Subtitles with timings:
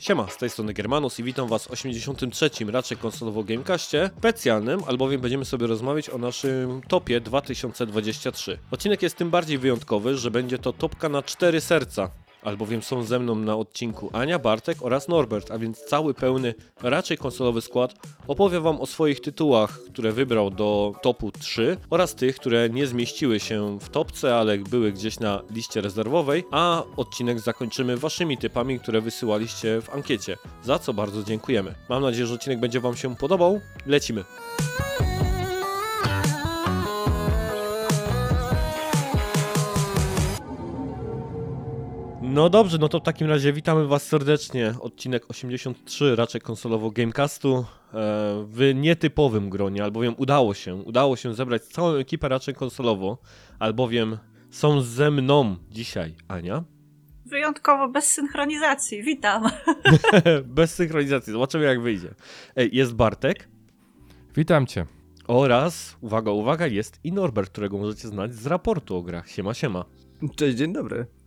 [0.00, 2.50] Siema, z tej strony Germanus i witam was w 83.
[2.66, 8.58] raczej konsolowo Gamecastie specjalnym, albowiem będziemy sobie rozmawiać o naszym topie 2023.
[8.70, 12.10] Odcinek jest tym bardziej wyjątkowy, że będzie to topka na cztery serca,
[12.42, 17.18] albowiem są ze mną na odcinku Ania, Bartek oraz Norbert, a więc cały pełny, raczej
[17.18, 17.94] konsolowy skład
[18.28, 23.40] opowie wam o swoich tytułach, które wybrał do topu 3 oraz tych, które nie zmieściły
[23.40, 29.00] się w topce, ale były gdzieś na liście rezerwowej, a odcinek zakończymy waszymi typami, które
[29.00, 31.74] wysyłaliście w ankiecie, za co bardzo dziękujemy.
[31.88, 33.60] Mam nadzieję, że odcinek będzie wam się podobał.
[33.86, 34.24] Lecimy.
[42.30, 44.74] No dobrze, no to w takim razie witamy Was serdecznie.
[44.80, 47.64] Odcinek 83 raczej konsolowo Gamecastu e,
[48.48, 53.18] w nietypowym gronie, albowiem udało się, udało się zebrać całą ekipę raczej konsolowo,
[53.58, 54.18] albowiem
[54.50, 56.64] są ze mną dzisiaj Ania.
[57.26, 59.02] Wyjątkowo bez synchronizacji.
[59.02, 59.42] Witam.
[60.44, 62.14] Bez synchronizacji, zobaczymy jak wyjdzie.
[62.56, 63.48] Ej, jest Bartek
[64.36, 64.86] Witam cię.
[65.28, 69.30] oraz, uwaga, uwaga, jest i Norbert, którego możecie znać z raportu o grach.
[69.30, 69.84] Siema, siema.
[70.36, 71.19] Cześć, dzień dobry.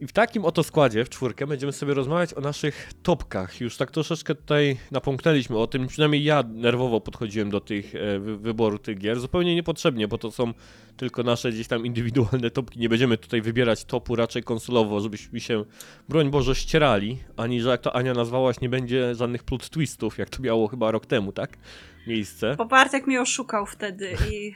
[0.00, 3.60] I w takim oto składzie, w czwórkę, będziemy sobie rozmawiać o naszych topkach.
[3.60, 8.36] Już tak troszeczkę tutaj napomknęliśmy o tym, przynajmniej ja nerwowo podchodziłem do tych e, wy
[8.36, 9.20] wyboru tych gier.
[9.20, 10.52] Zupełnie niepotrzebnie, bo to są
[10.96, 12.80] tylko nasze gdzieś tam indywidualne topki.
[12.80, 15.64] Nie będziemy tutaj wybierać topu raczej konsolowo, żebyśmy się,
[16.08, 17.18] broń Boże, ścierali.
[17.36, 20.90] Ani, że jak to Ania nazwałaś, nie będzie żadnych plot twistów, jak to miało chyba
[20.90, 21.58] rok temu, tak?
[22.06, 22.54] Miejsce.
[22.58, 24.54] Bo Bartek mnie oszukał wtedy i,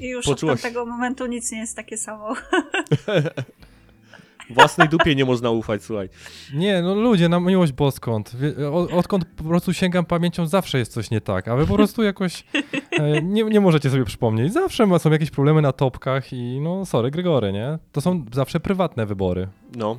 [0.04, 2.34] i już Poczułaś- od tamtego momentu nic nie jest takie samo.
[4.50, 6.08] Własnej dupie nie można ufać, słuchaj.
[6.54, 8.22] Nie, no ludzie, na miłość boską.
[8.34, 11.74] Wie- o- Odkąd po prostu sięgam pamięcią, zawsze jest coś nie tak, a wy po
[11.74, 12.44] prostu jakoś
[12.90, 14.52] e, nie, nie możecie sobie przypomnieć.
[14.52, 17.78] Zawsze są jakieś problemy na topkach i no sorry, Gregory, nie?
[17.92, 19.48] To są zawsze prywatne wybory.
[19.76, 19.96] No.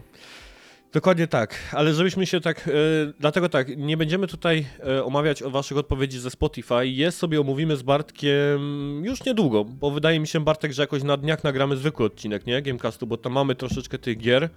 [0.93, 2.71] Dokładnie tak, ale żebyśmy się tak, e,
[3.19, 7.77] dlatego tak, nie będziemy tutaj e, omawiać o waszych odpowiedzi ze Spotify, jest sobie omówimy
[7.77, 8.59] z Bartkiem
[9.05, 12.61] już niedługo, bo wydaje mi się Bartek, że jakoś na dniach nagramy zwykły odcinek, nie,
[12.61, 14.49] Gamecastu, bo tam mamy troszeczkę tych gier,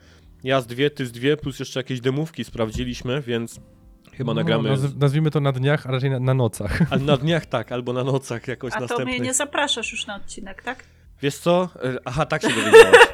[0.44, 3.60] ja z dwie, ty z dwie, plus jeszcze jakieś demówki sprawdziliśmy, więc
[4.12, 6.78] chyba nagramy, No, naz- nazwijmy to na dniach, a raczej na, na nocach.
[6.92, 9.08] ale na dniach tak, albo na nocach jakoś A to następnych.
[9.08, 10.84] mnie nie zapraszasz już na odcinek, tak?
[11.22, 11.68] Wiesz co?
[11.84, 12.98] E, Aha, tak się dowiedziałaś.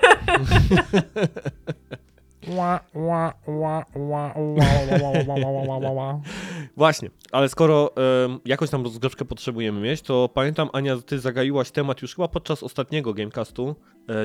[6.76, 7.90] Właśnie, ale skoro
[8.26, 12.62] um, jakoś tam rozgrzewkę potrzebujemy mieć, to pamiętam Ania, ty zagaiłaś temat już chyba podczas
[12.62, 13.76] ostatniego Gamecastu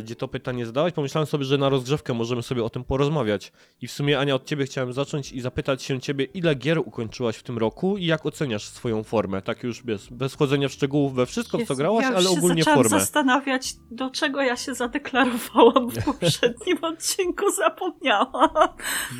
[0.03, 0.93] gdzie to pytanie zadałaś.
[0.93, 3.51] Pomyślałem sobie, że na rozgrzewkę możemy sobie o tym porozmawiać.
[3.81, 7.37] I w sumie Ania, od ciebie chciałem zacząć i zapytać się ciebie, ile gier ukończyłaś
[7.37, 9.41] w tym roku i jak oceniasz swoją formę?
[9.41, 12.23] Tak już bez, bez wchodzenia w szczegółów we wszystko, w co Jezu, grałaś, ja ale
[12.23, 12.89] się ogólnie formę.
[12.89, 18.49] zastanawiać, do czego ja się zadeklarowałam w poprzednim odcinku, zapomniałam.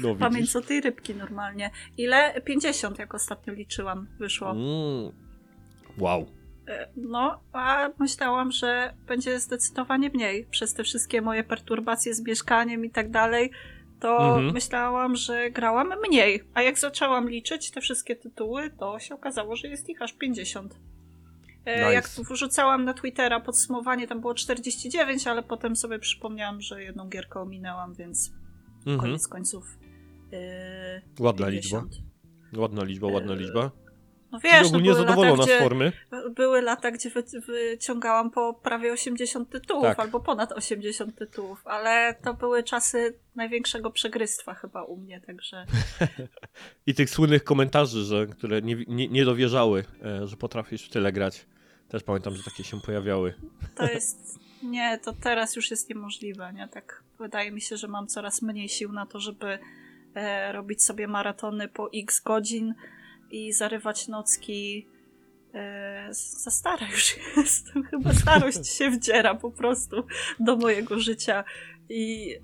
[0.01, 0.15] No.
[0.19, 1.71] Pamięć o tej rybki normalnie.
[1.97, 2.41] Ile?
[2.41, 4.51] 50, jak ostatnio liczyłam, wyszło.
[4.51, 5.11] Mm.
[5.97, 6.34] Wow.
[6.95, 10.45] No, a myślałam, że będzie zdecydowanie mniej.
[10.45, 13.51] Przez te wszystkie moje perturbacje z mieszkaniem i tak dalej,
[13.99, 14.53] to Mhm.
[14.53, 16.43] myślałam, że grałam mniej.
[16.53, 20.75] A jak zaczęłam liczyć te wszystkie tytuły, to się okazało, że jest ich aż 50.
[21.65, 21.93] E, Nice.
[21.93, 27.39] Jak wrzucałam na Twittera podsumowanie, tam było 49, ale potem sobie przypomniałam, że jedną gierkę
[27.39, 28.31] ominęłam, więc
[28.79, 28.99] Mhm.
[28.99, 29.77] koniec końców.
[30.33, 31.91] e, Ładna 50.
[31.91, 32.61] liczba.
[32.61, 33.71] Ładna liczba, ładna E, liczba.
[34.35, 35.91] No wiesz, no były lata, z gdzie, formy.
[36.35, 40.00] były lata, gdzie wy, wyciągałam po prawie 80 tytułów, Tak.
[40.00, 45.66] albo ponad 80 tytułów, ale to były czasy największego przegrystwa chyba u mnie, także
[46.88, 51.12] I tych słynnych komentarzy, że, które nie, nie, nie dowierzały, e, że potrafisz w tyle
[51.12, 51.46] grać.
[51.90, 53.34] Też pamiętam, że takie się pojawiały.
[53.75, 54.40] to jest...
[54.63, 56.67] Nie, to teraz już jest niemożliwe, nie?
[56.67, 59.59] Tak wydaje mi się, że mam coraz mniej sił na to, żeby
[60.16, 62.73] e, robić sobie maratony po x godzin
[63.31, 64.87] i zarywać nocki.
[65.53, 70.03] E, za stara już jestem, chyba starość się wdziera po prostu
[70.39, 71.43] do mojego życia
[71.89, 72.39] i e,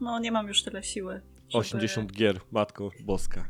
[0.00, 1.14] no nie mam już tyle siły.
[1.48, 3.48] żeby- 80 gier, matko boska.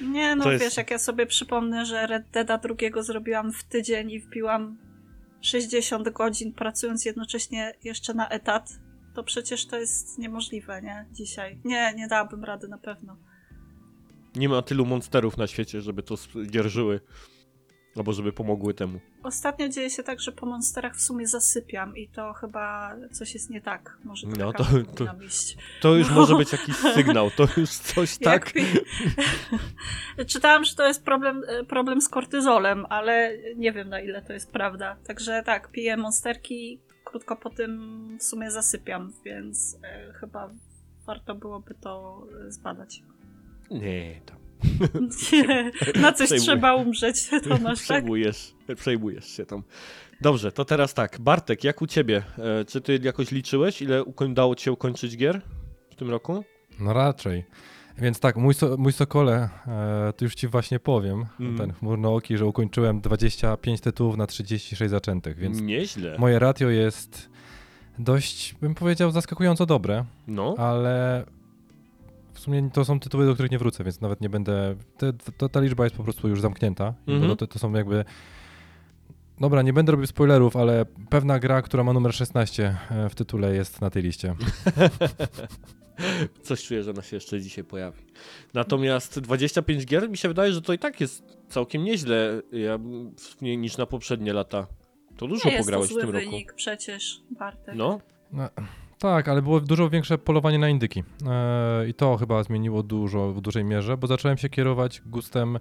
[0.00, 3.64] Nie, no To wiesz, jest- jak ja sobie przypomnę, że Red Deada drugiego zrobiłam w
[3.64, 4.78] tydzień i wbiłam
[5.40, 8.70] 60 godzin pracując jednocześnie jeszcze na etat,
[9.14, 11.06] to przecież to jest niemożliwe, nie?
[11.12, 11.58] Dzisiaj.
[11.64, 13.16] Nie, nie dałabym rady na pewno.
[14.36, 16.14] Nie ma tylu monsterów na świecie, żeby to
[16.46, 17.00] dzierżyły.
[17.96, 19.00] Albo żeby pomogły temu.
[19.22, 23.50] Ostatnio dzieje się tak, że po monsterach w sumie zasypiam i to chyba coś jest
[23.50, 23.98] nie tak.
[24.04, 24.64] Może to, No, to-
[24.96, 25.04] to,
[25.80, 26.14] to- już No.
[26.14, 28.52] może być jakiś sygnał, to już coś tak.
[28.56, 28.64] Jak...
[30.32, 34.32] Czytałam, że to jest problem, e, problem z kortyzolem, ale nie wiem na ile to
[34.32, 34.96] jest prawda.
[35.06, 40.50] Także tak, piję monsterki, krótko po tym w sumie zasypiam, więc e, chyba
[41.06, 43.02] warto byłoby to e, zbadać.
[43.70, 44.36] Nie, tam.
[45.32, 45.70] Nie,
[46.02, 46.40] na coś Przejmuję.
[46.40, 47.84] trzeba umrzeć, to nasz tak.
[47.84, 49.62] Przejmujesz, przejmujesz się tam.
[50.20, 51.20] Dobrze, to teraz tak.
[51.20, 52.22] Bartek, jak u ciebie?
[52.38, 55.40] E, czy ty jakoś liczyłeś, ile udało ci się ukończyć gier
[55.90, 56.44] w tym roku?
[56.80, 57.44] No raczej.
[57.98, 61.56] Więc tak, mój, so, mój Sokole, e, to już ci właśnie powiem, Mhm.
[61.58, 66.16] ten chmurnooki, że ukończyłem 25 tytułów na 36 zaczętych, więc Nieźle.
[66.18, 67.30] moje ratio jest
[67.98, 71.24] dość, bym powiedział, zaskakująco dobre, No, ale
[72.40, 75.48] w sumie to są tytuły, do których nie wrócę, więc nawet nie będę, te, to,
[75.48, 77.36] ta liczba jest po prostu już zamknięta, Mhm.
[77.36, 78.04] to, to są jakby...
[79.40, 83.54] Dobra, nie będę robił spoilerów, ale pewna gra, która ma numer 16 e, w tytule
[83.54, 84.34] jest na tej liście.
[86.42, 88.02] coś czuję, że ona się jeszcze dzisiaj pojawi.
[88.54, 92.78] Natomiast 25 gier mi się wydaje, że to i tak jest całkiem nieźle ja,
[93.40, 94.66] niż na poprzednie lata.
[95.16, 96.24] To dużo Nie jest to pograłeś w zły tym roku.
[96.30, 97.74] wynik przecież, Bartek.
[97.74, 98.00] No,
[98.32, 98.48] No,
[99.00, 101.04] tak, ale było dużo większe polowanie na indyki.
[101.26, 105.58] E, I to chyba zmieniło dużo w dużej mierze, bo zacząłem się kierować gustem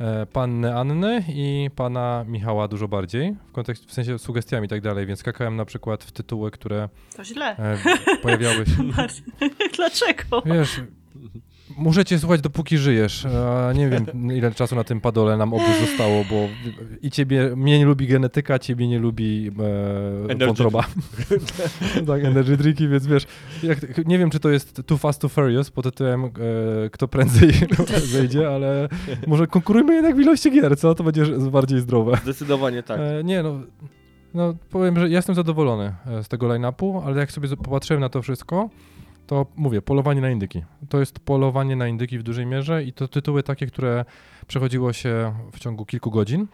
[0.00, 4.80] e, panny Anny i pana Michała dużo bardziej, w kontekście, w sensie sugestiami i tak
[4.80, 7.56] dalej, więc skakałem na przykład w tytuły, które To źle.
[7.58, 7.78] e,
[8.22, 8.72] pojawiały się.
[9.76, 10.42] Dlaczego?
[10.46, 10.80] Wiesz,
[11.76, 13.26] muszę cię słuchać dopóki żyjesz.
[13.74, 14.06] Nie wiem,
[14.38, 16.48] ile czasu na tym padole nam obu zostało, bo
[17.02, 19.50] i ciebie, mnie nie lubi genetyka, ciebie nie lubi
[20.30, 20.84] e, wątroba.
[22.06, 23.26] tak, energy drinki, więc wiesz,
[23.62, 26.30] jak, nie wiem, czy to jest Too Fast, Too Furious pod tytułem e,
[26.90, 27.52] kto prędzej
[28.12, 28.88] zejdzie, ale
[29.26, 30.94] może konkurujmy jednak w ilości gier, co?
[30.94, 32.16] To będzie bardziej zdrowe.
[32.22, 33.00] zdecydowanie tak.
[33.00, 33.60] E, nie, no,
[34.34, 38.08] no powiem, że ja jestem zadowolony e, z tego line-upu, ale jak sobie popatrzyłem na
[38.08, 38.70] to wszystko,
[39.26, 40.64] to mówię, polowanie na indyki.
[40.88, 44.04] To jest polowanie na indyki w dużej mierze i to tytuły takie, które
[44.46, 46.46] przechodziło się w ciągu kilku godzin.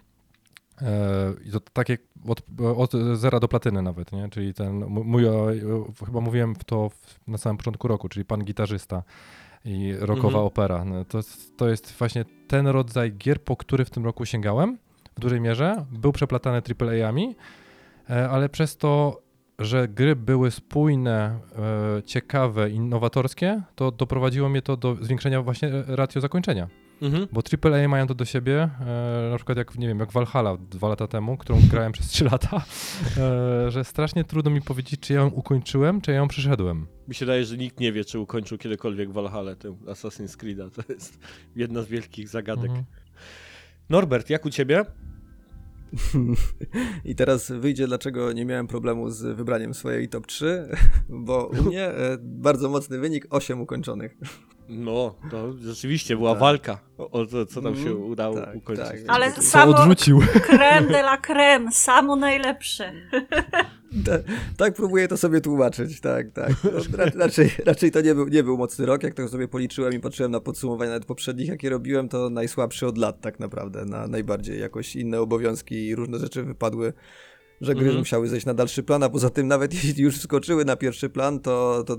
[0.82, 1.98] E, I to takie
[2.28, 2.42] od,
[2.76, 4.28] od zera do platyny nawet, nie?
[4.28, 5.24] Czyli ten mój,
[6.06, 6.90] chyba mówiłem to
[7.26, 9.02] na samym początku roku, czyli pan gitarzysta
[9.64, 10.44] i rockowa Mhm.
[10.44, 10.84] opera.
[10.84, 11.20] No, to,
[11.56, 14.78] to jest właśnie ten rodzaj gier, po który w tym roku sięgałem
[15.16, 15.86] w dużej mierze.
[15.92, 17.36] Był przeplatany AAA-ami,
[18.10, 19.22] e, ale przez to,
[19.58, 21.40] że gry były spójne,
[21.98, 26.68] e, ciekawe, innowatorskie, to doprowadziło mnie to do zwiększenia właśnie e, ratio zakończenia.
[27.02, 27.26] Mhm.
[27.32, 30.88] Bo AAA mają to do siebie, e, na przykład jak, nie wiem, jak Valhalla dwa
[30.88, 32.64] lata temu, którą grałem przez trzy lata,
[33.16, 36.86] e, że strasznie trudno mi powiedzieć, czy ja ją ukończyłem, czy ja ją przeszedłem.
[37.08, 40.70] Mi się wydaje, że nikt nie wie, czy ukończył kiedykolwiek Valhalla, tę Assassin's Creed'a.
[40.70, 41.18] To jest
[41.56, 42.70] jedna z wielkich zagadek.
[42.70, 42.84] Mhm.
[43.90, 44.84] Norbert, jak u ciebie?
[47.04, 50.68] I teraz wyjdzie, dlaczego nie miałem problemu z wybraniem swojej top 3,
[51.08, 54.16] bo u mnie e, bardzo mocny wynik 8 ukończonych.
[54.68, 56.40] No, to rzeczywiście była Tak.
[56.40, 58.86] walka o, to, co nam się Mhm, udało tak, ukończyć.
[58.86, 58.96] tak.
[59.08, 60.20] Ale Co samo odrzucił.
[60.46, 62.92] creme de la creme, samo najlepsze.
[64.06, 64.12] Ta,
[64.56, 66.50] tak próbuję to sobie tłumaczyć, tak, tak.
[66.64, 69.92] No, ra, raczej, raczej to nie był, nie był mocny rok, jak to sobie policzyłem
[69.92, 74.06] i patrzyłem na podsumowanie nawet poprzednich, jakie robiłem, to najsłabszy od lat tak naprawdę, na
[74.06, 76.92] najbardziej jakoś inne obowiązki i różne rzeczy wypadły,
[77.60, 77.98] że gry Mhm.
[77.98, 81.40] musiały zejść na dalszy plan, a poza tym nawet jeśli już wskoczyły na pierwszy plan,
[81.40, 81.96] to, to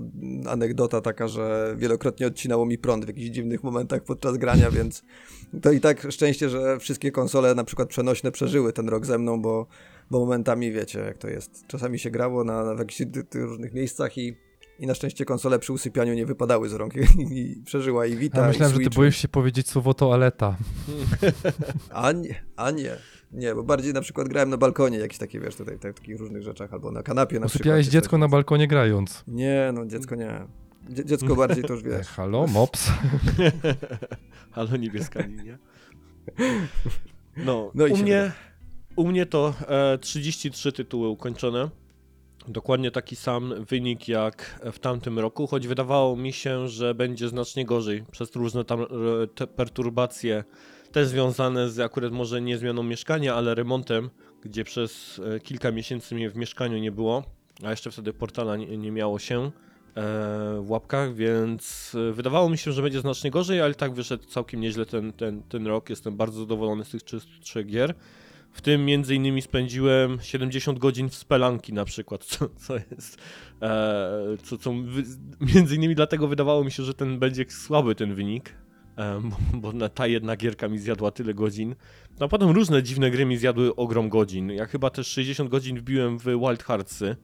[0.49, 5.03] anegdota taka, że wielokrotnie odcinało mi prąd w jakichś dziwnych momentach podczas grania, więc
[5.61, 9.41] to i tak szczęście, że wszystkie konsole na przykład przenośne przeżyły ten rok ze mną,
[9.41, 9.67] bo
[10.11, 11.67] bo momentami wiecie, jak to jest.
[11.67, 13.01] Czasami się grało na, na w jakichś
[13.33, 14.35] różnych miejscach i,
[14.79, 16.93] i na szczęście konsole przy usypianiu nie wypadały z rąk
[17.31, 20.57] i, przeżyła i Vita Ja myślałem, i że ty boisz się powiedzieć słowo toaleta.
[21.89, 22.97] A nie, a nie.
[23.31, 26.43] Nie, bo bardziej na przykład grałem na balkonie, jakieś takie, wiesz, tutaj, tak, takich różnych
[26.43, 28.03] rzeczach, albo na kanapie na Usypiałeś przykład.
[28.03, 28.19] dziecko coś.
[28.19, 29.23] na balkonie grając.
[29.27, 30.45] Nie, no dziecko nie.
[30.89, 32.07] Dzie dziecko bardziej to już wiesz.
[32.17, 32.91] halo, mops?
[34.51, 35.57] Halo niebieska linia.
[37.37, 38.31] No, No i u, mnie,
[38.95, 41.69] u mnie to e, 33 tytuły ukończone.
[42.47, 47.65] Dokładnie taki sam wynik jak w tamtym roku, choć wydawało mi się, że będzie znacznie
[47.65, 48.85] gorzej przez różne tam e,
[49.35, 50.43] te perturbacje,
[50.91, 54.09] też związane z akurat może nie zmianą mieszkania, ale remontem,
[54.41, 57.23] gdzie przez e, kilka miesięcy mnie w mieszkaniu nie było,
[57.63, 59.51] a jeszcze wtedy portala nie, nie miało się e,
[60.61, 64.61] w łapkach, więc e, wydawało mi się, że będzie znacznie gorzej, ale tak wyszedł całkiem
[64.61, 65.89] nieźle ten, ten, ten rok.
[65.89, 67.01] Jestem bardzo zadowolony z tych
[67.41, 67.93] trzech gier.
[68.51, 73.17] W tym między innymi spędziłem 70 godzin w spelanki na przykład, co, co jest,
[73.61, 74.73] e, co, co
[75.55, 78.53] między innymi dlatego wydawało mi się, że ten będzie słaby ten wynik,
[79.53, 81.75] bo, bo ta jedna gierka mi zjadła tyle godzin.
[82.19, 84.49] No a potem różne dziwne gry mi zjadły ogrom godzin.
[84.49, 87.15] Ja chyba też 60 godzin wbiłem w Wild Heartsy,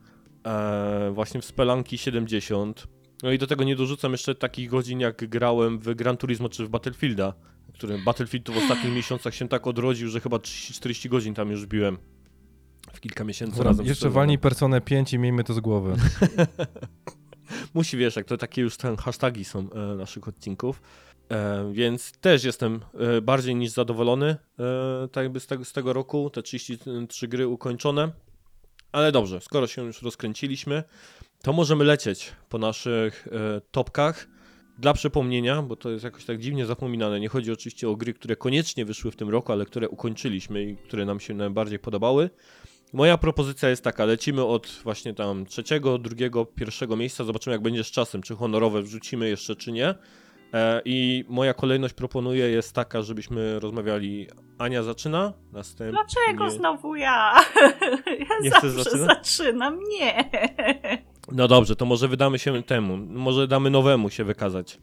[0.46, 2.88] e, właśnie w spelanki 70.
[3.24, 6.66] No i do tego nie dorzucam jeszcze takich godzin, jak grałem w Gran Turismo czy
[6.66, 7.34] w Battlefielda,
[7.74, 11.98] który Battlefield w ostatnich miesiącach się tak odrodził, że chyba 30-40 godzin tam już biłem
[12.94, 15.96] w kilka miesięcy razem z Jeszcze walnij Personę 5 i miejmy to z głowy.
[17.74, 20.82] musi, wiesz, jak to takie już ten hashtagi są e, naszych odcinków.
[21.32, 22.80] E, więc też jestem
[23.18, 24.26] e, bardziej niż zadowolony
[24.60, 28.12] e, tak jakby z tego, z tego roku, te 33 gry ukończone.
[28.92, 30.84] Ale dobrze, skoro się już rozkręciliśmy,
[31.42, 33.28] to możemy lecieć po naszych
[33.72, 34.28] topkach.
[34.80, 38.36] Dla przypomnienia, bo to jest jakoś tak dziwnie zapominane, nie chodzi oczywiście o gry, które
[38.36, 42.30] koniecznie wyszły w tym roku, ale które ukończyliśmy i które nam się najbardziej podobały.
[42.94, 47.84] Moja propozycja jest taka, lecimy od właśnie tam trzeciego, drugiego, pierwszego miejsca, zobaczymy jak będzie
[47.84, 49.96] z czasem, czy honorowe wrzucimy jeszcze, czy nie.
[50.56, 54.28] E, I moja kolejność proponuję jest taka, żebyśmy rozmawiali.
[54.58, 55.92] Ania zaczyna, następnie...
[55.92, 57.34] Dlaczego znowu ja?
[58.30, 59.08] Ja Nie zawsze zaczynać?
[59.08, 59.80] zaczynam.
[59.90, 60.30] Nie.
[61.32, 64.80] No dobrze, to może wydamy się temu, może damy nowemu się wykazać.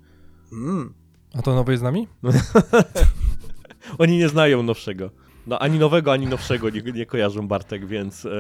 [0.53, 0.95] Mm.
[1.39, 2.09] A to nowy jest z nami?
[3.99, 5.11] Oni nie znają nowszego.
[5.47, 8.31] No ani nowego, ani nowszego nie, nie kojarzą Bartek, więc e,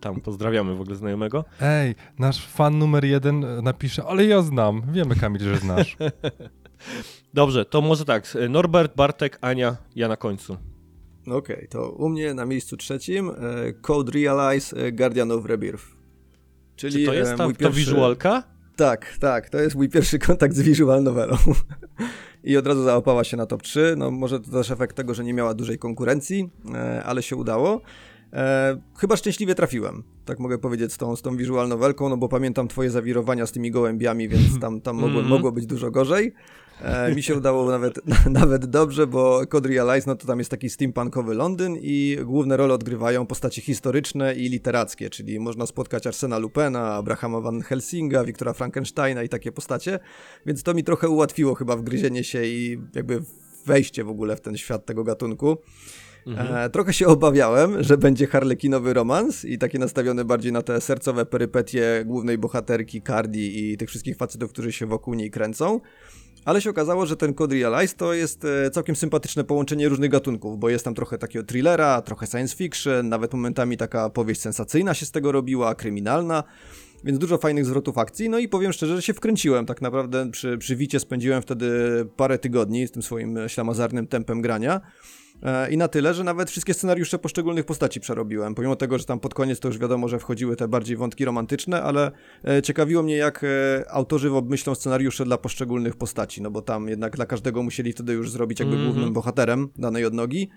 [0.00, 1.44] tam pozdrawiamy w ogóle znajomego.
[1.60, 4.82] Ej, nasz fan numer jeden napisze, ale ja znam.
[4.92, 5.96] Wiemy, Kamil, że znasz.
[7.34, 10.56] Dobrze, to może tak, Norbert, Bartek, Ania, ja na końcu.
[11.26, 13.34] Okej, to u mnie na miejscu trzecim e,
[13.72, 15.84] Code Realize e, Guardian of Rebirth.
[16.76, 17.78] Czyli Czy to jest e, ta, mój ta pierwszy...
[17.80, 18.42] wizualka?
[18.76, 21.36] Tak, tak, to jest mój pierwszy kontakt z visual novelą.
[22.44, 23.94] I od razu załapała się na top 3.
[23.98, 26.50] No może to też efekt tego, że nie miała dużej konkurencji,
[27.04, 27.80] ale się udało.
[28.32, 32.28] E, chyba szczęśliwie trafiłem, tak mogę powiedzieć, z tą, z tą visual novelką, no bo
[32.28, 35.28] pamiętam twoje zawirowania z tymi gołębiami, więc tam, tam mogło, Mhm.
[35.28, 36.32] mogło być dużo gorzej.
[36.82, 40.70] E, mi się udało nawet, nawet dobrze, bo Code Realize, no to tam jest taki
[40.70, 46.94] steampunkowy Londyn i główne role odgrywają postacie historyczne i literackie, czyli można spotkać Arsena Lupena,
[46.94, 49.98] Abrahama Van Helsinga, Wiktora Frankensteina i takie postacie,
[50.46, 53.22] więc to mi trochę ułatwiło chyba wgryzienie się i jakby
[53.66, 55.56] wejście w ogóle w ten świat tego gatunku.
[56.26, 56.56] Mhm.
[56.56, 61.26] E, trochę się obawiałem, że będzie harlekinowy romans i taki nastawiony bardziej na te sercowe
[61.26, 65.80] perypetie głównej bohaterki Cardi i tych wszystkich facetów, którzy się wokół niej kręcą.
[66.44, 70.58] Ale się okazało, że ten Code Realize to jest e, całkiem sympatyczne połączenie różnych gatunków,
[70.58, 75.06] bo jest tam trochę takiego thrillera, trochę science fiction, nawet momentami taka powieść sensacyjna się
[75.06, 76.44] z tego robiła, kryminalna,
[77.04, 78.28] więc dużo fajnych zwrotów akcji.
[78.28, 79.66] No i powiem szczerze, że się wkręciłem.
[79.66, 81.70] Tak naprawdę przy, przy Wicie spędziłem wtedy
[82.16, 84.80] parę tygodni z tym swoim ślamazarnym tempem grania.
[85.42, 88.54] E, I na tyle, że nawet wszystkie scenariusze poszczególnych postaci przerobiłem.
[88.54, 91.82] Pomimo tego, że tam pod koniec to już wiadomo, że wchodziły te bardziej wątki romantyczne,
[91.82, 92.12] ale
[92.48, 93.48] e, ciekawiło mnie, jak e,
[93.90, 98.30] autorzy obmyślą scenariusze dla poszczególnych postaci, no bo tam jednak dla każdego musieli wtedy już
[98.30, 98.92] zrobić jakby Mhm.
[98.92, 100.48] głównym bohaterem danej odnogi.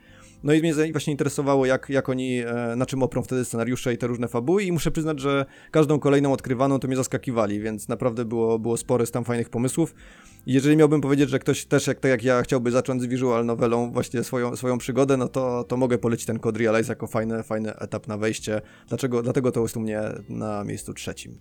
[0.44, 2.42] No i mnie właśnie interesowało, jak, jak oni,
[2.76, 6.34] na czym oprą wtedy scenariusze i te różne fabuły i muszę przyznać, że każdą kolejną
[6.34, 9.96] odkrywaną to mnie zaskakiwali, więc naprawdę było, było spore z tam fajnych pomysłów.
[10.46, 13.46] I jeżeli miałbym powiedzieć, że ktoś też jak, tak jak ja chciałby zacząć z visual
[13.46, 17.44] novelą właśnie swoją, swoją przygodę, no to, to mogę polecić ten Code Realize jako fajny,
[17.44, 18.62] fajny etap na wejście.
[18.88, 19.24] Dlaczego?
[19.24, 21.40] Dlatego to jest u mnie na miejscu trzecim.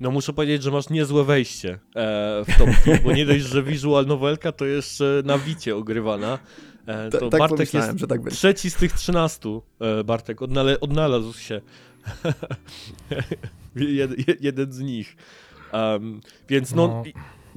[0.00, 1.78] No muszę powiedzieć, że masz niezłe wejście e,
[2.44, 6.38] w topki, bo nie dość, że visual novelka, to jeszcze na wicie ogrywana.
[6.86, 8.36] E, Ta- to tak Bartek jest że tak będzie.
[8.36, 9.48] trzeci z tych 13,
[9.80, 11.60] e, Bartek, odnale, odnalazł się.
[13.76, 15.16] Jed, jed, jeden z nich.
[15.72, 17.02] Em, więc no, No.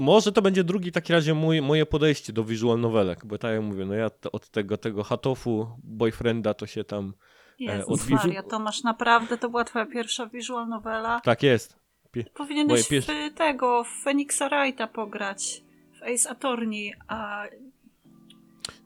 [0.02, 3.52] Może to będzie drugi w takim razie mój, moje podejście do visual novelek, bo tak
[3.54, 7.14] jak mówię, no ja t- od tego, tego hatofu boyfrienda to się tam...
[7.60, 11.22] Jezus od wizu- Maria, Tomasz, naprawdę to była twoja pierwsza visual novela?
[11.24, 11.82] Tak jest.
[12.34, 15.64] Powinieneś Moje w tego, w Phoenixa Wrighta pograć,
[16.00, 17.44] w Ace Attorney, a...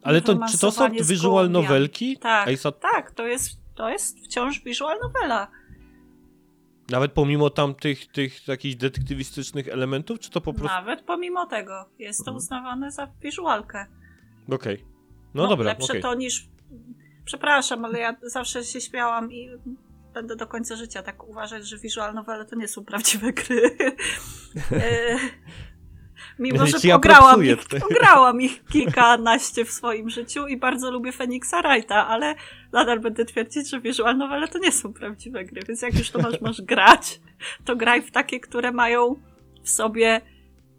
[0.02, 2.18] Ale to, czy to są visual novelki?
[2.18, 5.48] Tak, Ace tak, to jest, to jest wciąż visual novela.
[6.90, 8.00] Nawet pomimo tam tych,
[8.48, 10.76] jakichś detektywistycznych elementów, czy to po prostu...
[10.76, 12.34] Nawet pomimo tego jest Mhm.
[12.34, 13.86] to uznawane za wizualkę.
[14.52, 14.86] Okej.
[15.34, 16.02] No, dobra, Lepsze okej.
[16.02, 16.48] to niż...
[17.26, 19.50] Przepraszam, ale ja zawsze się śmiałam i
[20.14, 23.78] będę do końca życia tak uważać, że visual novele to nie są prawdziwe gry.
[26.40, 27.58] Mimo, że ja pograłam ich,
[27.90, 32.36] pograłam ich kilkanaście w swoim życiu i bardzo lubię Phoenixa Wrighta, ale
[32.72, 36.20] nadal będę twierdzić, że visual novele to nie są prawdziwe gry, więc jak już to
[36.20, 37.20] masz, masz grać,
[37.66, 39.16] to graj w takie, które mają
[39.64, 40.22] w sobie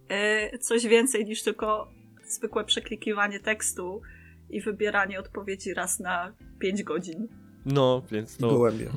[0.08, 1.88] e, coś więcej niż tylko
[2.24, 4.02] zwykłe przeklikiwanie tekstu
[4.50, 7.28] i wybieranie odpowiedzi raz na 5 godzin.
[7.66, 8.48] No, więc to...
[8.48, 8.90] Gołębie.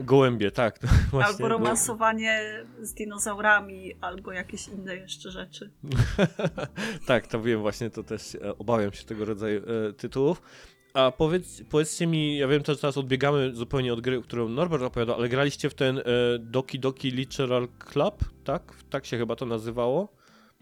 [0.00, 0.78] Gołębie, tak.
[1.26, 5.70] Albo romansowanie z dinozaurami, albo jakieś inne jeszcze rzeczy.
[7.06, 10.42] tak, to wiem właśnie, to też e, obawiam się tego rodzaju e, tytułów.
[10.94, 15.16] A powiedz, powiedzcie mi, ja wiem, że teraz odbiegamy zupełnie od gry, którą Norbert opowiadał,
[15.16, 16.02] ale graliście w ten e,
[16.38, 18.62] Doki Doki Literal Club, tak?
[18.90, 20.08] Tak się chyba to nazywało?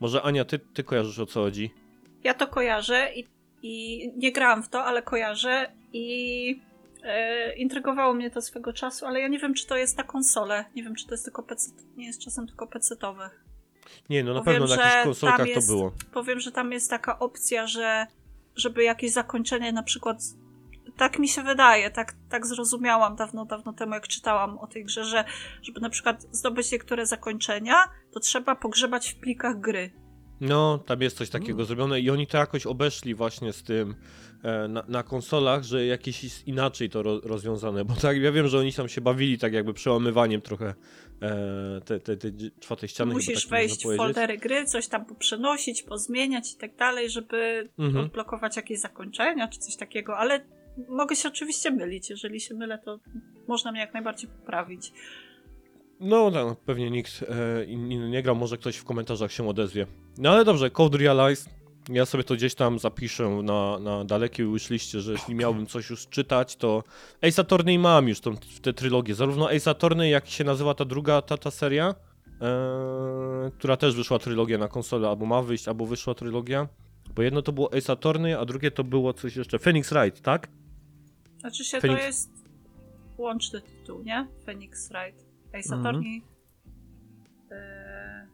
[0.00, 1.70] Może Ania, ty, ty kojarzysz o co chodzi?
[2.24, 3.26] Ja to kojarzę i,
[3.62, 6.71] i nie grałam w to, ale kojarzę i
[7.02, 10.64] e, intrygowało mnie to swego czasu, ale ja nie wiem, czy to jest na konsolę.
[10.74, 13.30] Nie wiem, czy to jest tylko PC, nie jest czasem tylko PC-towe.
[14.10, 15.92] Nie, no na Powiem, pewno na jakichś konsolkach jest- to było.
[16.12, 18.06] Powiem, że tam jest taka opcja, że
[18.56, 20.18] żeby jakieś zakończenie na przykład
[20.96, 25.04] tak mi się wydaje, tak, tak zrozumiałam dawno, dawno temu, jak czytałam o tej grze,
[25.04, 25.24] że
[25.62, 29.90] żeby na przykład zdobyć niektóre zakończenia, to trzeba pogrzebać w plikach gry.
[30.42, 33.94] No, tam jest coś takiego zrobione i oni to jakoś obeszli właśnie z tym
[34.42, 38.48] e, na, na konsolach, że jakieś jest inaczej to ro, rozwiązane, bo tak, ja wiem,
[38.48, 40.74] że oni tam się bawili tak jakby przełamywaniem trochę
[41.22, 42.28] e, te, te, te
[42.60, 43.12] czwartej ściany.
[43.12, 48.04] Musisz tak wejść w foldery gry, coś tam przenosić, pozmieniać i tak dalej, żeby Mhm.
[48.04, 50.44] odblokować jakieś zakończenia czy coś takiego, ale
[50.88, 52.10] mogę się oczywiście mylić.
[52.10, 52.98] Jeżeli się mylę, to
[53.48, 54.92] można mnie jak najbardziej poprawić.
[56.02, 59.86] No, no pewnie nikt e, inny nie grał, może ktoś w komentarzach się odezwie.
[60.18, 61.50] No ale dobrze, Code Realize,
[61.88, 66.08] ja sobie to gdzieś tam zapiszę na, na dalekiej wishliście, że jeśli miałbym coś już
[66.08, 66.82] czytać, to
[67.22, 71.22] Ace Attorney mam już tą, tę trylogię, zarówno Ace Attorney, jak się nazywa ta druga,
[71.22, 71.94] ta, ta seria,
[72.40, 76.68] e, która też wyszła trylogia na konsolę, albo ma wyjść, albo wyszła trylogia,
[77.14, 80.48] bo jedno to było Ace Attorney, a drugie to było coś jeszcze, Phoenix Wright, tak?
[81.40, 82.30] Znaczy się, Phoenix- to jest
[83.18, 84.28] łączny tytuł, nie?
[84.46, 85.31] Phoenix Wright.
[85.58, 85.80] Ace Mhm.
[85.80, 86.22] Attorney.
[87.50, 88.26] E,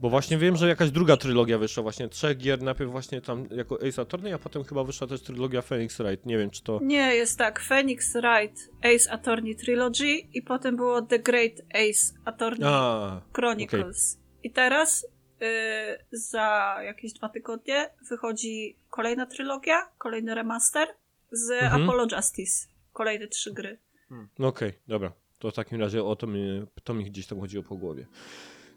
[0.00, 3.78] Bo właśnie wiem, że jakaś druga trylogia wyszła, właśnie trzech gier, najpierw właśnie tam jako
[3.88, 6.80] Ace Attorney, a potem chyba wyszła też trylogia Phoenix Wright, nie wiem czy to...
[6.82, 7.60] Nie, jest tak.
[7.60, 14.18] Phoenix Wright Ace Attorney Trilogy i potem było The Great Ace Attorney A, Chronicles.
[14.42, 15.06] I teraz y,
[16.12, 20.88] za jakieś dwa tygodnie wychodzi kolejna trylogia, kolejny remaster
[21.32, 21.82] z Mhm.
[21.82, 22.68] Apollo Justice.
[22.92, 23.78] Kolejne trzy gry.
[24.38, 25.12] no okej, dobra.
[25.38, 28.06] To w takim razie o to mi, to mi gdzieś tam chodziło po głowie.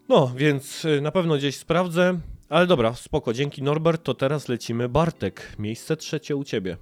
[0.10, 4.90] No, więc y, na pewno gdzieś sprawdzę, ale dobra, spoko, dzięki Norbert, to teraz lecimy
[4.90, 6.78] Bartek, miejsce trzecie u ciebie.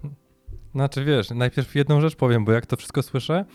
[0.76, 3.46] Znaczy wiesz, najpierw jedną rzecz powiem, bo jak to wszystko słyszę,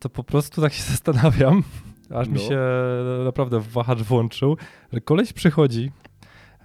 [0.00, 1.62] to po prostu tak się zastanawiam,
[2.10, 2.40] aż mi No.
[2.40, 2.58] się
[3.24, 4.56] naprawdę wahacz włączył,
[4.92, 5.90] że koleś przychodzi,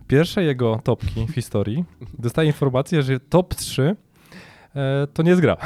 [0.08, 1.86] pierwsze jego topki w historii,
[2.20, 3.96] dostaje informację, że top 3 e,
[5.14, 5.58] to nie jest gra.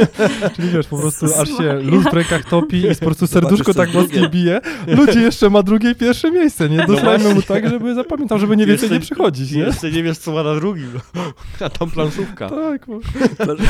[0.56, 3.90] Czyli wiesz, po prostu aż się luz w rękach topi i po prostu serduszko tak
[3.90, 4.28] drugie.
[4.28, 4.60] bije.
[4.86, 6.86] Ludzie jeszcze ma drugie i pierwsze miejsce, nie?
[6.86, 9.60] Dosłajmy mu tak, żeby zapamiętał, żeby nie więcej nie przychodzić, nie?
[9.60, 10.90] Jeszcze nie wiesz co ma na drugim,
[11.64, 12.48] a tam planszówka.
[12.50, 13.00] Tak, bo-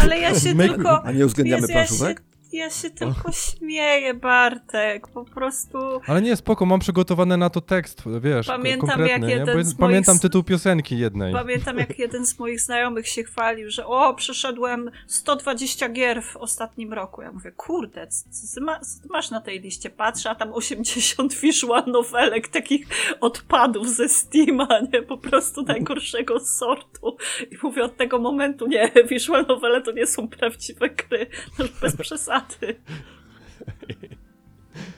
[0.03, 1.05] Ale ja się tylko.
[1.05, 2.22] A nie uwzględniamy Jezu, ja, się, planszówek?
[2.52, 5.08] Ja się tylko śmieję, Bartek.
[5.08, 5.78] Po prostu.
[6.06, 9.28] Ale nie, spoko, mam przygotowany na to tekst, wiesz, Pamiętam, jak nie?
[9.30, 11.32] jeden Bo z moich Pamiętam s- tytuł piosenki jednej.
[11.32, 16.92] Pamiętam, jak jeden z moich znajomych się chwalił, że o, przeszedłem 120 gier w ostatnim
[16.92, 17.22] roku.
[17.22, 18.06] Ja mówię, kurde,
[18.54, 19.90] co, ma, co ty masz na tej liście?
[19.90, 22.87] Patrzę, a tam 80 visual novelek, takich
[23.20, 25.02] odpadów ze Steama, nie?
[25.02, 27.16] Po prostu najgorszego sortu.
[27.50, 31.26] I mówię, od tego momentu, nie, visual novele to nie są prawdziwe gry.
[31.58, 32.38] No, bez przesady.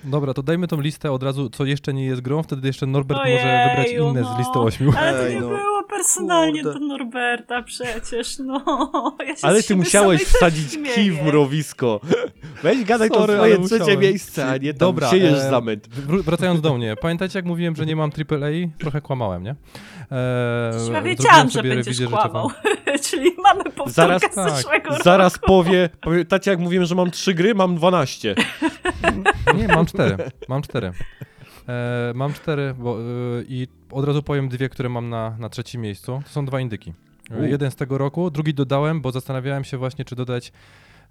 [0.05, 3.20] Dobra, to dajmy tą listę od razu, co jeszcze nie jest grą, wtedy jeszcze Norbert
[3.20, 4.35] może Ojeju, wybrać inne no.
[4.35, 4.92] z listy ośmiu.
[4.98, 5.48] Ale to Ej, nie no.
[5.48, 6.81] było personalnie Kurde.
[6.81, 8.62] do Norberta przecież, no.
[9.26, 12.00] Ja się Ale ty musiałeś wsadzić kij w mrowisko.
[12.62, 14.00] Weź gadaj to swoje ale trzecie musiałem.
[14.00, 15.88] miejsce, a nie tam Dobra, siejesz e, zamęt.
[16.24, 18.79] Wracając do mnie, pamiętajcie jak mówiłem, że nie mam AAA?
[18.79, 19.55] Trochę kłamałem, nie?
[20.12, 22.48] E, wiedziałam, że będziesz kłamał.
[22.48, 22.48] życiową.
[23.11, 25.46] Czyli mamy powtórkę Zaraz- z tak, zeszłego Zaraz roku.
[25.46, 27.55] powie, pamiętacie jak mówiłem, że mam trzy gry?
[27.55, 28.35] Mam 12.
[29.57, 30.16] Nie, mam cztery.
[30.48, 30.92] Mam cztery.
[31.68, 33.03] E, mam cztery bo, e,
[33.48, 36.22] i od razu powiem dwie, które mam na, na trzecim miejscu.
[36.24, 36.92] To są dwa indyki.
[37.40, 37.42] U.
[37.42, 40.53] Jeden z tego roku, drugi dodałem, bo zastanawiałem się właśnie, czy dodać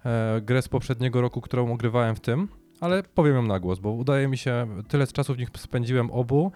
[0.04, 2.48] e, grę z poprzedniego roku, którą ogrywałem w tym,
[2.80, 6.10] ale powiem ją na głos, bo udaje mi się, tyle z czasu w nich spędziłem
[6.10, 6.52] obu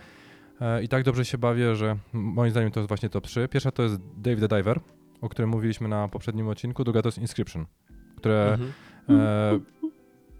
[0.61, 3.49] e, i tak dobrze się bawię, że moim zdaniem to jest właśnie top 3.
[3.49, 4.81] Pierwsza to jest Dave the Diver,
[5.21, 7.67] o którym mówiliśmy na poprzednim odcinku, druga to jest Inscription,
[8.17, 8.59] które
[9.09, 9.27] Mhm.
[9.27, 9.61] E,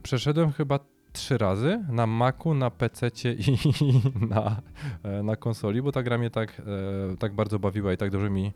[0.03, 0.79] przeszedłem chyba
[1.13, 3.09] trzy razy na Macu, na PC
[3.39, 3.61] i
[4.35, 4.63] na,
[5.03, 6.61] e, na konsoli, bo ta gra mnie tak,
[7.13, 8.53] e, tak bardzo bawiła i tak dobrze mi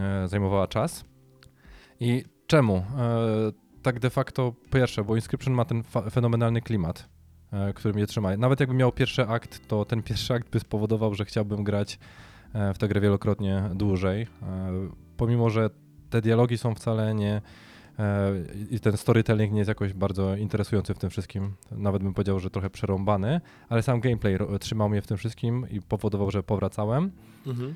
[0.00, 1.04] e, zajmowała czas.
[2.00, 2.76] I czemu?
[2.76, 2.84] E,
[3.82, 7.08] tak de facto pierwsze, bo Inscription ma ten fenomenalny klimat,
[7.52, 8.36] e, który mnie trzyma.
[8.36, 11.98] Nawet jakbym miał pierwszy akt, to ten pierwszy akt by spowodował, że chciałbym grać
[12.74, 14.26] w tę grę wielokrotnie dłużej.
[15.20, 15.70] Pomimo, że
[16.10, 17.42] te dialogi są wcale nie,
[18.00, 18.32] E,
[18.70, 21.54] I ten storytelling nie jest jakoś bardzo interesujący w tym wszystkim.
[21.70, 25.80] Nawet bym powiedział, że trochę przerąbany, ale sam gameplay trzymał mnie w tym wszystkim i
[25.80, 27.10] powodował, że powracałem.
[27.46, 27.74] Mhm.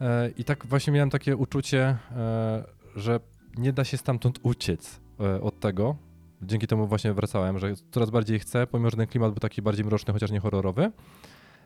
[0.00, 2.64] E, I tak właśnie miałem takie uczucie, e,
[2.96, 3.20] że
[3.58, 5.00] nie da się stamtąd uciec
[5.42, 5.96] od tego.
[6.42, 9.84] Dzięki temu właśnie wracałem, że coraz bardziej chcę, pomimo że ten klimat był taki bardziej
[9.84, 10.92] mroczny, chociaż nie horrorowy.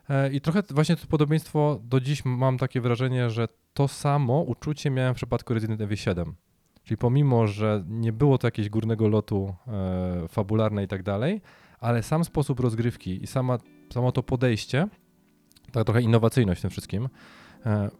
[0.08, 4.90] E, I trochę właśnie to podobieństwo do dziś mam takie wrażenie, że to samo uczucie
[4.90, 6.34] miałem w przypadku Resident Evil 7.
[6.84, 11.40] Czyli pomimo, że nie było to jakiegoś górnego lotu e, fabularne i tak dalej,
[11.80, 13.58] ale sam sposób rozgrywki i sama,
[13.92, 14.88] samo to podejście
[15.72, 17.08] tak trochę innowacyjność w tym wszystkim.
[17.66, 17.90] E,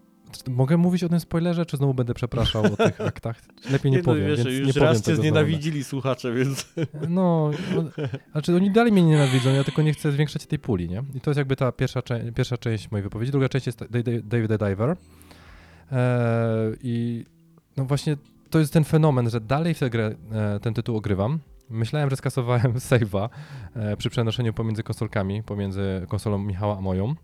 [0.48, 3.42] Mogę mówić o tym spoilerze, czy znowu będę przepraszał o tych aktach?
[3.70, 6.68] Lepiej nie, no, powiem, wiesz, więc już nie powiem raz cię znienawidzili słuchacze, więc...
[7.08, 7.84] No, no,
[8.32, 11.02] znaczy oni dalej mnie nienawidzą, ja tylko nie chcę zwiększać tej puli, nie?
[11.14, 13.32] I to jest jakby ta pierwsza, cze- pierwsza część mojej wypowiedzi.
[13.32, 14.96] Druga część jest Da- Da- David the Diver.
[15.92, 17.24] Eee, I
[17.76, 18.16] no właśnie
[18.50, 21.38] to jest ten fenomen, że dalej w tę grę, e, ten tytuł ogrywam.
[21.70, 23.28] Myślałem, że skasowałem save'a
[23.74, 27.14] e, przy przenoszeniu pomiędzy konsolkami, pomiędzy konsolą Michała a moją,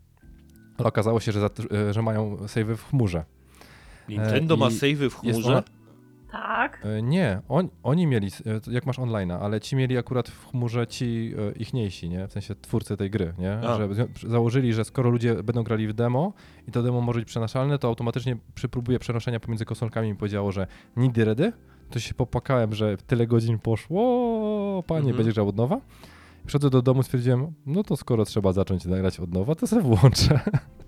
[0.78, 1.48] ale okazało się, że,
[1.88, 3.24] e, że mają save'y w chmurze.
[4.08, 5.48] Nintendo i ma save'y w chmurze?
[5.48, 5.62] ona,
[6.32, 6.80] Tak.
[6.98, 8.26] E, Nie, on, oni mieli,
[8.68, 12.28] e, jak masz online'a, ale ci mieli akurat w chmurze ci e, ichniejsi, nie?
[12.28, 13.52] W sensie twórcy tej gry, nie?
[13.58, 13.76] A.
[13.94, 16.32] Że założyli, że skoro ludzie będą grali w demo
[16.68, 20.52] i to demo może być przenaszalne, to automatycznie przy próbie przenoszenia pomiędzy konsolkami mi powiedziało,
[20.52, 21.52] że need ready.
[21.90, 25.16] To się popłakałem, że tyle godzin poszło, panie, Mhm.
[25.16, 25.80] będzie grał od nowa.
[26.46, 30.40] Przychodzę do domu, stwierdziłem, no to skoro trzeba zacząć nagrać od nowa, to sobie włączę.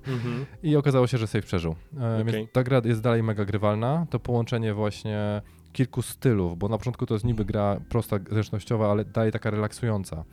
[0.07, 0.47] Mhm.
[0.63, 1.75] I okazało się, że save przeżył.
[2.01, 2.25] E.
[2.25, 4.07] Więc ta gra jest dalej mega grywalna.
[4.11, 5.43] To połączenie właśnie
[5.73, 10.25] kilku stylów, bo na początku to jest niby gra prosta, zręcznościowa, ale dalej taka relaksująca.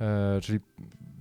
[0.00, 0.60] E, czyli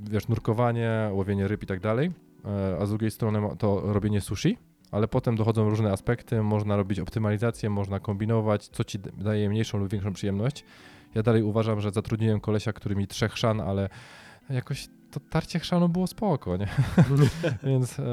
[0.02, 2.12] wiesz, nurkowanie, łowienie ryb i tak dalej,
[2.46, 4.58] e, a z drugiej strony to robienie sushi,
[4.92, 9.90] ale potem dochodzą różne aspekty, można robić optymalizację, można kombinować, co ci daje mniejszą lub
[9.90, 10.66] większą przyjemność.
[11.16, 13.90] Ja dalej uważam, że zatrudniłem kolesia, który mi trzech szan, ale
[14.50, 16.68] jakoś to tarcie chrzanu było spoko, nie?
[17.64, 18.04] Więc e,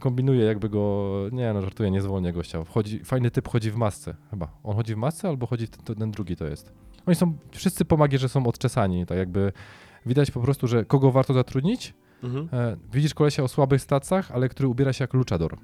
[0.00, 2.64] kombinuję jakby go, nie no żartuję, nie zwolnię gościa.
[2.64, 4.48] Wchodzi, fajny typ chodzi w masce chyba.
[4.64, 6.72] On chodzi w masce albo chodzi ten, ten drugi to jest.
[7.06, 9.52] Oni są, wszyscy po magierze są odczesani, tak jakby
[10.06, 11.94] widać po prostu, że kogo warto zatrudnić.
[12.22, 12.48] Mhm.
[12.52, 15.58] E, widzisz kolesia o słabych stacach, ale który ubiera się jak luchador.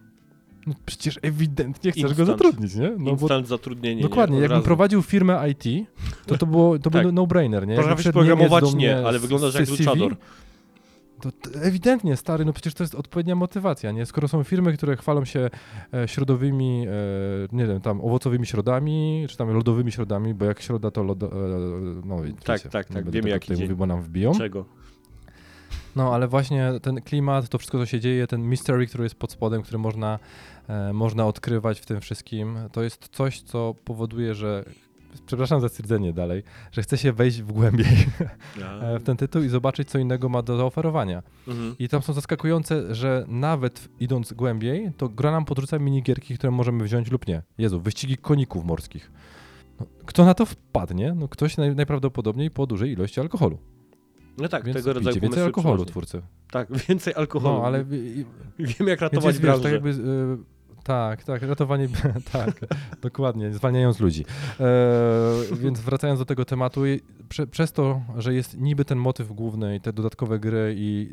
[0.66, 2.28] No przecież ewidentnie chcesz go Instant.
[2.28, 2.90] zatrudnić, nie?
[2.90, 4.02] No bo Instant zatrudnienie.
[4.02, 4.42] Dokładnie, nie?
[4.42, 4.64] Jakbym razu.
[4.64, 5.86] prowadził firmę IT,
[6.26, 7.02] to to, było, to Tak.
[7.02, 7.74] był no-brainer, nie?
[7.74, 8.64] Jakby Potrafisz programować?
[8.64, 10.16] do mnie Nie, ale wyglądasz jak luchador.
[11.20, 11.30] To,
[11.62, 14.06] ewidentnie, stary, no przecież to jest odpowiednia motywacja, nie?
[14.06, 15.50] Skoro są firmy, które chwalą się
[15.94, 20.90] e, środowymi, e, nie wiem, tam owocowymi środami, czy tam lodowymi środami, bo jak środa
[20.90, 21.30] to lodo, e,
[22.04, 23.60] no Tak, tak, tak, wiemy, tutaj dzień.
[23.64, 24.32] mówił, bo nam wbiją.
[24.38, 24.64] Czego?
[25.96, 29.32] No, ale właśnie ten klimat, to wszystko, co się dzieje, ten mystery, który jest pod
[29.32, 30.18] spodem, który można,
[30.92, 34.64] można odkrywać w tym wszystkim, to jest coś, co powoduje, że
[35.26, 37.86] przepraszam za stwierdzenie dalej, że chce się wejść w głębiej
[38.82, 41.22] e, w ten tytuł i zobaczyć, co innego ma do zaoferowania.
[41.48, 41.74] Mhm.
[41.78, 46.84] I tam są zaskakujące, że nawet idąc głębiej, to gra nam podrzuca minigierki, które możemy
[46.84, 47.42] wziąć lub nie.
[47.58, 49.10] Jezu, wyścigi koników morskich.
[49.80, 51.14] No, kto na to wpadnie?
[51.16, 53.58] No ktoś naj, najprawdopodobniej po dużej ilości alkoholu.
[54.38, 56.22] No tak, Więc tego rodzaju więcej alkoholu twórcy.
[56.50, 57.58] Tak, więcej alkoholu.
[57.58, 58.24] No, ale i-
[58.78, 59.62] Wiem, jak ratować branżę.
[59.62, 59.90] tak jakby...
[59.90, 60.51] y,
[60.82, 61.88] tak, tak, ratowanie,
[62.32, 62.60] tak,
[63.02, 64.24] dokładnie, zwalniając ludzi.
[64.60, 69.32] E, więc wracając do tego tematu, i prze, przez to, że jest niby ten motyw
[69.32, 71.10] główny i te dodatkowe gry i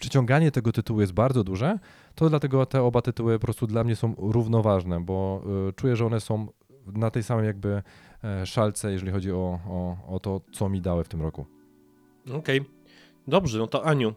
[0.00, 1.78] przyciąganie tego tytułu jest bardzo duże,
[2.14, 6.06] to dlatego te oba tytuły po prostu dla mnie są równoważne, bo y, czuję, że
[6.06, 6.46] one są
[6.86, 7.82] na tej samej jakby
[8.24, 11.46] e, szalce, jeżeli chodzi o, o, o to, co mi dały w tym roku.
[12.32, 12.60] Okej.
[13.28, 14.14] Dobrze, no to Aniu.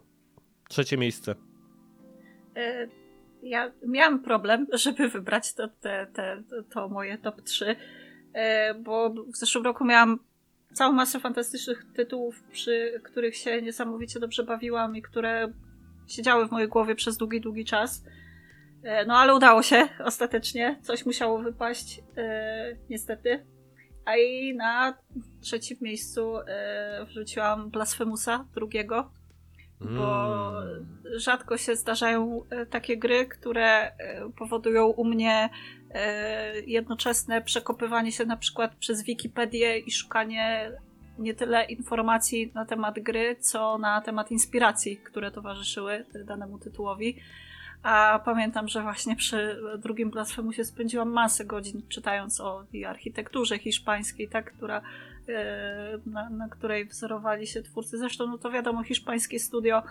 [0.69, 1.35] Trzecie miejsce.
[2.55, 2.87] E,
[3.43, 7.75] Ja miałam problem, żeby wybrać to, te, te, to moje top 3,
[8.34, 10.19] e, bo w zeszłym roku miałam
[10.73, 15.53] całą masę fantastycznych tytułów, przy których się niesamowicie dobrze bawiłam i które
[16.08, 18.03] siedziały w mojej głowie przez długi, długi czas.
[18.84, 20.79] E, No ale udało się ostatecznie.
[20.82, 23.45] Coś musiało wypaść, e, niestety.
[24.06, 24.97] A i na
[25.41, 26.34] trzecim miejscu
[27.08, 29.12] wrzuciłam Blasfemusa drugiego
[29.83, 30.51] bo
[31.15, 33.93] rzadko się zdarzają e, takie gry, które e,
[34.37, 35.49] powodują u mnie
[35.91, 40.71] e, jednoczesne przekopywanie się na przykład przez Wikipedię i szukanie
[41.19, 47.17] nie tyle informacji na temat gry, co na temat inspiracji, które towarzyszyły danemu tytułowi.
[47.83, 54.53] A pamiętam, że właśnie przy drugim Blasfemusie spędziłam masę godzin czytając o architekturze hiszpańskiej, tak,
[54.53, 54.81] która,
[56.05, 57.97] na, na której wzorowali się twórcy.
[57.97, 59.83] Zresztą, no to wiadomo, hiszpańskie studio,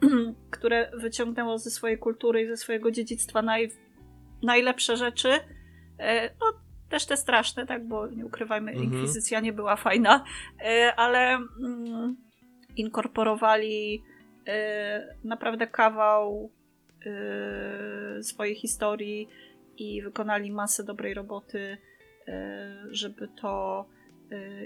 [0.50, 3.70] które wyciągnęło ze swojej kultury i ze swojego dziedzictwa naj,
[4.42, 5.28] najlepsze rzeczy.
[5.98, 6.46] E, No,
[6.88, 8.92] też te straszne, tak, bo nie ukrywajmy, Mhm.
[8.92, 10.24] inkwizycja nie była fajna,
[10.64, 12.16] e, ale mm,
[12.76, 14.02] inkorporowali
[14.48, 16.50] e, naprawdę kawał
[17.06, 19.28] e, swojej historii
[19.78, 21.78] i wykonali masę dobrej roboty,
[22.28, 23.91] e, żeby to e,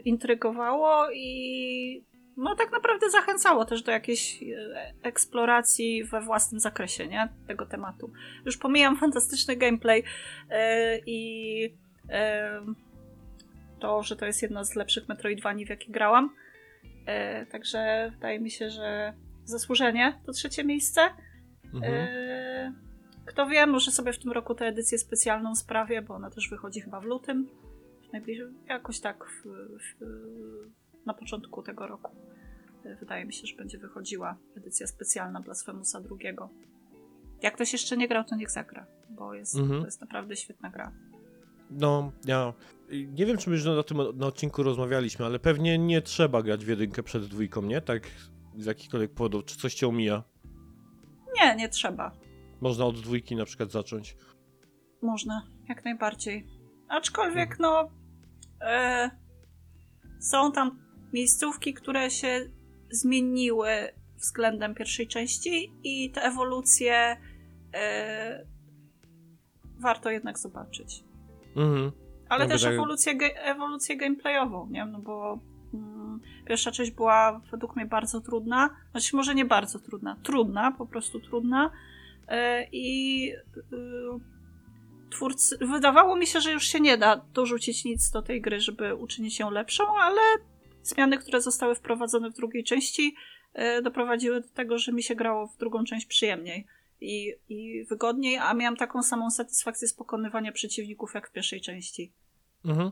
[0.05, 2.05] intrygowało i
[2.37, 7.29] no tak naprawdę zachęcało też do jakiejś e, eksploracji we własnym zakresie, nie?
[7.47, 8.13] Tego tematu.
[8.45, 10.05] Już pomijam fantastyczny gameplay
[10.51, 11.87] e, i
[13.81, 16.35] to, że to jest jedna z lepszych Metroidvanii, w jakie grałam.
[17.51, 21.01] Także wydaje mi się, że zasłużenie to trzecie miejsce.
[21.75, 22.07] Mhm.
[23.27, 26.81] Kto wie, może sobie w tym roku tę edycję specjalną sprawię, bo ona też wychodzi
[26.81, 27.49] chyba w lutym.
[28.17, 29.49] W najbliższym, jakoś tak w,
[29.79, 30.05] w,
[31.07, 32.17] na początku tego roku.
[33.01, 36.37] Wydaje mi się, że będzie wychodziła edycja specjalna Blasfemusa II.
[37.43, 39.81] Jak ktoś jeszcze nie grał, to niech zagra, bo jest, Mhm.
[39.81, 40.93] to jest naprawdę świetna gra.
[41.71, 42.53] No, ja
[42.91, 46.65] nie wiem, czy my już na tym na odcinku rozmawialiśmy, ale pewnie nie trzeba grać
[46.65, 47.81] w jedynkę przed dwójką, nie?
[47.81, 48.03] Tak
[48.57, 50.23] z jakichkolwiek powodów, czy coś cię omija.
[51.41, 52.13] Nie, nie trzeba.
[52.61, 54.17] Można od dwójki na przykład zacząć.
[55.03, 56.47] Można, jak najbardziej.
[56.89, 57.91] Aczkolwiek, no,
[58.61, 59.11] e,
[60.21, 60.79] są tam
[61.13, 62.51] miejscówki, które się
[62.91, 63.71] zmieniły
[64.17, 67.17] względem pierwszej części i te ewolucje
[67.75, 68.47] e,
[69.79, 71.05] warto jednak zobaczyć.
[71.57, 71.93] Mhm.
[72.29, 74.87] Ale No, też wydaje- ewolucję, ewolucję gameplayową, nie?
[74.87, 75.39] No bo
[75.75, 78.71] mm, pierwsza część była według mnie bardzo trudna.
[78.91, 81.71] Znaczy może nie bardzo trudna, trudna, po prostu trudna.
[82.29, 84.36] E, I y,
[85.11, 85.59] twórcy...
[85.61, 89.39] Wydawało mi się, że już się nie da dorzucić nic do tej gry, żeby uczynić
[89.39, 90.21] ją lepszą, ale
[90.83, 93.15] zmiany, które zostały wprowadzone w drugiej części
[93.55, 96.67] e, doprowadziły do tego, że mi się grało w drugą część przyjemniej.
[97.01, 102.13] I, I wygodniej, a miałam taką samą satysfakcję z pokonywania przeciwników jak w pierwszej części.
[102.65, 102.91] Mhm.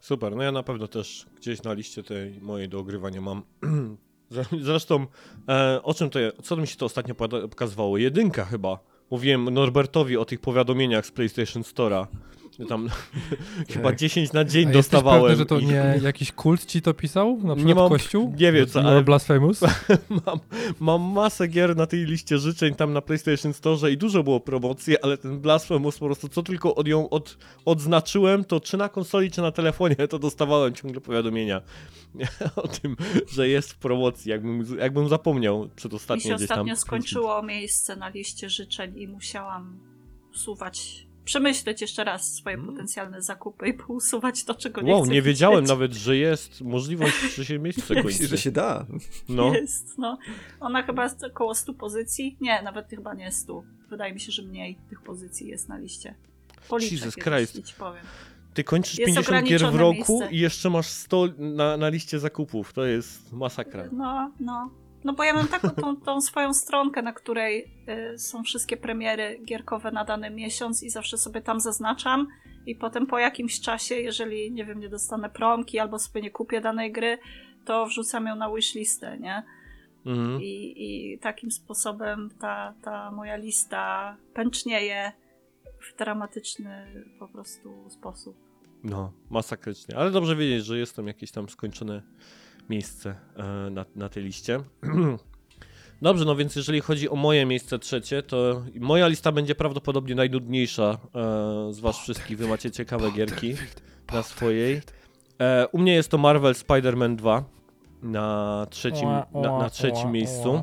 [0.00, 3.42] Super, no ja na pewno też gdzieś na liście tej mojej do ogrywania mam.
[4.30, 5.06] Zre- Zresztą,
[5.48, 7.14] e, o czym to, co mi się to ostatnio
[7.50, 7.98] pokazywało?
[7.98, 8.95] Jedynka chyba.
[9.10, 12.06] Mówiłem Norbertowi o tych powiadomieniach z PlayStation Store'a.
[12.68, 12.88] Tam
[13.70, 15.22] chyba 10 na dzień A dostawałem.
[15.22, 17.30] pewny, że to i- nie jakiś kult ci to pisał?
[17.36, 18.34] Na przykład Nie mam- Kościół?
[18.38, 19.60] nie wiem co, ale- Blasphemous?
[20.26, 20.38] mam,
[20.80, 25.00] mam masę gier na tej liście życzeń tam na PlayStation Store i dużo było promocji,
[25.02, 29.30] ale ten Blasphemous po prostu co tylko od ją od, odznaczyłem, to czy na konsoli,
[29.30, 31.60] czy na telefonie, to dostawałem ciągle powiadomienia
[32.56, 32.96] o tym,
[33.32, 36.58] że jest w promocji, jakbym, jakbym zapomniał Mi przedostatnio się gdzieś tam.
[36.58, 39.78] ostatnio skończyło miejsce na liście życzeń i musiałam
[40.30, 44.92] usuwać, przemyśleć jeszcze raz swoje potencjalne zakupy i pousuwać to, czego nie.
[44.92, 48.26] Wow, chcę nie wiedziałem nawet, że jest możliwość, że się miejsce Myślę, kończy.
[48.26, 48.86] że się da.
[49.28, 50.18] No, Jest, no.
[50.60, 52.36] Ona chyba jest około 100 pozycji.
[52.40, 53.62] Nie, nawet chyba nie 100.
[53.90, 56.14] Wydaje mi się, że mniej tych pozycji jest na liście.
[56.68, 57.62] Policzę Jesus Christ.
[57.64, 58.04] ci powiem.
[58.54, 60.34] ty kończysz Jest 50 gier w roku miejsce.
[60.36, 62.72] i jeszcze masz 100 na, na liście zakupów.
[62.72, 63.84] To jest masakra.
[63.92, 64.70] No, no.
[65.06, 67.70] No bo ja mam taką tą, tą swoją stronkę, na której
[68.14, 72.28] y, są wszystkie premiery gierkowe na dany miesiąc i zawsze sobie tam zaznaczam
[72.66, 76.60] i potem po jakimś czasie, jeżeli, nie wiem, nie dostanę promki albo sobie nie kupię
[76.60, 77.18] danej gry,
[77.64, 79.42] to wrzucam ją na wishlistę, nie?
[80.06, 80.42] Mhm.
[80.42, 85.12] I, I takim sposobem ta, ta moja lista pęcznieje
[85.80, 88.36] w dramatyczny po prostu sposób.
[88.84, 89.96] No, masakrycznie.
[89.96, 92.02] Ale dobrze wiedzieć, że jest tam jakieś tam skończone
[92.68, 94.60] miejsce e, na, na tej liście.
[96.02, 100.98] Dobrze, no więc jeżeli chodzi o moje miejsce trzecie, to moja lista będzie prawdopodobnie najnudniejsza
[101.14, 102.38] e, z was wszystkich.
[102.38, 103.54] Wy macie ciekawe gierki
[104.12, 104.80] na swojej.
[105.40, 107.44] E, u mnie jest to Marvel Spider-Man 2
[108.02, 110.62] na trzecim, na, na trzecim miejscu.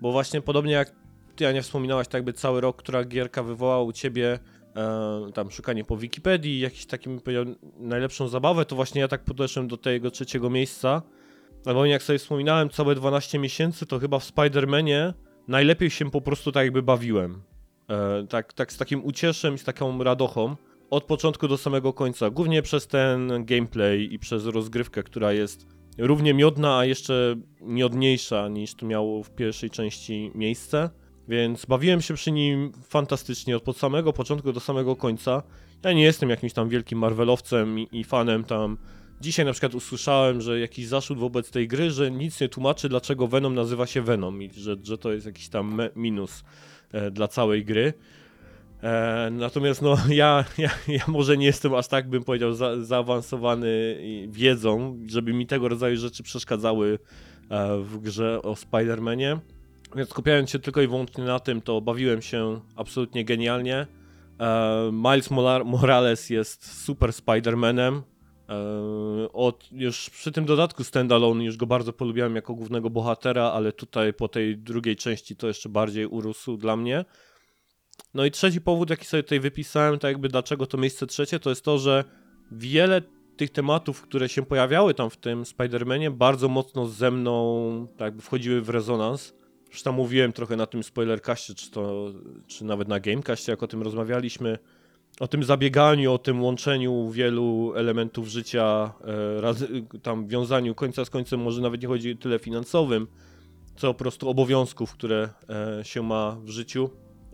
[0.00, 0.92] Bo właśnie podobnie jak
[1.36, 4.38] ty, Ania, wspominałaś, tak jakby cały rok, która gierka wywołała u ciebie
[4.76, 7.20] e, tam szukanie po Wikipedii, jakiś takim,
[7.78, 11.02] najlepszą zabawę, to właśnie ja tak podeszłem do tego trzeciego miejsca.
[11.66, 15.12] Albo jak sobie wspominałem, całe 12 miesięcy, to chyba w Spider-Manie
[15.48, 17.42] najlepiej się po prostu tak jakby bawiłem.
[17.88, 20.56] E, tak, tak z takim ucieszem i z taką radochą.
[20.90, 22.30] Od początku do samego końca.
[22.30, 25.66] Głównie przez ten gameplay i przez rozgrywkę, która jest
[25.98, 30.90] równie miodna, a jeszcze miodniejsza niż to miało w pierwszej części miejsce.
[31.28, 35.42] Więc bawiłem się przy nim fantastycznie od samego początku do samego końca.
[35.84, 38.78] Ja nie jestem jakimś tam wielkim Marvelowcem i, i fanem tam.
[39.22, 43.28] Dzisiaj na przykład usłyszałem, że jakiś zaszód wobec tej gry, że nic nie tłumaczy, dlaczego
[43.28, 46.44] Venom nazywa się Venom i że, że to jest jakiś tam minus
[46.92, 47.92] e, dla całej gry.
[48.82, 53.98] E, natomiast no ja, ja, ja może nie jestem aż tak, bym powiedział, za, zaawansowany
[54.28, 56.98] wiedzą, żeby mi tego rodzaju rzeczy przeszkadzały
[57.50, 59.38] e, w grze o Spider-Manie.
[59.96, 63.86] Więc skupiając się tylko i wyłącznie na tym, to bawiłem się absolutnie genialnie.
[64.40, 65.30] E, Miles
[65.64, 68.11] Morales jest super Spider-Manem.
[69.32, 74.14] Od, już przy tym dodatku standalone już go bardzo polubiałem jako głównego bohatera, ale tutaj
[74.14, 77.04] po tej drugiej części to jeszcze bardziej urósł dla mnie.
[78.14, 81.50] No i trzeci powód, jaki sobie tutaj wypisałem, to jakby dlaczego to miejsce trzecie, to
[81.50, 82.04] jest to, że
[82.52, 83.02] wiele
[83.36, 88.22] tych tematów, które się pojawiały tam w tym Spider-Manie, bardzo mocno ze mną tak jakby
[88.22, 89.34] wchodziły w rezonans.
[89.70, 92.12] Już tam mówiłem trochę na tym spoilerkaście, czy to,
[92.46, 94.58] czy nawet na gamekaście, jak o tym rozmawialiśmy,
[95.20, 99.64] o tym zabieganiu, o tym łączeniu wielu elementów życia, e, raz,
[100.02, 103.06] tam wiązaniu końca z końcem, może nawet nie chodzi tyle finansowym,
[103.76, 105.28] co po prostu obowiązków, które
[105.80, 106.90] e, się ma w życiu.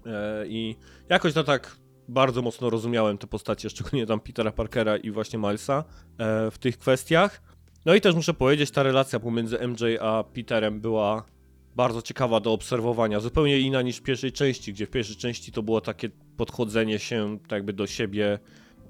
[0.06, 0.76] E, I
[1.08, 1.76] jakoś to tak
[2.08, 5.84] bardzo mocno rozumiałem te postacie, szczególnie tam Petera Parkera i właśnie Milesa
[6.18, 7.42] e, w tych kwestiach.
[7.86, 11.24] No i też muszę powiedzieć, ta relacja pomiędzy MJ a Peterem była
[11.78, 15.62] bardzo ciekawa do obserwowania, zupełnie inna niż w pierwszej części, gdzie w pierwszej części to
[15.62, 18.38] było takie podchodzenie się tak jakby do siebie,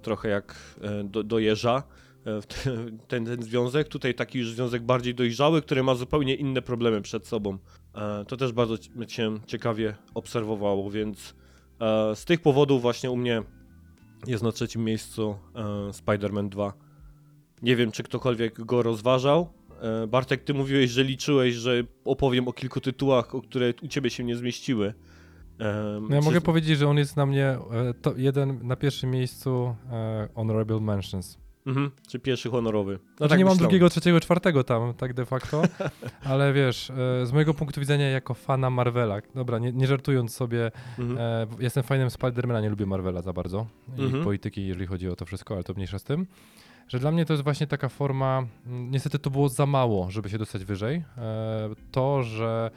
[0.03, 1.83] trochę jak e, do, do jeża,
[2.24, 2.70] e, w te-
[3.09, 3.88] ten, ten związek.
[3.88, 7.59] Tutaj taki już związek bardziej dojrzały, który ma zupełnie inne problemy przed sobą.
[7.94, 8.77] E, To też bardzo
[9.09, 11.35] się ciekawie obserwowało, więc
[12.14, 13.42] z tych powodów właśnie u mnie
[14.27, 15.37] jest na trzecim miejscu
[15.92, 16.72] Spider-Man 2.
[17.62, 19.58] Nie wiem, czy ktokolwiek go rozważał.
[19.83, 24.11] E, Bartek, ty mówiłeś, że liczyłeś, że opowiem o kilku tytułach, o które u ciebie
[24.11, 24.95] się nie zmieściły.
[26.09, 27.59] No ja czy- mogę powiedzieć, że on jest na mnie e,
[28.17, 31.38] jeden na pierwszym miejscu e, Honorable Mentions.
[31.67, 32.99] Mhm, czy pierwszy honorowy.
[33.21, 33.59] No Znaczy nie mam myślałem.
[33.71, 35.62] drugiego, trzeciego, czwartego tam, tak de facto,
[36.31, 40.71] ale wiesz, e, z mojego punktu widzenia jako fana Marvela, dobra, nie, nie żartując sobie,
[40.99, 41.19] Mhm.
[41.19, 43.67] e, jestem fanem Spidermana, nie lubię Marvela za bardzo
[43.99, 44.25] i Mhm.
[44.25, 46.27] polityki, jeżeli chodzi o to wszystko, ale to mniejsza z tym,
[46.88, 50.38] że dla mnie to jest właśnie taka forma, niestety to było za mało, żeby się
[50.38, 52.70] dostać wyżej, e, to, że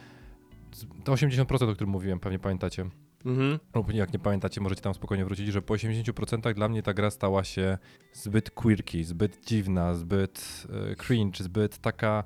[1.03, 2.85] to 80%, o którym mówiłem, pewnie pamiętacie,
[3.25, 3.59] Mhm.
[3.75, 7.11] lub jak nie pamiętacie, możecie tam spokojnie wrócić, że po 80% dla mnie ta gra
[7.11, 7.77] stała się
[8.13, 12.23] zbyt quirky, zbyt dziwna, zbyt e, cringe, zbyt taka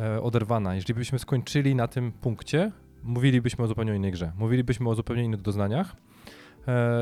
[0.00, 0.74] e, oderwana.
[0.74, 4.32] Jeżeli byśmy skończyli na tym punkcie, mówilibyśmy o zupełnie innej grze.
[4.38, 5.96] Mówilibyśmy o zupełnie innych doznaniach,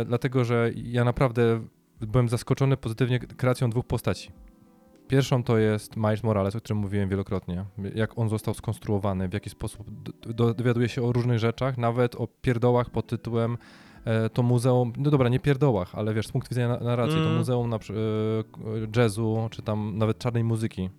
[0.06, 1.60] dlatego że ja naprawdę
[2.00, 4.30] byłem zaskoczony pozytywnie kreacją dwóch postaci.
[5.08, 7.64] Pierwszą to jest Miles Morales, o którym mówiłem wielokrotnie.
[7.94, 9.86] Jak on został skonstruowany, w jaki sposób
[10.56, 13.58] dowiaduje się o różnych rzeczach, nawet o pierdołach pod tytułem
[14.04, 17.22] e, to muzeum, no dobra, nie pierdołach, ale wiesz, z punktu widzenia na- narracji, to
[17.24, 17.36] Mm.
[17.36, 17.80] muzeum na, e,
[19.02, 20.90] jazzu, czy tam nawet czarnej muzyki,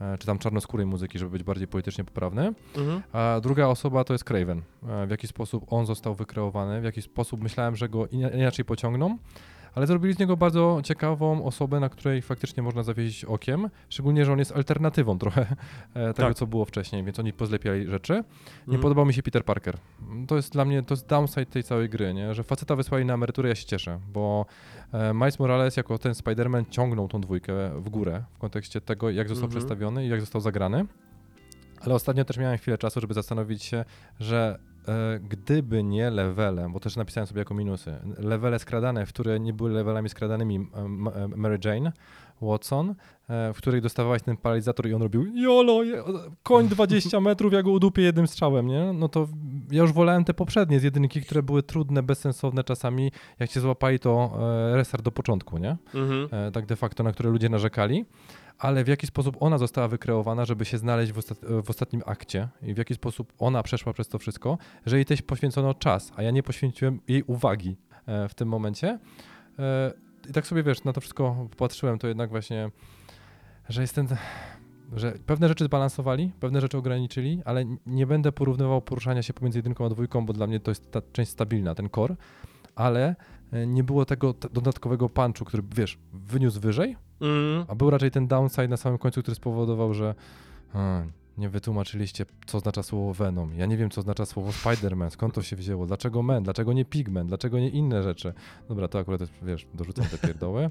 [0.00, 2.52] e, czy tam czarnoskórej muzyki, żeby być bardziej politycznie poprawny.
[2.76, 3.02] Mhm.
[3.12, 4.62] A druga osoba to jest Craven.
[5.06, 9.18] W jaki sposób on został wykreowany, w jaki sposób myślałem, że go ina- inaczej pociągną,
[9.74, 14.32] ale zrobili z niego bardzo ciekawą osobę, na której faktycznie można zawiesić okiem, szczególnie, że
[14.32, 15.40] on jest alternatywą trochę
[15.94, 16.36] e, tego, Tak.
[16.36, 18.12] co było wcześniej, więc oni pozlepiali rzeczy.
[18.12, 18.82] Nie Mhm.
[18.82, 19.76] podobał mi się Peter Parker.
[20.28, 22.34] To jest dla mnie, to jest downside tej całej gry, nie?
[22.34, 24.46] że faceta wysłali na emeryturę, ja się cieszę, bo
[24.92, 29.28] e, Miles Morales jako ten Spider-Man ciągnął tą dwójkę w górę w kontekście tego, jak
[29.28, 29.50] został Mhm.
[29.60, 30.86] przedstawiony i jak został zagrany.
[31.80, 33.84] Ale ostatnio też miałem chwilę czasu, żeby zastanowić się,
[34.20, 34.58] że
[35.20, 40.08] gdyby nie levele, bo też napisałem sobie jako minusy, levele skradane, które nie były levelami
[40.08, 40.80] skradanymi e,
[41.24, 41.92] e, Mary Jane,
[42.42, 42.94] Watson,
[43.28, 45.80] e, w której dostawałaś ten paralizator i on robił jolo,
[46.42, 48.92] koń 20 metrów, ja go udupię jednym strzałem, nie?
[48.92, 49.28] No to
[49.70, 53.98] ja już wolałem te poprzednie z jedynki, które były trudne, bezsensowne czasami, jak cię złapali
[53.98, 54.38] to
[54.72, 55.76] e, restart do początku, nie?
[55.94, 56.28] Mhm.
[56.32, 58.04] e, tak de facto, na które ludzie narzekali,
[58.58, 62.48] ale w jaki sposób ona została wykreowana, żeby się znaleźć w, ostat w ostatnim akcie?
[62.62, 66.22] I w jaki sposób ona przeszła przez to wszystko, że jej też poświęcono czas, a
[66.22, 68.98] ja nie poświęciłem jej uwagi e, w tym momencie.
[69.58, 69.92] E,
[70.30, 72.70] I tak sobie, wiesz, na to wszystko patrzyłem, to jednak właśnie,
[73.68, 74.08] że jest ten...
[74.96, 79.86] Że pewne rzeczy zbalansowali, pewne rzeczy ograniczyli, ale nie będę porównywał poruszania się pomiędzy jedynką
[79.86, 82.16] a dwójką, bo dla mnie to jest ta część stabilna, ten core,
[82.74, 83.16] ale
[83.52, 87.64] e, nie było tego dodatkowego punchu, który, wiesz, wyniósł wyżej, Mhm.
[87.68, 90.14] a był raczej ten downside na samym końcu, który spowodował, że
[90.74, 91.02] a,
[91.38, 93.54] nie wytłumaczyliście, co oznacza słowo Venom.
[93.56, 96.84] Ja nie wiem, co oznacza słowo Spider-Man, skąd to się wzięło, dlaczego Men, dlaczego nie
[96.84, 98.32] Pigment, dlaczego nie inne rzeczy.
[98.68, 100.70] Dobra, to akurat wiesz, dorzucam te pierdoły.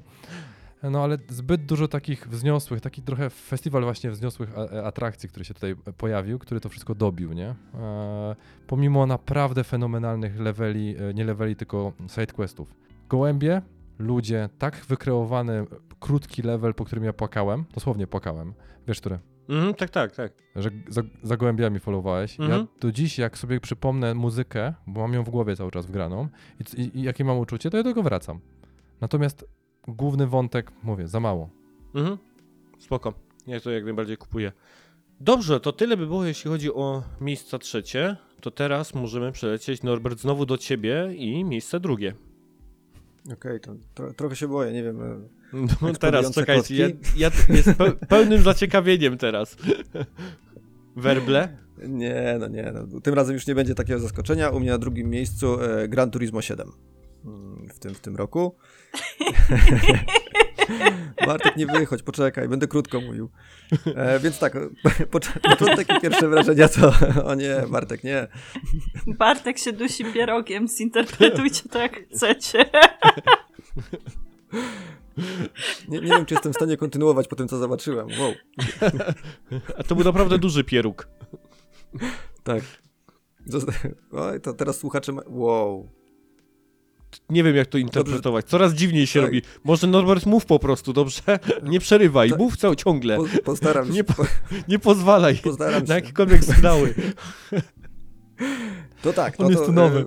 [0.82, 5.44] No ale zbyt dużo takich wzniosłych, taki trochę festiwal właśnie wzniosłych a- a- atrakcji, który
[5.44, 7.54] się tutaj pojawił, który to wszystko dobił, nie?
[7.74, 12.74] E, pomimo naprawdę fenomenalnych leveli, e, nie leveli, tylko sidequestów.
[13.08, 13.62] Gołębie,
[13.98, 15.64] ludzie, tak wykreowany
[16.00, 18.54] krótki level, po którym ja płakałem, dosłownie płakałem.
[18.88, 19.18] Wiesz, który?
[19.48, 20.32] Mhm, tak, tak, tak.
[20.56, 22.38] Że za, za gołębiami followowałeś.
[22.38, 22.66] Ja Mhm.
[22.80, 26.28] do dziś, jak sobie przypomnę muzykę, bo mam ją w głowie cały czas wgraną
[26.60, 28.40] i, i, i jakie mam uczucie, to ja do tego wracam.
[29.00, 29.44] Natomiast
[29.88, 31.50] główny wątek, mówię, za mało.
[31.94, 32.18] Mhm.
[32.78, 33.14] Spoko.
[33.46, 34.52] Ja to jak najbardziej kupuję.
[35.20, 38.16] Dobrze, to tyle by było, jeśli chodzi o miejsca trzecie.
[38.40, 42.14] To teraz możemy przelecieć, Norbert, znowu do ciebie i miejsce drugie.
[43.32, 45.02] Okej, to tro, trochę się boję, nie wiem.
[45.02, 45.20] e,
[45.82, 49.56] No teraz, czekajcie, ja, ja jest pe pełnym zaciekawieniem teraz.
[50.96, 51.56] Werble?
[51.88, 53.00] Nie, no nie, no.
[53.00, 54.50] tym razem już nie będzie takiego zaskoczenia.
[54.50, 56.72] U mnie na drugim miejscu e, Gran Turismo 7
[57.24, 58.56] mm, w tym, w tym roku.
[61.26, 63.30] Bartek, nie wychodź, poczekaj, będę krótko mówił.
[63.94, 64.54] E, więc tak,
[65.12, 66.92] pocz- początek i pierwsze wrażenia to,
[67.24, 68.26] o nie, Bartek, nie.
[69.06, 72.64] Bartek się dusi pierogiem, zinterpretujcie to jak chcecie.
[75.88, 76.00] nie.
[76.00, 78.06] Nie wiem, czy jestem w stanie kontynuować po tym, co zobaczyłem.
[78.20, 78.32] Wow.
[79.78, 81.08] A to był naprawdę duży pieróg.
[82.42, 82.62] Tak.
[83.46, 83.72] Zosta-
[84.12, 85.12] Oj, to teraz słuchacze.
[85.12, 85.22] Ma...
[85.26, 85.88] Wow.
[87.30, 88.46] Nie wiem, jak to interpretować.
[88.46, 89.42] Coraz dziwniej się robi.
[89.64, 91.22] Może Norbert mów po prostu, dobrze?
[91.62, 92.38] Nie przerywaj, Tak.
[92.38, 93.16] mów cały ciągle.
[93.16, 93.92] Po, postaram się.
[93.92, 94.26] Nie po-
[94.68, 96.94] Nie pozwalaj Postaram na jakiekolwiek sygnały.
[99.02, 99.34] To tak.
[99.38, 100.06] On no jest to, nowy.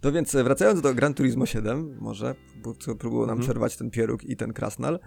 [0.00, 3.44] To więc e, wracając do Gran Turismo 7, może, bo co próbował nam Mhm.
[3.46, 4.98] przerwać ten pieróg i ten krasnal.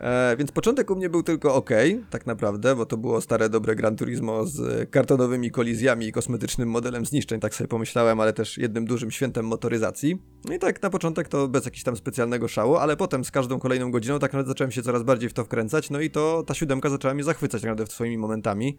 [0.00, 1.70] E, więc początek u mnie był tylko ok,
[2.10, 7.06] tak naprawdę, bo to było stare, dobre Gran Turismo z kartonowymi kolizjami i kosmetycznym modelem
[7.06, 10.22] zniszczeń, tak sobie pomyślałem, ale też jednym dużym świętem motoryzacji.
[10.44, 13.58] No i tak na początek to bez jakiegoś tam specjalnego szału, ale potem z każdą
[13.58, 16.54] kolejną godziną tak naprawdę zacząłem się coraz bardziej w to wkręcać, no i to ta
[16.54, 18.76] siódemka zaczęła mnie zachwycać tak naprawdę swoimi momentami.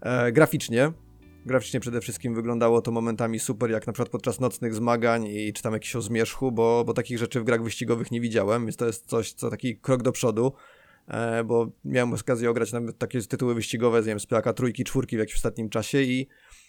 [0.00, 0.92] E, graficznie,
[1.46, 5.62] Graficznie przede wszystkim wyglądało to momentami super, jak na przykład podczas nocnych zmagań i czy
[5.62, 8.86] tam jakiś o zmierzchu, bo, bo takich rzeczy w grach wyścigowych nie widziałem, więc to
[8.86, 10.52] jest coś, co taki krok do przodu,
[11.08, 15.16] e, bo miałem okazję ograć nawet takie tytuły wyścigowe, nie wiem, z PAK trójki, czwórki
[15.16, 16.28] w jakimś ostatnim czasie i,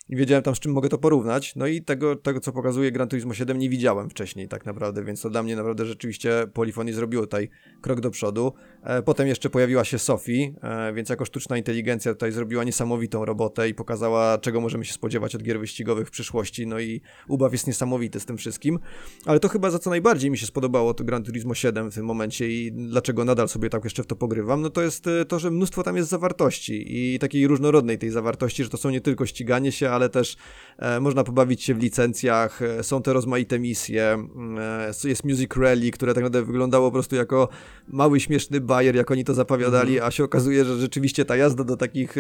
[0.10, 3.08] i wiedziałem tam z czym mogę to porównać, no i tego, tego co pokazuje Gran
[3.08, 7.24] Turismo 7 nie widziałem wcześniej tak naprawdę, więc to dla mnie naprawdę rzeczywiście Polyphony zrobiło
[7.24, 7.50] tutaj
[7.82, 8.54] krok do przodu.
[8.84, 13.70] E, Potem jeszcze pojawiła się Sophie, e, więc jako sztuczna inteligencja tutaj zrobiła niesamowitą robotę
[13.70, 16.68] i pokazała, czego możemy się spodziewać od gier wyścigowych w przyszłości.
[16.68, 18.80] No i ubaw jest niesamowity z tym wszystkim.
[19.26, 22.06] Ale to chyba za co najbardziej mi się spodobało to Gran Turismo 7 w tym
[22.06, 25.40] momencie i dlaczego nadal sobie tak jeszcze w to pogrywam, no to jest e, to,
[25.40, 29.26] że mnóstwo tam jest zawartości i takiej różnorodnej tej zawartości, że to są nie tylko
[29.26, 30.36] ściganie się, ale też
[30.78, 34.58] e, można pobawić się w licencjach, e, są te rozmaite misje, mm,
[35.04, 37.50] e, jest Music Rally, które tak naprawdę wyglądało po prostu jako
[37.88, 41.78] mały, śmieszny bajer, jak oni to zapowiadali, a się okazuje, że rzeczywiście ta jazda do
[41.78, 42.16] takich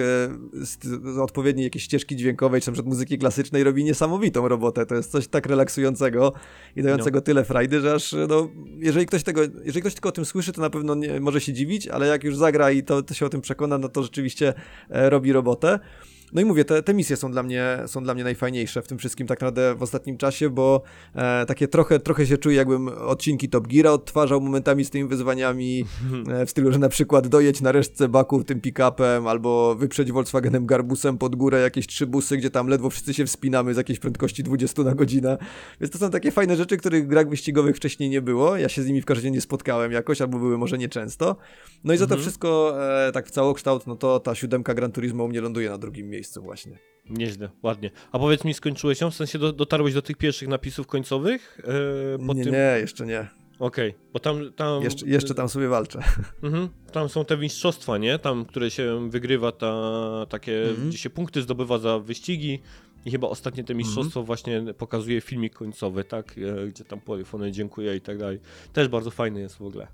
[1.22, 4.86] odpowiedniej jakiejś ścieżki dźwiękowej, czy na przykład muzyki klasycznej robi niesamowitą robotę.
[4.86, 6.34] To jest coś tak relaksującego
[6.76, 10.26] i dającego tyle frajdy, że aż, no, jeżeli ktoś tego, jeżeli ktoś tylko o tym
[10.26, 13.14] słyszy, to na pewno nie może się dziwić, ale jak już zagra i to, to
[13.14, 14.54] się o tym przekona, no to rzeczywiście
[14.90, 15.80] robi robotę.
[16.34, 18.98] No i mówię, te, te misje są dla, mnie, są dla mnie najfajniejsze w tym
[18.98, 20.82] wszystkim tak naprawdę w ostatnim czasie, bo
[21.16, 25.86] e, takie trochę, trochę się czuję, jakbym odcinki Top Geara odtwarzał momentami z tymi wyzwaniami,
[26.28, 30.66] e, w stylu, że na przykład dojedź na resztce baku tym pick-upem, albo wyprzedź Volkswagenem
[30.66, 34.44] Garbusem pod górę jakieś trzy busy, gdzie tam ledwo wszyscy się wspinamy z jakiejś prędkości
[34.44, 35.38] 20 na godzinę.
[35.82, 38.58] Więc to są takie fajne rzeczy, których w grach wyścigowych wcześniej nie było.
[38.58, 41.36] Ja się z nimi w każdym razie nie spotkałem jakoś, albo były może nieczęsto.
[41.84, 42.22] No i za to Mhm.
[42.22, 42.76] wszystko,
[43.08, 46.10] e, tak w całokształt, no to ta siódemka Gran Turismo u mnie ląduje na drugim
[46.10, 46.78] miejscu właśnie.
[47.10, 47.92] Nieźle, ładnie.
[48.12, 49.12] A powiedz mi, skończyłeś ją?
[49.12, 51.58] W sensie do, dotarłeś do tych pierwszych napisów końcowych?
[52.20, 52.54] Yy, po nie, tym...
[52.54, 53.28] nie, jeszcze nie.
[53.60, 54.54] Okej, bo tam...
[54.54, 56.00] tam Jeszcze, jeszcze tam sobie walczę.
[56.44, 56.70] Mhm.
[56.92, 58.20] Tam są te mistrzostwa, nie?
[58.20, 59.82] Tam, które się wygrywa, ta,
[60.30, 60.90] takie, Mhm.
[60.90, 62.60] gdzie się punkty zdobywa za wyścigi.
[63.06, 66.36] I chyba ostatnie te mistrzostwo właśnie pokazuje filmik końcowy, tak?
[66.64, 68.40] E, Gdzie tam Polyfony dziękuję i tak dalej.
[68.74, 69.88] Też bardzo fajny jest w ogóle.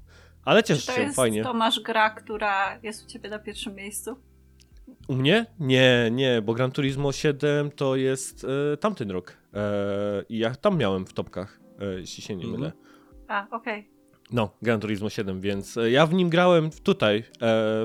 [0.45, 1.43] Ale cieszę to się, jest fajnie.
[1.43, 4.15] Tomasz gra, która jest u ciebie na pierwszym miejscu?
[5.07, 5.45] U mnie?
[5.59, 9.37] Nie, nie, bo Gran Turismo 7 to jest e, tamten rok.
[9.53, 9.59] E,
[10.29, 12.59] I ja tam miałem w topkach, e, jeśli się nie Mhm.
[12.61, 12.71] mylę.
[13.27, 13.89] A, okej.
[14.31, 17.23] No, Gran Turismo 7, więc e, ja w nim grałem tutaj, e,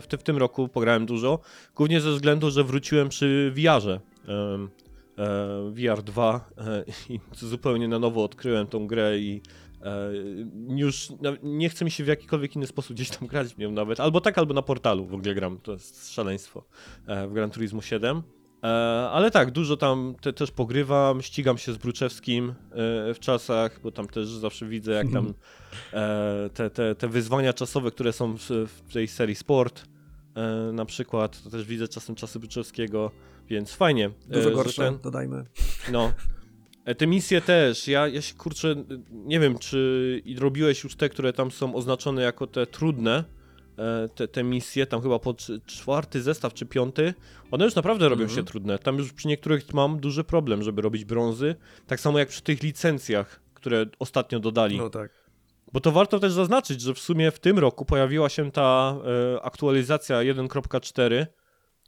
[0.01, 1.39] w, ty, w tym roku pograłem dużo,
[1.77, 4.01] głównie ze względu, że wróciłem przy VR-ze.
[4.29, 9.41] e, VR 2 e, i zupełnie na nowo odkryłem tą grę i
[10.69, 13.71] już na- nie chce mi się w jakikolwiek inny sposób gdzieś tam grać w nią
[13.71, 16.65] nawet, albo tak, albo na portalu w ogóle gram, to jest szaleństwo
[17.07, 18.23] e, w Gran Turismo 7.
[18.63, 18.67] E,
[19.13, 22.55] ale tak, dużo tam te, też pogrywam, ścigam się z Bruczewskim e,
[23.15, 25.27] w czasach, bo tam też zawsze widzę, jak tam
[25.93, 28.41] e, te, te, te wyzwania czasowe, które są w,
[28.89, 29.85] w tej serii Sport,
[30.35, 33.11] e, na przykład, to też widzę czasem czasy Bruczewskiego,
[33.49, 34.07] więc fajnie.
[34.07, 35.45] e, Dużo gorsze, ten- dodajmy.
[35.93, 36.13] no.
[36.85, 38.75] E, Te misje też, ja, ja się kurczę,
[39.11, 43.25] nie wiem, czy robiłeś już te, które tam są oznaczone jako te trudne,
[43.79, 47.15] e, te, te misje, tam chyba po cz- czwarty zestaw czy piąty,
[47.51, 48.37] one już naprawdę robią Mhm.
[48.41, 48.79] się trudne.
[48.79, 51.55] Tam już przy niektórych mam duży problem, żeby robić brązy,
[51.87, 54.79] tak samo jak przy tych licencjach, które ostatnio dodali.
[54.79, 55.25] No tak.
[55.73, 58.97] Bo to warto też zaznaczyć, że w sumie w tym roku pojawiła się ta
[59.37, 61.27] e, aktualizacja 1.4,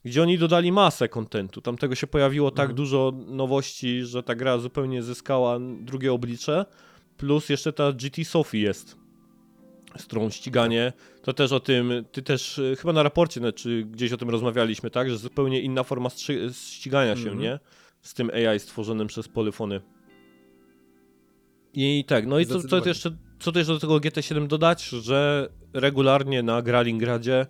[0.06, 1.60] gdzie oni dodali masę kontentu.
[1.60, 2.76] Tam tego się pojawiło tak Mhm.
[2.76, 6.64] dużo nowości, że ta gra zupełnie zyskała drugie oblicze.
[7.16, 8.96] Plus jeszcze ta GT Sophie jest,
[9.96, 10.92] z którą ściganie.
[11.22, 14.90] To też o tym, ty też e, chyba na raporcie, czy gdzieś o tym rozmawialiśmy,
[14.90, 15.10] tak?
[15.10, 16.08] Że zupełnie inna forma
[16.52, 17.38] ścigania się, Mhm.
[17.38, 17.58] nie?
[18.02, 19.80] Z tym AI stworzonym przez Polyfony.
[21.74, 26.42] I tak, no i co, co jeszcze, co też do tego GT7 dodać, że regularnie
[26.42, 27.46] na Gralingradzie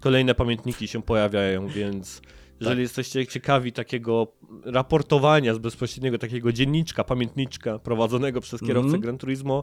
[0.00, 2.22] kolejne pamiętniki się pojawiają, więc
[2.60, 2.78] jeżeli Tak.
[2.82, 4.32] jesteście ciekawi takiego
[4.64, 9.00] raportowania z bezpośredniego takiego dzienniczka, pamiętniczka prowadzonego przez kierowcę Mhm.
[9.02, 9.62] Gran Turismo,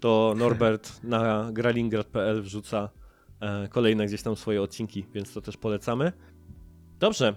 [0.00, 2.88] to Norbert na gralingrad.pl wrzuca
[3.40, 6.12] e, kolejne gdzieś tam swoje odcinki, więc to też polecamy.
[6.98, 7.34] Dobrze.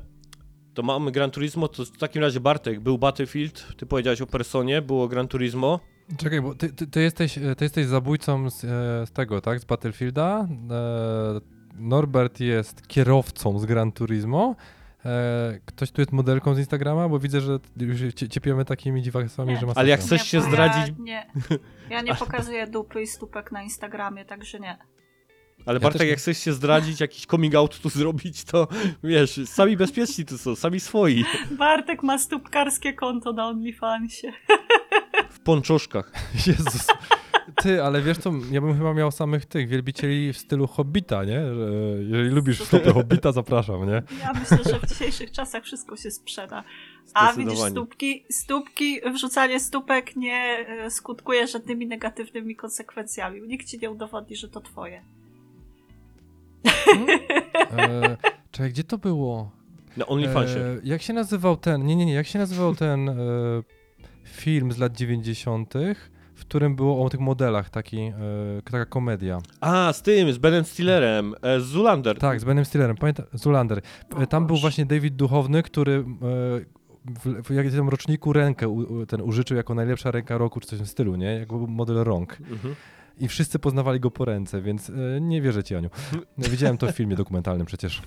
[0.74, 4.82] To mamy Gran Turismo, to w takim razie Bartek, był Battlefield, ty powiedziałeś o Personie,
[4.82, 5.80] było Gran Turismo.
[6.18, 8.68] Czekaj, bo ty, ty, ty, jesteś, e, ty jesteś zabójcą z, e,
[9.08, 9.60] z tego, tak?
[9.60, 10.48] Z Battlefielda.
[11.80, 14.56] Norbert jest kierowcą z Gran Turismo.
[15.06, 19.58] E, ktoś tu jest modelką z Instagrama, bo widzę, że już ciepiemy takimi dziwakami, Nie.
[19.60, 21.26] że ma Ale jak chcesz się zdradzić- Ja nie,
[21.90, 24.78] ja nie pokazuję dupy i stópek na Instagramie, także nie.
[25.66, 28.68] Ale Ja Bartek, też jak chcesz się zdradzić, jakiś coming out tu zrobić, to
[29.04, 31.26] wiesz, sami bezpieczni tu są, sami swoi.
[31.52, 34.32] Bartek ma stópkarskie konto na OnlyFansie.
[35.30, 36.12] W ponczuszkach.
[36.48, 36.88] Jezus.
[37.56, 41.56] Ty, ale wiesz co, ja bym chyba miał samych tych wielbicieli w stylu Hobbita, nie?
[41.56, 41.70] Że
[42.00, 44.04] jeżeli lubisz stopy Hobbita, zapraszam, nie?
[44.20, 46.64] Ja myślę, że w dzisiejszych czasach wszystko się sprzeda.
[47.14, 53.42] A widzisz, stópki, stópki, wrzucanie stópek nie e, skutkuje żadnymi negatywnymi konsekwencjami.
[53.42, 55.02] Nikt ci nie udowodni, że to twoje.
[57.78, 58.18] E,
[58.52, 59.52] czekaj, gdzie to było?
[59.98, 60.60] Na OnlyFansie.
[60.60, 63.14] E, jak się nazywał ten, nie, nie, nie, jak się nazywał ten e,
[64.24, 65.74] film z lat 90.,
[66.36, 68.14] w którym było o tych modelach, taki, e,
[68.64, 69.40] taka komedia.
[69.62, 72.18] A, z tym, z Benem Stillerem, e, z Zulander.
[72.20, 73.82] Tak, z Benem Stillerem, pamiętam, Zulander.
[74.20, 76.06] E, Tam był właśnie David Duchowny, który e,
[77.06, 80.78] w, w jakimś tam roczniku rękę u, ten użyczył jako najlepsza ręka roku, czy coś
[80.78, 81.26] w tym stylu, nie?
[81.40, 82.38] Jak był model rąk.
[82.52, 82.76] Mhm.
[83.20, 85.90] I wszyscy poznawali go po ręce, więc e, nie wierzę ci, Aniu.
[86.38, 88.02] Widziałem to w filmie dokumentalnym przecież.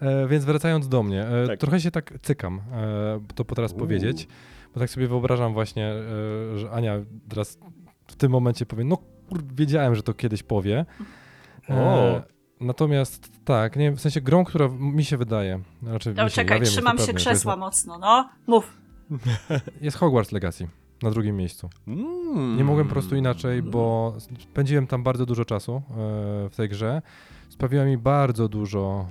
[0.00, 1.58] E, więc wracając do mnie, e, Tak.
[1.60, 4.28] trochę się tak cykam, e, to po teraz powiedzieć,
[4.76, 6.98] bo tak sobie wyobrażam właśnie, e, że Ania
[7.28, 7.58] teraz
[8.06, 8.96] w tym momencie powie, no
[9.28, 10.86] kur, wiedziałem, że to kiedyś powie.
[11.70, 12.22] E, O.
[12.60, 16.72] Natomiast tak, nie, w sensie grą, która mi się wydaje, znaczy No czekaj, ja wiem,
[16.72, 18.28] trzymam się pewny, że jest- krzesła mocno, no.
[18.46, 18.76] Mów.
[19.80, 20.68] Jest Hogwarts Legacy
[21.02, 21.68] na drugim miejscu.
[21.86, 22.56] Mm.
[22.56, 25.82] Nie mogłem po prostu inaczej, bo spędziłem tam bardzo dużo czasu e,
[26.50, 27.02] w tej grze.
[27.48, 29.06] Sprawiła mi bardzo dużo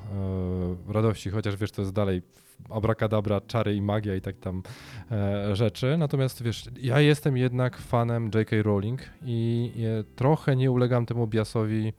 [0.87, 2.21] radości, chociaż wiesz, to jest dalej
[2.69, 4.63] abracadabra, czary i magia i tak tam
[5.11, 5.97] e, rzeczy.
[5.97, 8.55] Natomiast wiesz, ja jestem jednak fanem J.K.
[8.63, 11.93] Rowling i e, trochę nie ulegam temu biasowi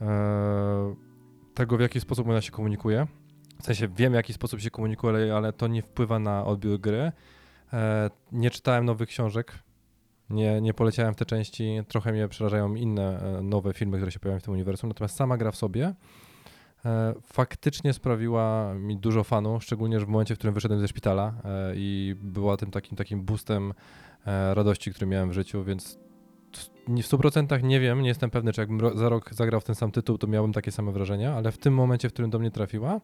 [0.00, 0.94] e,
[1.54, 3.06] tego, w jaki sposób ona się komunikuje.
[3.62, 7.12] W sensie wiem, w jaki sposób się komunikuje, ale- to nie wpływa na odbiór gry.
[7.72, 9.58] E, nie czytałem nowych książek,
[10.30, 11.80] nie, nie poleciałem w te części.
[11.88, 14.88] Trochę mnie przerażają inne e, nowe filmy, które się pojawiają w tym uniwersum.
[14.88, 15.94] Natomiast sama gra w sobie
[17.22, 21.72] faktycznie sprawiła mi dużo fanu, szczególnie że w momencie, w którym wyszedłem ze szpitala e,
[21.76, 23.74] i była tym takim, takim boostem
[24.26, 25.98] e, radości, który miałem w życiu, więc
[26.88, 29.90] w 100% nie wiem, nie jestem pewny, czy jakbym za rok zagrał w ten sam
[29.90, 33.00] tytuł, to miałbym takie same wrażenia, ale w tym momencie, w którym do mnie trafiła,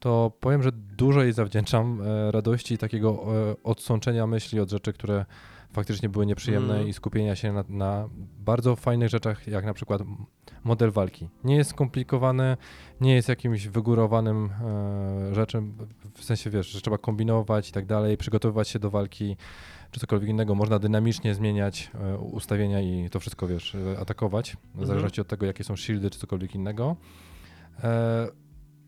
[0.00, 3.10] to powiem, że dużo jej zawdzięczam e, radości i takiego
[3.50, 5.24] e, odsączenia myśli od rzeczy, które
[5.72, 6.88] faktycznie były nieprzyjemne Mhm.
[6.88, 8.08] i skupienia się na, na
[8.38, 10.02] bardzo fajnych rzeczach, jak na przykład
[10.66, 11.28] model walki.
[11.44, 12.56] Nie jest skomplikowany,
[13.00, 14.50] nie jest jakimś wygórowanym
[15.30, 15.74] e, rzeczem,
[16.14, 19.36] w sensie wiesz, że trzeba kombinować i tak dalej, przygotowywać się do walki
[19.90, 20.54] czy cokolwiek innego.
[20.54, 24.86] Można dynamicznie zmieniać e, ustawienia i to wszystko, wiesz, e, atakować, w Mhm.
[24.86, 26.96] zależności od tego, jakie są shieldy czy cokolwiek innego.
[27.84, 28.28] E,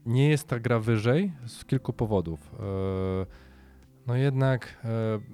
[0.07, 2.55] nie jest ta gra wyżej z kilku powodów.
[2.61, 3.27] E,
[4.07, 4.89] no jednak e,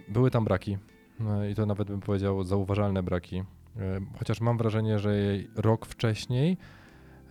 [0.08, 0.78] były tam braki
[1.20, 3.42] e, i to nawet bym powiedział zauważalne braki.
[3.76, 6.56] E, chociaż mam wrażenie, że jej rok wcześniej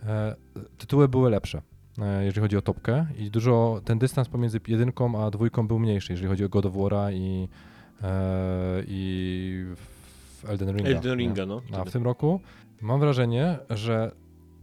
[0.06, 0.34] e,
[0.78, 1.62] tytuły były lepsze,
[1.98, 6.12] e, jeżeli chodzi o topkę i dużo, ten dystans pomiędzy jedynką a dwójką był mniejszy,
[6.12, 7.48] jeżeli chodzi o God of War'a i,
[8.86, 9.64] i
[10.48, 10.90] Elden Ringa.
[10.90, 11.18] Elden?
[11.18, 11.60] Ringa, no.
[11.72, 12.40] A w tym roku
[12.80, 14.12] mam wrażenie, że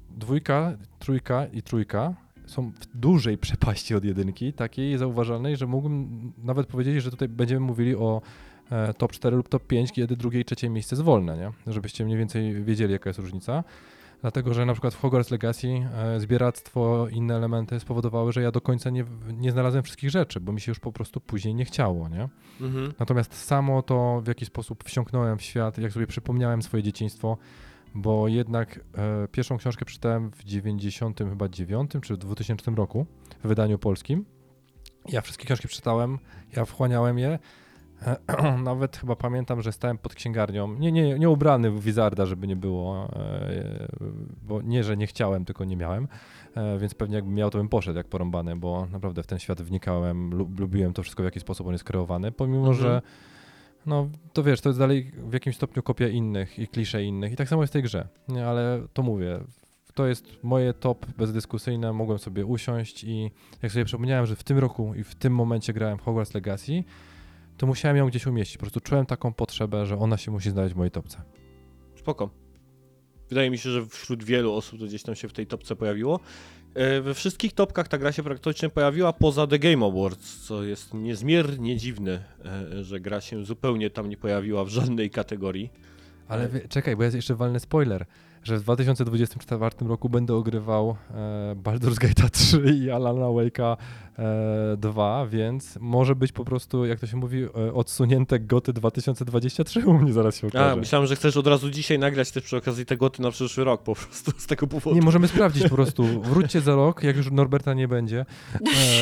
[0.10, 2.14] dwójka, trójka i trójka
[2.46, 7.60] są w dużej przepaści od jedynki, takiej zauważalnej, że mógłbym nawet powiedzieć, że tutaj będziemy
[7.60, 8.22] mówili o
[8.98, 11.74] top 4 lub top 5, kiedy drugie i trzecie miejsce jest wolne, nie?
[11.74, 13.64] Żebyście mniej więcej wiedzieli, jaka jest różnica.
[14.22, 18.52] Dlatego, że na przykład w Hogwarts Legacy e, zbieractwo i inne elementy spowodowały, że ja
[18.52, 21.66] do końca nie, nie znalazłem wszystkich rzeczy, bo mi się już po prostu później nie
[21.66, 22.30] chciało, nie?
[22.62, 22.94] Mhm.
[23.00, 27.38] Natomiast samo to, w jaki sposób wsiąknąłem w świat, jak sobie przypomniałem swoje dzieciństwo,
[27.96, 33.06] bo jednak e, pierwszą książkę przeczytałem w 90 chyba 9 czy w 2000 roku
[33.44, 34.26] w wydaniu polskim.
[35.10, 36.20] Ja wszystkie książki przeczytałem,
[36.56, 37.40] ja wchłaniałem je.
[38.64, 42.56] Nawet chyba pamiętam, że stałem pod księgarnią, nie, nie, nie ubrany w wizarda, żeby nie
[42.56, 43.88] było, e,
[44.44, 46.08] bo nie, że nie chciałem, tylko nie miałem,
[46.56, 49.62] e, więc pewnie jakbym miał, to bym poszedł jak porąbany, bo naprawdę w ten świat
[49.62, 52.78] wnikałem, lub, lubiłem to wszystko, w jaki sposób on jest kreowany, pomimo, Mhm.
[52.78, 53.02] że
[53.86, 57.32] no to wiesz, to jest dalej w jakimś stopniu kopia innych i klisze innych.
[57.32, 59.40] I tak samo jest w tej grze, nie, ale to mówię,
[59.94, 63.32] to jest moje top bezdyskusyjne, mogłem sobie usiąść i
[63.62, 66.84] jak sobie przypomniałem, że w tym roku i w tym momencie grałem w Hogwarts Legacy,
[67.62, 70.74] to musiałem ją gdzieś umieścić, po prostu czułem taką potrzebę, że ona się musi znaleźć
[70.74, 71.22] w mojej topce.
[71.96, 72.30] Spoko.
[73.30, 76.20] Wydaje mi się, że wśród wielu osób to gdzieś tam się w tej topce pojawiło.
[76.74, 80.94] E, We wszystkich topkach ta gra się praktycznie pojawiła poza The Game Awards, co jest
[80.94, 85.70] niezmiernie dziwne, e, że gra się zupełnie tam nie pojawiła w żadnej kategorii.
[86.28, 88.06] Ale wie, czekaj, bo jest jeszcze walny spoiler,
[88.44, 93.78] że w 2024 roku będę ogrywał e, Baldur's Gate 3 i Alana Wake'a
[94.20, 99.86] e, 2, więc może być po prostu, jak to się mówi, e, odsunięte goty 2023
[99.86, 100.76] u mnie zaraz się A, okaże.
[100.76, 103.84] myślałem, że chcesz od razu dzisiaj nagrać też przy okazji tego ty na przyszły rok
[103.84, 104.96] po prostu z tego powodu.
[104.96, 106.22] Nie, możemy sprawdzić po prostu.
[106.22, 108.26] Wróćcie za rok, jak już Norberta nie będzie,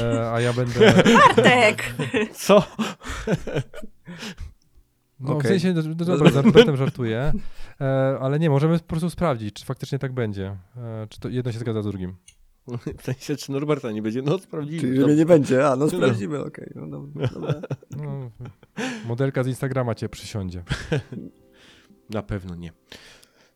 [0.01, 1.03] e, a ja będę...
[1.35, 1.95] Bartek!
[2.33, 2.63] Co?
[5.20, 5.43] No, Okej.
[5.43, 7.34] w sensie, no, dobra, z Norbertem żartuję,
[7.82, 10.57] e, ale nie, możemy po prostu sprawdzić, czy faktycznie tak będzie.
[10.78, 12.15] E, czy to jedno się zgadza z drugim.
[12.97, 14.22] W sensie, czy Norberta nie będzie?
[14.22, 14.82] No, sprawdzimy.
[14.82, 15.67] Czyli, że mnie nie będzie.
[15.67, 16.72] A, no sprawdzimy, okej.
[16.76, 17.53] No, dobra, dobra.
[17.97, 18.32] No,
[19.05, 20.63] modelka z Instagrama cię przysiądzie.
[22.09, 22.72] Na pewno nie.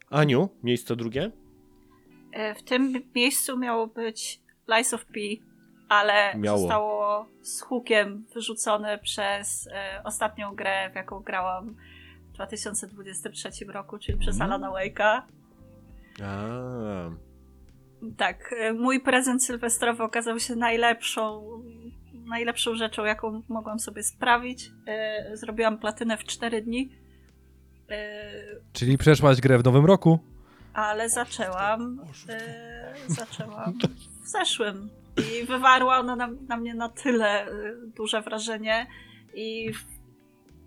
[0.10, 1.32] Aniu, miejsce drugie?
[2.32, 5.20] E, W tym miejscu miało być Lies of P,
[5.94, 6.60] ale Miało.
[6.60, 11.76] zostało z hukiem wyrzucone przez e, ostatnią grę, w jaką grałam
[12.30, 14.48] w 2023 roku, czyli przez Mm.
[14.52, 15.22] Alana Wake'a.
[16.24, 17.10] A,
[18.18, 21.44] Tak, e, mój prezent sylwestrowy okazał się najlepszą,
[22.14, 24.72] najlepszą rzeczą, jaką mogłam sobie sprawić.
[24.88, 26.90] E, Zrobiłam platynę w 4 dni,
[27.90, 28.22] e,
[28.74, 30.20] Czyli przeszłaś grę w nowym roku?
[30.74, 33.74] ale zaczęłam, e, zaczęłam
[34.24, 37.52] w zeszłym i wywarła ona na, na mnie na tyle e,
[37.96, 38.88] duże wrażenie.
[39.36, 39.72] I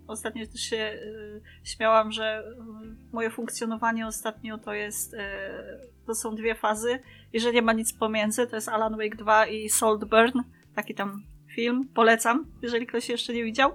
[0.07, 0.99] ostatnio też się e,
[1.63, 2.43] śmiałam, że e,
[3.11, 5.15] moje funkcjonowanie ostatnio to jest,
[6.05, 6.99] to są dwie fazy.
[7.33, 10.39] I że nie ma nic pomiędzy, to jest Alan Wake 2 i Saltburn,
[10.75, 11.23] taki tam
[11.55, 13.71] film, polecam, jeżeli ktoś jeszcze nie widział.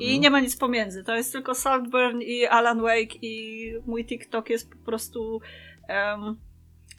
[0.00, 1.04] I nie ma nic pomiędzy.
[1.04, 5.40] To jest tylko Saltburn i Alan Wake i mój TikTok jest po prostu
[5.88, 6.36] em,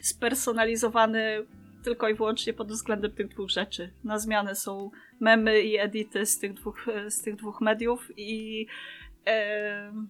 [0.00, 1.46] spersonalizowany
[1.84, 3.90] tylko i wyłącznie pod względem tych dwóch rzeczy.
[4.04, 8.66] Na zmianę są memy i edity z tych dwóch, z tych dwóch mediów i
[9.24, 10.08] em,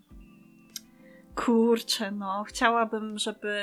[1.34, 3.58] kurczę, no chciałabym, żeby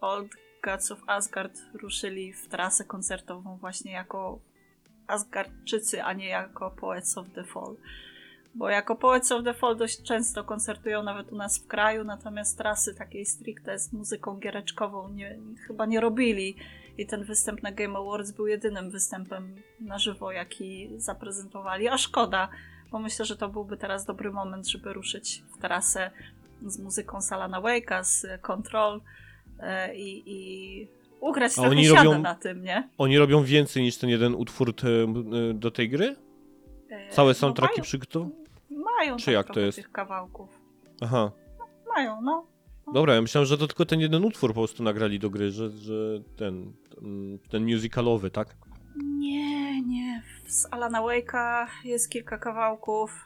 [0.00, 0.32] Old
[0.62, 4.40] Gods of Asgard ruszyli w trasę koncertową właśnie jako
[5.06, 7.76] Asgardczycy, a nie jako Poets of the Fall.
[8.54, 12.58] Bo jako Poets of the Fall dość często koncertują nawet u nas w kraju, natomiast
[12.58, 16.56] trasy takiej stricte z muzyką giereczkową nie, chyba nie robili.
[16.98, 21.88] I ten występ na Game Awards był jedynym występem na żywo, jaki zaprezentowali.
[21.88, 22.48] A szkoda,
[22.90, 26.10] bo myślę, że to byłby teraz dobry moment, żeby ruszyć w trasę
[26.66, 29.00] z muzyką Salana Wake'a, z Control
[29.60, 30.88] e, i, i
[31.20, 32.88] ugrać trochę oni robią- na tym, nie?
[32.98, 35.06] Oni robią więcej niż ten jeden utwór te, e,
[35.54, 36.16] do tej gry?
[36.90, 38.39] E, Całe no soundtracki mają- przygotowane?
[39.00, 39.76] Mają Czy jak to jest?
[39.76, 40.60] tych kawałków.
[41.00, 41.32] Aha.
[41.96, 42.46] Mają, no.
[42.94, 45.70] Dobra, ja myślałem, że to tylko ten jeden utwór po prostu nagrali do gry, że,
[45.70, 46.72] że ten,
[47.02, 48.56] mm, ten musicalowy, tak?
[48.96, 50.22] Nie, nie.
[50.46, 53.24] Z Alana Wake'a jest kilka kawałków.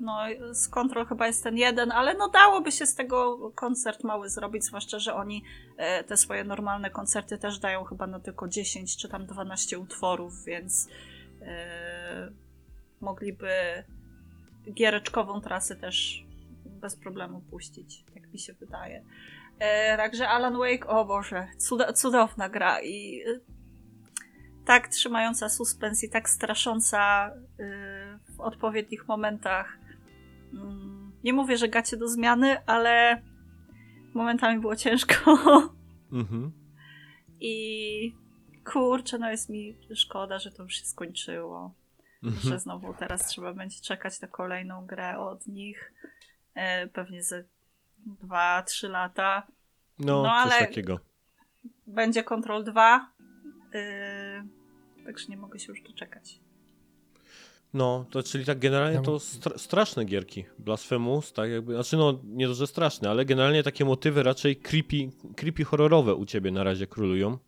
[0.00, 0.18] No,
[0.52, 4.64] z Control chyba jest ten jeden, ale no dałoby się z tego koncert mały zrobić,
[4.64, 5.44] zwłaszcza, że oni
[5.76, 10.44] e, te swoje normalne koncerty też dają chyba na tylko 10 czy tam 12 utworów,
[10.44, 10.88] więc
[11.42, 12.32] e,
[13.00, 13.50] mogliby
[14.70, 16.24] giereczkową trasę też
[16.66, 19.04] bez problemu puścić, jak mi się wydaje.
[19.58, 23.40] E, także Alan Wake, o Boże, cuda, cudowna gra i e,
[24.64, 29.78] tak trzymająca suspens i tak strasząca y, w odpowiednich momentach.
[30.52, 33.22] Mm, Nie mówię, że gacie do zmiany, ale
[34.14, 35.14] momentami było ciężko.
[36.12, 36.52] Mhm.
[37.40, 38.14] I
[38.72, 41.74] kurczę, no jest mi szkoda, że to już się skończyło.
[42.22, 42.42] Mhm.
[42.52, 45.92] Że znowu teraz trzeba będzie czekać na kolejną grę od nich.
[46.54, 47.44] E, pewnie ze
[48.24, 49.46] 2-3 lata.
[49.98, 50.98] No, No, coś ale- takiego.
[51.86, 53.12] Będzie Control 2.
[53.74, 56.38] Yy, także nie mogę się już doczekać.
[57.74, 60.44] No, to czyli tak generalnie to stra- straszne gierki.
[60.58, 64.96] Blasphemous, tak jakby, znaczy no, nie to, że straszne, ale generalnie takie motywy raczej creepy,
[65.36, 67.38] creepy horrorowe u ciebie na razie królują,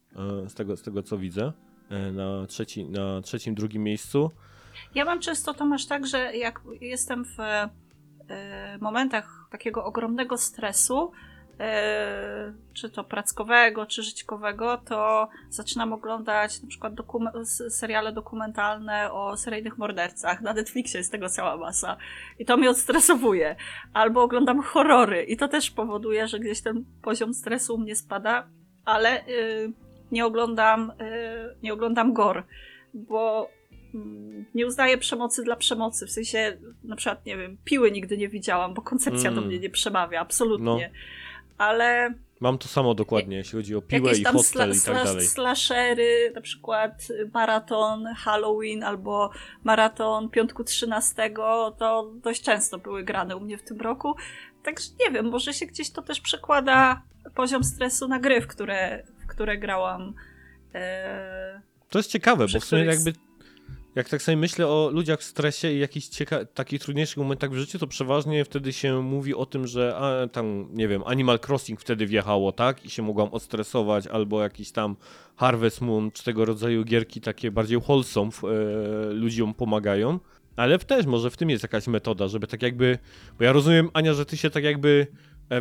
[0.45, 1.53] e, z tego, z tego co widzę,
[1.91, 4.31] e, na, trzeci, na trzecim, drugim miejscu.
[4.95, 7.69] Ja mam często to masz tak, że jak jestem w e,
[8.81, 11.13] momentach takiego ogromnego stresu,
[11.61, 19.37] e, czy to prackowego, czy życiowego, to zaczynam oglądać na przykład dokum- seriale dokumentalne o
[19.37, 20.41] seryjnych mordercach.
[20.41, 21.97] Na Netflixie jest tego cała masa.
[22.39, 23.57] I to mnie odstresowuje.
[23.93, 28.49] Albo oglądam horrory i to też powoduje, że gdzieś ten poziom stresu u mnie spada,
[28.85, 29.73] ale y,
[30.13, 30.95] nie oglądam, y,
[31.63, 32.43] nie oglądam gore,
[32.95, 33.49] bo
[34.55, 36.07] nie uznaję przemocy dla przemocy.
[36.07, 39.35] W sensie, na przykład, nie wiem, piły nigdy nie widziałam, bo koncepcja Mm.
[39.43, 40.91] do mnie nie przemawia, absolutnie.
[41.59, 45.27] Ale Mam to samo dokładnie, jeśli chodzi o piłę i hostel i tak dalej.
[45.27, 46.93] slashery, na przykład
[47.35, 49.31] maraton Halloween albo
[49.65, 51.31] maraton piątku 13,
[51.79, 54.15] to dość często były grane u mnie w tym roku.
[54.63, 57.03] Także nie wiem, może się gdzieś to też przekłada
[57.35, 60.15] poziom stresu na gry, w które, w które grałam.
[60.75, 63.13] Eee, To jest ciekawe, bo w sumie jakby
[63.95, 67.55] jak tak sobie myślę o ludziach w stresie i jakichś cieka- takich trudniejszych momentach w
[67.57, 71.81] życiu, to przeważnie wtedy się mówi o tym, że a, tam, nie wiem, Animal Crossing
[71.81, 72.85] wtedy wjechało, tak?
[72.85, 74.97] I się mogłam odstresować, albo jakiś tam
[75.37, 80.19] Harvest Moon, czy tego rodzaju gierki takie bardziej wholesome e, ludziom pomagają.
[80.57, 82.99] Ale też może w tym jest jakaś metoda, żeby tak jakby,
[83.39, 85.07] bo ja rozumiem, Ania, że ty się tak jakby,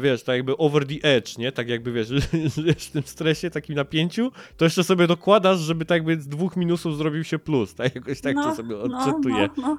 [0.01, 1.51] wiesz, tak jakby over the edge, nie?
[1.51, 2.07] Tak jakby, wiesz,
[2.55, 6.57] żyjesz w tym stresie, takim napięciu, to jeszcze sobie dokładasz, żeby tak jakby z dwóch
[6.57, 7.95] minusów zrobił się plus, tak?
[7.95, 9.49] Jakoś tak to sobie odczytuję.
[9.57, 9.77] No, no.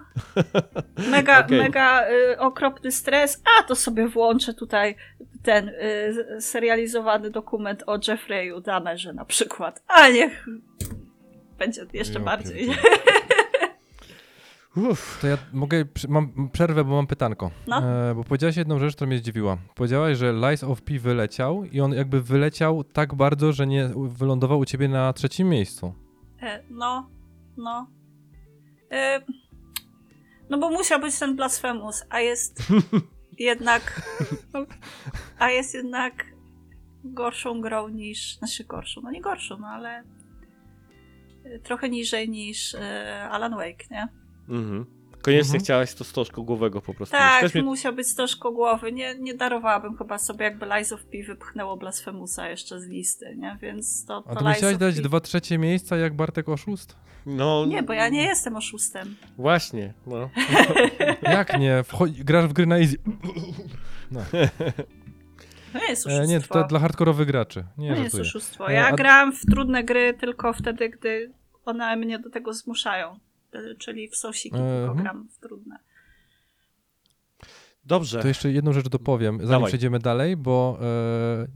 [1.11, 1.59] Mega, Okej.
[1.59, 3.43] mega y, okropny stres.
[3.59, 4.97] A to sobie włączę tutaj
[5.43, 9.83] ten y, serializowany dokument o Jeffreyu Dahmerze na przykład.
[9.89, 10.47] A niech
[11.59, 12.71] będzie jeszcze Ja bardziej.
[14.77, 15.19] Uff.
[15.21, 17.51] To ja mogę, mam przerwę, bo mam pytanko.
[17.67, 17.79] No.
[18.11, 19.57] E, bo powiedziałaś jedną rzecz, która mnie zdziwiła.
[19.75, 24.59] Powiedziałaś, że Lies of P wyleciał i on jakby wyleciał tak bardzo, że nie wylądował
[24.59, 25.95] u ciebie na trzecim miejscu.
[26.43, 27.11] E, No,
[27.57, 27.87] no.
[28.91, 29.21] E,
[30.51, 32.69] No bo musiał być ten Blasphemous, a jest
[33.39, 34.03] jednak.
[35.39, 36.25] A jest jednak
[37.05, 38.37] gorszą grą niż.
[38.39, 40.03] Znaczy gorszą, no nie gorszą, no ale.
[41.45, 44.09] e, Trochę niżej niż e, Alan Wake, nie?
[44.49, 44.87] Mhm.
[45.23, 45.61] Koniecznie Mhm.
[45.65, 47.13] chciałaś to stożko głowego po prostu.
[47.17, 48.93] Tak, musiał być stożko głowy.
[48.93, 53.59] Nie, nie darowałabym chyba sobie, jakby Lies of P wypchnęło Blasphemousa jeszcze z listy, nie?
[53.63, 54.25] Więc to.
[54.27, 55.03] A to to Lies musiałeś dać P.
[55.03, 56.97] dwa trzecie miejsca jak Bartek Oszust?
[57.27, 59.17] No, Nie, bo ja nie jestem oszustem.
[59.37, 60.31] Właśnie, no.
[61.23, 61.83] Jak nie?
[61.85, 62.97] Wchodzi, grasz w gry na easy.
[64.11, 64.21] No.
[65.73, 66.27] To nie jest E, oszustwo.
[66.27, 67.65] nie, to dla hardkorowych graczy.
[67.79, 68.71] Nie, To nie jest oszustwo.
[68.71, 71.33] E, Ja a- gram w trudne gry tylko wtedy, gdy
[71.65, 73.19] one mnie do tego zmuszają.
[73.55, 74.99] E, Czyli w sosiki tylko Mhm.
[74.99, 75.79] gram w trudne.
[77.87, 78.23] Dobrze.
[78.23, 79.69] To jeszcze jedną rzecz dopowiem, zanim Dawaj.
[79.69, 81.47] przejdziemy dalej, bo e,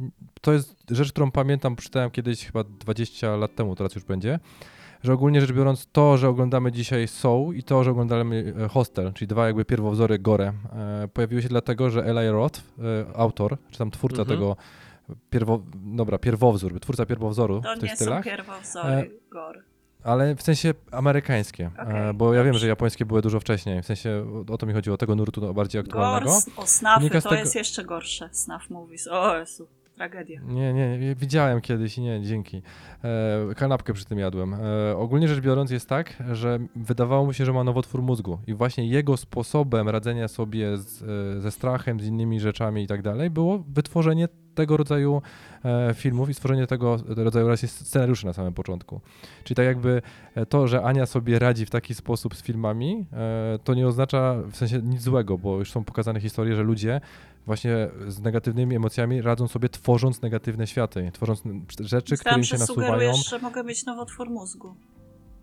[0.41, 4.39] to jest rzecz, którą pamiętam, przeczytałem kiedyś chyba 20 lat temu, teraz już będzie,
[5.03, 9.13] że ogólnie rzecz biorąc to, że oglądamy dzisiaj Soul i to, że oglądamy e, Hostel,
[9.13, 10.53] czyli dwa jakby pierwowzory Gore,
[11.05, 14.39] e, pojawiły się dlatego, że Eli Roth, e, autor, czy tam twórca Mhm.
[14.39, 14.57] tego
[15.31, 19.63] pierwo, dobra, pierwowzór, twórca pierwowzoru To w tych nie stylach, są pierwowzory E, gor.
[20.05, 24.27] Ale w sensie amerykańskie, e, bo ja wiem, że japońskie były dużo wcześniej, w sensie
[24.51, 26.31] o, to mi chodziło, tego nurtu bardziej aktualnego.
[26.37, 28.29] s- o snafy, to tego- jest jeszcze gorsze.
[28.33, 29.09] Snaf movies.
[29.09, 29.69] O Jezu,
[29.99, 30.41] tragedia.
[30.45, 32.63] Nie, nie, nie, widziałem kiedyś i nie, dzięki.
[33.05, 34.55] E, kanapkę przy tym jadłem.
[34.55, 38.55] E, ogólnie rzecz biorąc jest tak, że wydawało mu się, że ma nowotwór mózgu i
[38.55, 43.31] właśnie jego sposobem radzenia sobie z, e, ze strachem, z innymi rzeczami i tak dalej
[43.31, 45.23] było wytworzenie tego rodzaju
[45.65, 49.01] e, filmów i stworzenie tego rodzaju scenariuszy na samym początku.
[49.45, 50.03] Czyli tak jakby
[50.35, 53.07] e, to, że Ania sobie radzi w taki sposób z filmami,
[53.65, 57.01] to nie oznacza w sensie nic złego, bo już są pokazane historie, że ludzie
[57.49, 61.43] właśnie z negatywnymi emocjami radzą sobie tworząc negatywne światy, tworząc
[61.81, 62.93] rzeczy, które Myślałam, im się że nasuwają.
[62.93, 64.75] sugerujesz, że mogę mieć nowotwór mózgu.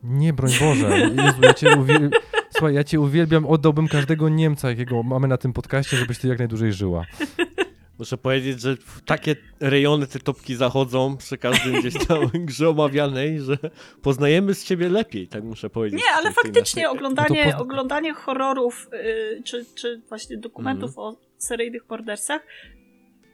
[0.03, 0.99] Nie, broń Boże.
[0.99, 2.10] Jezu, ja cię uwiel...
[2.49, 6.39] Słuchaj, ja cię uwielbiam, oddałbym każdego Niemca, jakiego mamy na tym podcaście, żebyś ty jak
[6.39, 7.06] najdłużej żyła.
[7.99, 13.39] Muszę powiedzieć, że w takie rejony te topki zachodzą przy każdym gdzieś tam grze omawianej,
[13.41, 13.58] że
[14.01, 15.99] poznajemy z siebie lepiej, tak muszę powiedzieć.
[16.01, 21.08] Nie, ale faktycznie naszej- oglądanie, No oglądanie horrorów y, czy, czy właśnie dokumentów Mhm.
[21.08, 22.41] o seryjnych mordercach,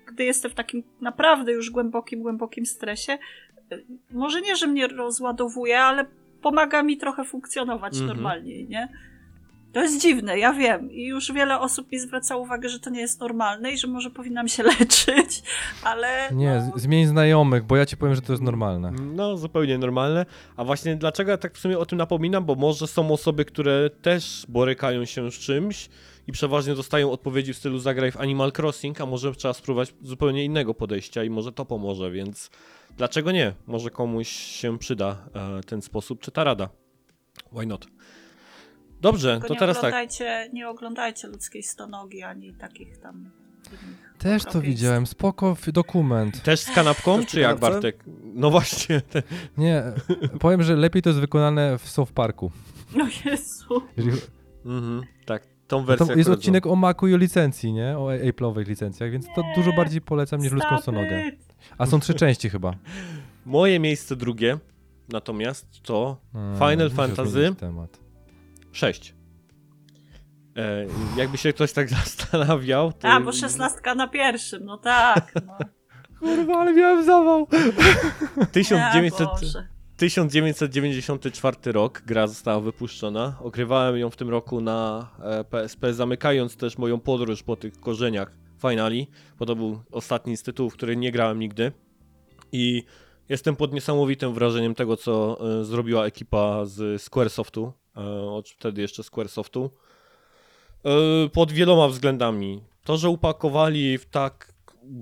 [0.08, 3.18] gdy jestem w takim naprawdę już głębokim, głębokim stresie,
[3.74, 6.06] y, może nie, że mnie rozładowuje, ale
[6.42, 8.08] pomaga mi trochę funkcjonować Mhm.
[8.08, 8.88] normalniej, nie?
[9.74, 10.92] To jest dziwne, ja wiem.
[10.92, 14.10] I już wiele osób mi zwraca uwagę, że to nie jest normalne i że może
[14.10, 15.44] powinnam się leczyć,
[15.84, 16.30] ale.
[16.34, 18.92] Nie, no, zmień znajomych, bo ja ci powiem, że to jest normalne.
[18.92, 20.26] No, zupełnie normalne.
[20.58, 22.46] A właśnie dlaczego ja tak w sumie o tym napominam?
[22.46, 25.90] Bo może są osoby, które też borykają się z czymś
[26.32, 30.46] i przeważnie dostają odpowiedzi w stylu zagraj w Animal Crossing, a może trzeba spróbować zupełnie
[30.46, 32.50] innego podejścia i może to pomoże, więc
[32.98, 33.54] dlaczego nie?
[33.68, 35.18] Może komuś się przyda
[35.60, 36.70] e, ten sposób czy ta rada.
[37.52, 37.88] Why not?
[39.02, 39.84] Dobrze, tylko to teraz tak.
[39.84, 43.32] oglądajcie, Nie oglądajcie ludzkiej stonogi ani takich tam.
[44.18, 46.44] Też to widziałem, spoko dokument.
[46.44, 47.60] Też z kanapką, Też czy jak?
[47.60, 48.04] Bartek?
[48.24, 49.02] No właśnie.
[49.02, 49.24] te-
[49.58, 49.84] Nie,
[50.40, 52.52] powiem, że lepiej to jest wykonane w South Parku.
[52.96, 53.82] No Jezu.
[55.72, 56.16] Tą To wersję.
[56.16, 57.98] jest odcinek o Macu i o licencji, nie?
[57.98, 59.54] O Apple'owych licencjach, więc to Nie.
[59.56, 60.96] dużo bardziej polecam niż ludzką Stop
[61.34, 61.56] it.
[61.78, 62.74] A są trzy części chyba.
[63.46, 64.58] Moje miejsce drugie
[65.10, 66.18] natomiast to
[66.60, 68.00] Final Fantasy temat.
[68.72, 69.16] 6.
[70.58, 70.86] E,
[71.18, 72.94] jakby się ktoś tak zastanawiał.
[72.94, 73.08] To...
[73.08, 75.34] A, bo szesnastka na pierwszym, no tak.
[75.48, 75.58] No.
[76.20, 77.48] Kurwa, ale miałem zawał.
[78.52, 79.68] 1900, Nie, Boże.
[80.02, 83.38] 1994 rok, gra została wypuszczona.
[83.42, 88.32] Ogrywałem ją w tym roku na e, PSP, zamykając też moją podróż po tych korzeniach
[88.62, 89.08] Finali,
[89.40, 91.72] bo to był ostatni z tytułów, który nie grałem nigdy.
[92.52, 92.84] I
[93.30, 99.04] jestem pod niesamowitym wrażeniem tego, co e, zrobiła ekipa z Squaresoftu, e, od wtedy jeszcze
[99.04, 99.72] Squaresoftu.
[100.86, 102.62] E, pod wieloma względami.
[102.84, 104.51] To, że upakowali w tak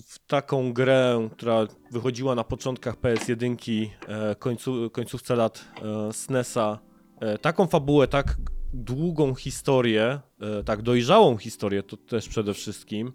[0.08, 6.80] w taką grę, która wychodziła na początkach PS1, e, końcu, końcówce lat e, SNESa,
[7.20, 8.38] e, taką fabułę, tak
[8.74, 10.20] długą historię,
[10.66, 13.12] tak dojrzałą historię to też przede wszystkim,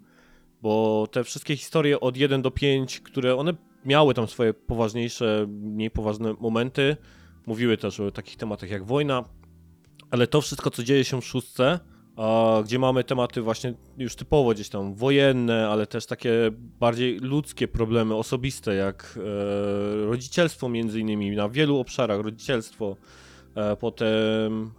[0.61, 3.53] bo te wszystkie historie od 1 do 5, które one
[3.85, 6.97] miały tam swoje poważniejsze, mniej poważne momenty,
[7.45, 9.23] mówiły też o takich tematach jak wojna,
[10.11, 11.79] ale to wszystko, co dzieje się w szóstce,
[12.63, 16.31] gdzie mamy tematy właśnie już typowo gdzieś tam wojenne, ale też takie
[16.79, 22.95] bardziej ludzkie problemy, osobiste, jak e, rodzicielstwo między innymi, na wielu obszarach rodzicielstwo,
[23.55, 24.71] e, potem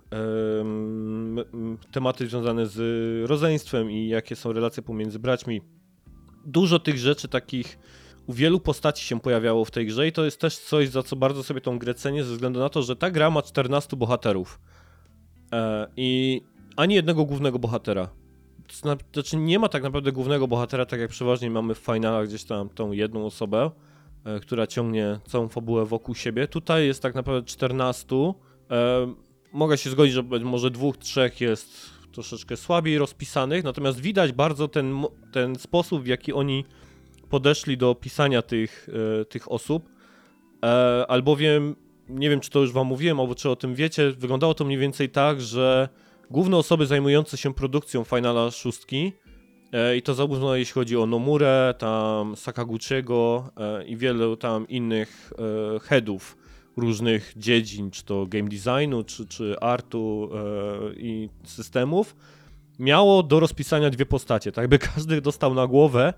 [1.93, 2.81] tematy związane z
[3.31, 5.61] rodzeństwem i jakie są relacje pomiędzy braćmi.
[6.47, 7.79] Dużo tych rzeczy takich
[8.27, 11.17] u wielu postaci się pojawiało w tej grze i to jest też coś, za co
[11.17, 14.61] bardzo sobie tą grę cenię, ze względu na to, że ta gra ma 14 bohaterów.
[15.53, 16.43] E, I
[16.77, 18.09] ani jednego głównego bohatera.
[19.13, 22.69] Znaczy nie ma tak naprawdę głównego bohatera, tak jak przeważnie mamy w finalach gdzieś tam
[22.69, 23.71] tą jedną osobę,
[24.25, 26.49] e, która ciągnie całą fabułę wokół siebie.
[26.49, 28.35] Tutaj jest tak naprawdę 14.
[28.71, 29.15] E,
[29.53, 35.05] mogę się zgodzić, że może dwóch, trzech jest troszeczkę słabiej rozpisanych, natomiast widać bardzo ten,
[35.33, 36.65] ten sposób, w jaki oni
[37.31, 38.89] podeszli do pisania tych,
[39.21, 39.89] e, tych osób.
[41.09, 41.77] Albowiem,
[42.09, 44.79] nie wiem czy to już wam mówiłem, albo czy o tym wiecie, wyglądało to mniej
[44.79, 45.89] więcej tak, że
[46.31, 48.83] główne osoby zajmujące się produkcją Finala 6
[49.73, 55.33] e, i to zarówno jeśli chodzi o Nomurę, tam Sakaguchiego e, i wielu tam innych
[55.77, 56.37] e, headów
[56.77, 60.31] różnych dziedzin, czy to game designu, czy, czy artu
[60.97, 62.17] i systemów,
[62.79, 64.53] miało do rozpisania dwie postacie.
[64.53, 66.15] Tak jakby każdy dostał na głowę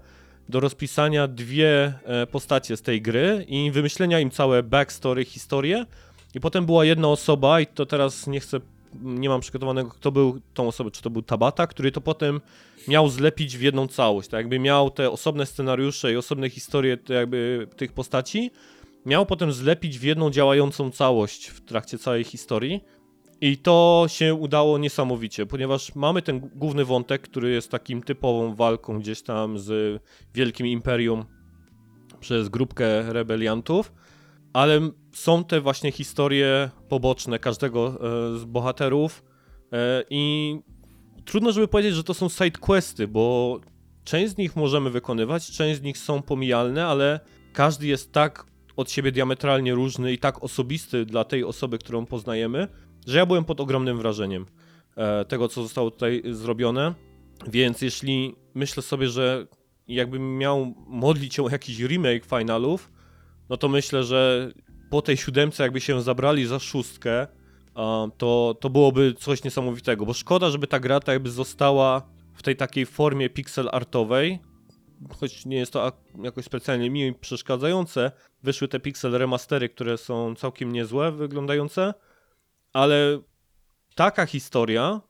[0.49, 1.93] do rozpisania dwie
[2.31, 5.87] postacie z tej gry i wymyślenia im całe backstory, historię.
[6.35, 8.61] I potem była jedna osoba, i to teraz nie chcę,
[9.03, 12.41] nie mam przygotowanego, kto był tą osobą, czy to był Tabata, który to potem
[12.89, 14.29] miał zlepić w jedną całość.
[14.29, 18.51] Tak jakby miał te osobne scenariusze i osobne historie jakby tych postaci,
[19.07, 22.85] miał potem zlepić w jedną działającą całość w trakcie całej historii.
[23.41, 29.01] I to się udało niesamowicie, ponieważ mamy ten główny wątek, który jest takim typową walką
[29.01, 30.03] gdzieś tam z
[30.35, 31.25] wielkim imperium
[32.21, 33.93] przez grupkę rebeliantów,
[34.59, 39.25] ale są te właśnie historie poboczne każdego e, z bohaterów
[39.73, 40.55] e, i
[41.25, 43.61] trudno, żeby powiedzieć, że to są side questy, bo
[44.05, 47.21] część z nich możemy wykonywać, część z nich są pomijalne, ale
[47.53, 48.47] każdy jest tak
[48.77, 52.69] od siebie diametralnie różny i tak osobisty dla tej osoby, którą poznajemy,
[53.07, 54.47] że ja byłem pod ogromnym wrażeniem
[54.97, 56.95] e, tego, co zostało tutaj zrobione.
[57.49, 59.47] Więc jeśli myślę sobie, że
[59.89, 62.98] jakbym miał modlić się o jakiś remake finalów,
[63.51, 64.51] no to myślę, że
[64.91, 67.27] po tej siódemce jakby się zabrali za szóstkę,
[68.19, 72.03] to, to byłoby coś niesamowitego, bo szkoda, żeby ta gra tak jakby została
[72.35, 74.39] w tej takiej formie pixel artowej,
[75.21, 80.35] choć nie jest to ak- jakoś specjalnie mi przeszkadzające, wyszły te pixel remastery, które są
[80.35, 81.95] całkiem niezłe wyglądające,
[82.73, 83.21] ale
[83.95, 85.01] taka historia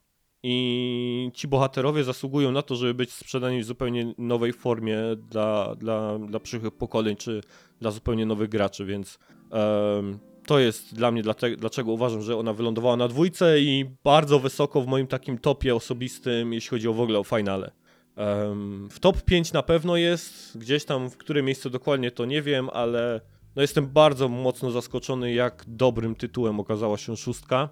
[0.43, 6.19] i ci bohaterowie zasługują na to, żeby być sprzedani w zupełnie nowej formie dla, dla,
[6.19, 7.41] dla przyszłych pokoleń, czy
[7.81, 9.19] dla zupełnie nowych graczy, więc
[9.51, 11.23] em, to jest dla mnie
[11.59, 16.53] dlaczego uważam, że ona wylądowała na dwójce i bardzo wysoko w moim takim topie osobistym,
[16.53, 17.71] jeśli chodzi o w ogóle o finale.
[18.17, 22.43] Em, w top 5 na pewno jest, gdzieś tam w które miejsce dokładnie to nie
[22.43, 23.21] wiem, ale
[23.57, 27.69] no jestem bardzo mocno zaskoczony, jak dobrym tytułem okazała się szóstka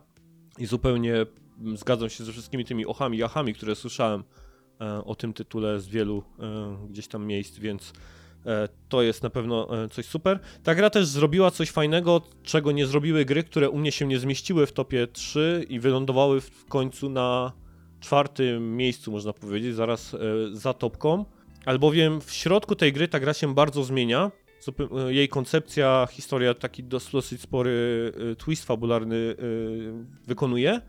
[0.58, 1.26] i zupełnie
[1.74, 4.24] zgadzam się ze wszystkimi tymi ochami, jachami, które słyszałem
[4.80, 7.92] e, o tym tytule z wielu e, gdzieś tam miejsc, więc
[8.46, 10.40] e, to jest na pewno coś super.
[10.62, 14.18] Ta gra też zrobiła coś fajnego, czego nie zrobiły gry, które u mnie się nie
[14.18, 17.52] zmieściły w topie 3 i wylądowały w końcu na
[18.00, 20.16] czwartym miejscu, można powiedzieć, zaraz
[20.52, 21.24] za topką.
[21.64, 24.30] Albowiem w środku tej gry ta gra się bardzo zmienia.
[25.08, 29.34] Jej koncepcja, historia taki dos- dosyć spory twist fabularny
[30.26, 30.80] wykonuje.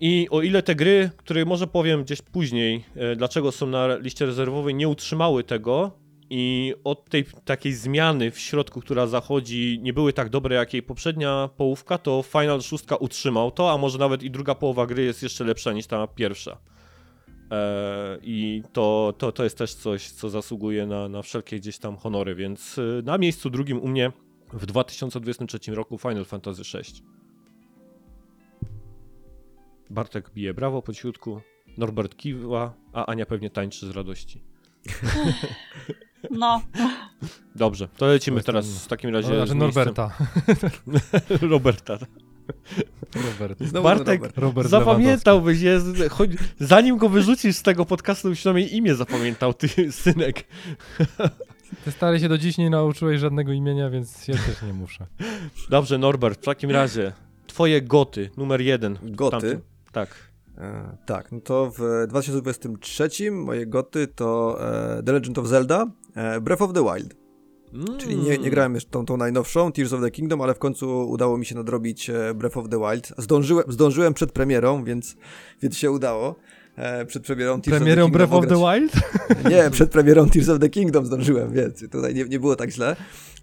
[0.00, 4.26] I o ile te gry, które może powiem gdzieś później, e, dlaczego są na liście
[4.26, 5.90] rezerwowej, nie utrzymały tego
[6.30, 10.82] i od tej takiej zmiany w środku, która zachodzi, nie były tak dobre jak jej
[10.82, 15.22] poprzednia połówka, to Final 6 utrzymał to, a może nawet i druga połowa gry jest
[15.22, 16.58] jeszcze lepsza niż ta pierwsza.
[17.50, 21.96] E, I to, to, to jest też coś, co zasługuje na, na wszelkie gdzieś tam
[21.96, 24.12] honory, więc y, na miejscu drugim u mnie
[24.52, 27.02] w 2023 roku Final Fantasy VI.
[29.90, 31.40] Bartek bije brawo po cichutku,
[31.78, 34.42] Norbert kiwa, a Ania pewnie tańczy z radości.
[36.30, 36.62] No,
[37.56, 39.28] Dobrze, to lecimy Jestem- teraz w takim razie.
[39.28, 40.10] Znaczy z Norberta.
[41.50, 41.98] Roberta.
[43.14, 43.58] Robert.
[43.60, 44.36] Znowu Bartek, Robert.
[44.36, 45.80] Robert Zapamiętałbyś, je,
[46.10, 46.30] choć,
[46.60, 50.44] zanim go wyrzucisz z tego podcastu, byś przynajmniej imię zapamiętał, ty synek.
[51.84, 55.06] Ty stary się do dziś nie nauczyłeś żadnego imienia, więc ja też nie muszę.
[55.70, 57.12] Dobrze, Norbert, w takim razie
[57.46, 58.98] twoje goty, numer jeden.
[59.02, 59.36] Goty?
[59.36, 60.08] tamtym- Tak.
[60.58, 64.58] E, tak, no to w 2023 moje goty to
[64.98, 67.14] e, The Legend of Zelda, e, Breath of the Wild.
[67.98, 71.08] Czyli nie, nie grałem jeszcze tą, tą najnowszą, Tears of the Kingdom, ale w końcu
[71.08, 73.12] udało mi się nadrobić Breath of the Wild.
[73.18, 75.16] Zdążyłem, zdążyłem przed premierą, więc,
[75.62, 76.34] więc się udało.
[77.06, 78.92] Przed premierą Tears Premierą of the Breath Kingdom of the Wild?
[79.52, 82.96] Nie, przed premierą Tears of the Kingdom zdążyłem, więc tutaj nie, nie było tak źle.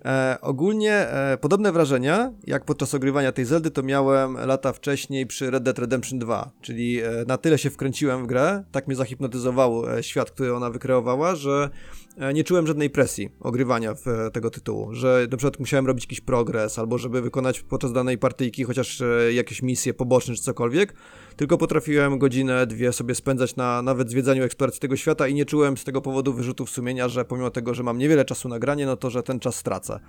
[0.06, 5.52] E, ogólnie e, podobne wrażenia, jak podczas ogrywania tej Zeldy, to miałem lata wcześniej przy
[5.52, 9.90] Red Dead Redemption 2, czyli e, na tyle się wkręciłem w grę, tak mnie zahipnotyzował
[9.98, 11.70] e, świat, który ona wykreowała, że
[12.18, 16.04] e, nie czułem żadnej presji ogrywania w e, tego tytułu, że na przykład musiałem robić
[16.04, 20.94] jakiś progres, albo żeby wykonać podczas danej partyjki chociaż jakieś misje poboczne czy cokolwiek,
[21.36, 25.78] tylko potrafiłem godzinę, dwie sobie spędzać na nawet zwiedzaniu, eksploracji tego świata i nie czułem
[25.78, 28.98] z tego powodu wyrzutów sumienia, że pomimo tego, że mam niewiele czasu na granie, no
[28.98, 30.00] to, że ten czas stracę.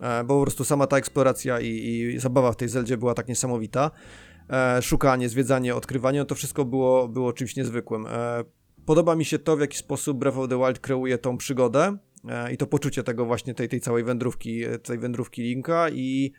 [0.00, 3.28] E, Bo po prostu sama ta eksploracja i, i zabawa w tej Zeldzie była tak
[3.28, 3.90] niesamowita.
[4.50, 8.06] E, Szukanie, zwiedzanie, odkrywanie, no to wszystko było, było czymś niezwykłym.
[8.06, 8.44] E,
[8.86, 11.96] Podoba mi się to, w jaki sposób Breath of the Wild kreuje tą przygodę
[12.52, 16.32] i to poczucie tego właśnie tej, tej całej wędrówki, tej wędrówki Linka i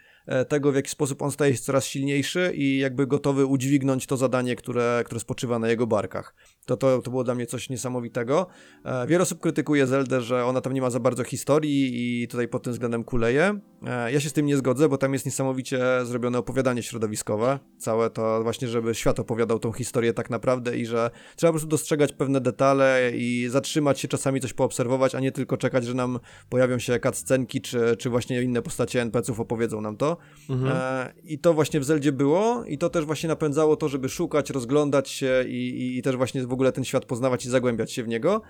[0.48, 4.56] tego, w jaki sposób on staje się coraz silniejszy i jakby gotowy udźwignąć to zadanie,
[4.56, 6.36] które, które spoczywa na jego barkach.
[6.68, 8.48] To, to, to było dla mnie coś niesamowitego.
[8.86, 11.92] E, Wiele osób krytykuje Zeldę, że ona tam nie ma za bardzo historii
[12.24, 13.60] i tutaj pod tym względem kuleje.
[13.86, 17.60] E, Ja się z tym nie zgodzę, bo tam jest niesamowicie zrobione opowiadanie środowiskowe.
[17.78, 21.70] Całe to właśnie, żeby świat opowiadał tą historię tak naprawdę i że trzeba po prostu
[21.70, 26.20] dostrzegać pewne detale i zatrzymać się czasami coś poobserwować, a nie tylko czekać, że nam
[26.50, 30.18] pojawią się cutscenki, czy, czy właśnie inne postacie NPC-ów opowiedzą nam to.
[30.50, 30.72] Mhm.
[30.78, 34.50] E, I to właśnie w Zeldzie było i to też właśnie napędzało to, żeby szukać,
[34.50, 38.04] rozglądać się i, i, i też właśnie w ogóle ten świat poznawać i zagłębiać się
[38.04, 38.42] w niego.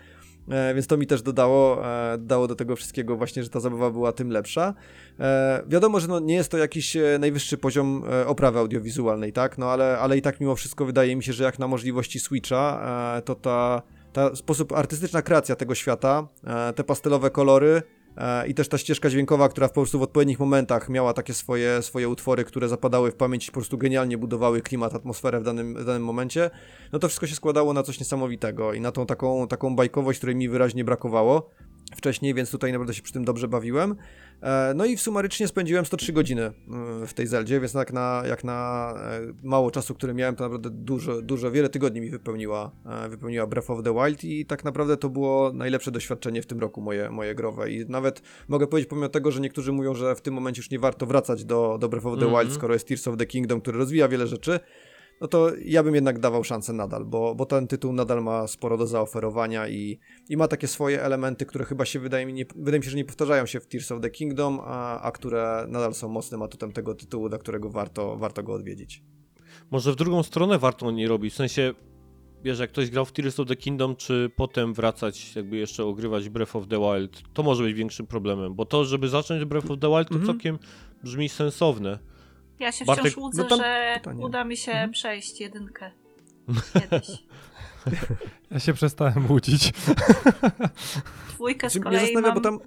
[0.50, 4.12] E, więc to mi też dodało, e, do tego wszystkiego właśnie, że ta zabawa była
[4.12, 4.74] tym lepsza.
[5.20, 9.58] E, wiadomo, że no, nie jest to jakiś e, najwyższy poziom e, oprawy audiowizualnej, tak?
[9.58, 13.16] No ale, ale i tak mimo wszystko wydaje mi się, że jak na możliwości Switcha,
[13.18, 13.82] e, to ta,
[14.14, 16.28] ta sposób, artystyczna kreacja tego świata,
[16.76, 17.82] te pastelowe kolory,
[18.48, 22.10] I też ta ścieżka dźwiękowa, która po prostu w odpowiednich momentach miała takie swoje, swoje
[22.10, 25.86] utwory, które zapadały w pamięć i po prostu genialnie budowały klimat, atmosferę w danym, w
[25.86, 26.50] danym momencie,
[26.92, 30.36] no to wszystko się składało na coś niesamowitego i na tą taką, taką bajkowość, której
[30.36, 31.50] mi wyraźnie brakowało
[31.96, 33.96] wcześniej, więc tutaj naprawdę się przy tym dobrze bawiłem.
[34.42, 38.24] E, No i w sumarycznie spędziłem 103 godziny mm, w tej Zeldzie, więc jak na,
[38.28, 42.72] jak na e, mało czasu, który miałem, to naprawdę dużo, dużo, wiele tygodni mi wypełniła,
[42.86, 46.60] e, wypełniła Breath of the Wild i tak naprawdę to było najlepsze doświadczenie w tym
[46.60, 50.22] roku moje, moje growe i nawet mogę powiedzieć, pomimo tego, że niektórzy mówią, że w
[50.22, 52.42] tym momencie już nie warto wracać do, do Breath of the Mhm.
[52.46, 54.60] Wild, skoro jest Tears of the Kingdom, który rozwija wiele rzeczy,
[55.22, 58.78] no to ja bym jednak dawał szansę nadal, bo, bo ten tytuł nadal ma sporo
[58.78, 60.00] do zaoferowania i,
[60.30, 62.98] i ma takie swoje elementy, które chyba się wydaje mi, nie, wydaje mi się, że
[62.98, 66.72] nie powtarzają się w Tears of the Kingdom, a, a które nadal są mocnym atutem
[66.72, 69.04] tego tytułu, dla którego warto, warto go odwiedzić.
[69.72, 71.74] Może w drugą stronę warto nie robić, w sensie,
[72.44, 76.30] wiesz, jak ktoś grał w Tears of the Kingdom, czy potem wracać, jakby jeszcze ogrywać
[76.30, 79.80] Breath of the Wild, to może być większym problemem, bo to, żeby zacząć Breath of
[79.80, 80.26] the Wild, to Mhm.
[80.26, 80.60] całkiem
[81.04, 82.00] brzmi sensowne.
[82.60, 84.26] Ja się Bartek, wciąż łudzę, no tam że pytanie.
[84.26, 84.92] uda mi się Mhm.
[84.92, 85.92] przejść jedynkę
[86.74, 87.08] kiedyś.
[88.52, 89.74] Ja się przestałem łudzić.
[91.34, 92.60] Dwójkę z Znaczy, kolei mam bo tam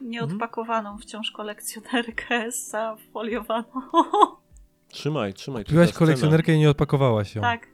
[0.00, 3.66] nieodpakowaną wciąż kolekcjonerkę zafoliowaną.
[4.88, 5.64] Trzymaj, trzymaj.
[5.64, 7.42] Piłaś kolekcjonerkę i nie odpakowałaś ją.
[7.42, 7.68] tak.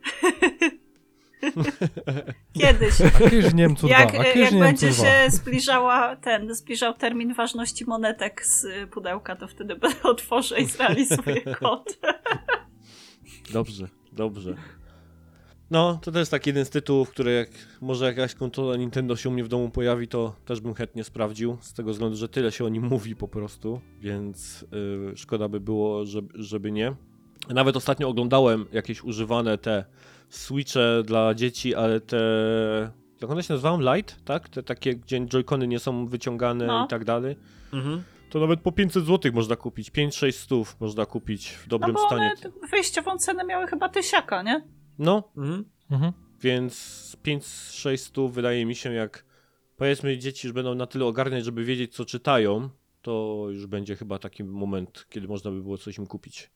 [2.61, 3.01] Kiedyś.
[3.01, 5.05] A kiedyś Niemcu 2, Jak, a kiedyś jak Niemcu będzie 2.
[5.05, 11.41] się zbliżała ten, zbliżał termin ważności monetek z pudełka, to wtedy będę otworzę i zrealizuję
[11.61, 11.99] kod.
[13.53, 14.57] Dobrze, dobrze.
[15.71, 17.49] No, to też tak jeden z tytułów, który jak
[17.81, 21.59] może jakaś konsola Nintendo się u mnie w domu pojawi, to też bym chętnie sprawdził,
[21.61, 25.61] z tego względu, że tyle się o nim mówi po prostu, więc yy, szkoda by
[25.61, 26.95] było, żeby, żeby nie.
[27.49, 29.85] Nawet ostatnio oglądałem jakieś używane te
[30.29, 32.17] Switche dla dzieci, ale te...
[33.23, 33.95] Jak one się nazywają?
[33.95, 34.49] Light, tak?
[34.49, 36.85] Te takie, gdzie joycony nie są wyciągane No.
[36.85, 37.37] i tak dalej.
[38.31, 42.07] To nawet po 500 zł można kupić, 5-6 stów można kupić w No dobrym bo
[42.07, 42.33] stanie.
[42.45, 44.63] one wyjściową cenę miały chyba tysiaka, nie?
[44.99, 45.65] No, Mhm.
[45.91, 46.13] Mhm.
[46.41, 49.25] Więc 5-6 wydaje mi się jak
[49.77, 52.71] powiedzmy dzieci już będą na tyle ogarniać, żeby wiedzieć co czytają,
[53.05, 56.49] to już będzie chyba taki moment, kiedy można by było coś im kupić e,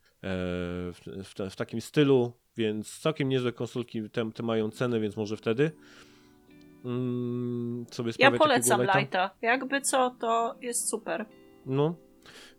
[0.93, 5.37] w, w, w takim stylu, więc całkiem niezłe konsolki te, te mają cenę, więc może
[5.37, 5.71] wtedy
[6.85, 8.99] mm, sobie Ja polecam lighta.
[8.99, 9.31] Lighta.
[9.43, 11.27] Jakby co, to jest super.
[11.67, 11.95] No.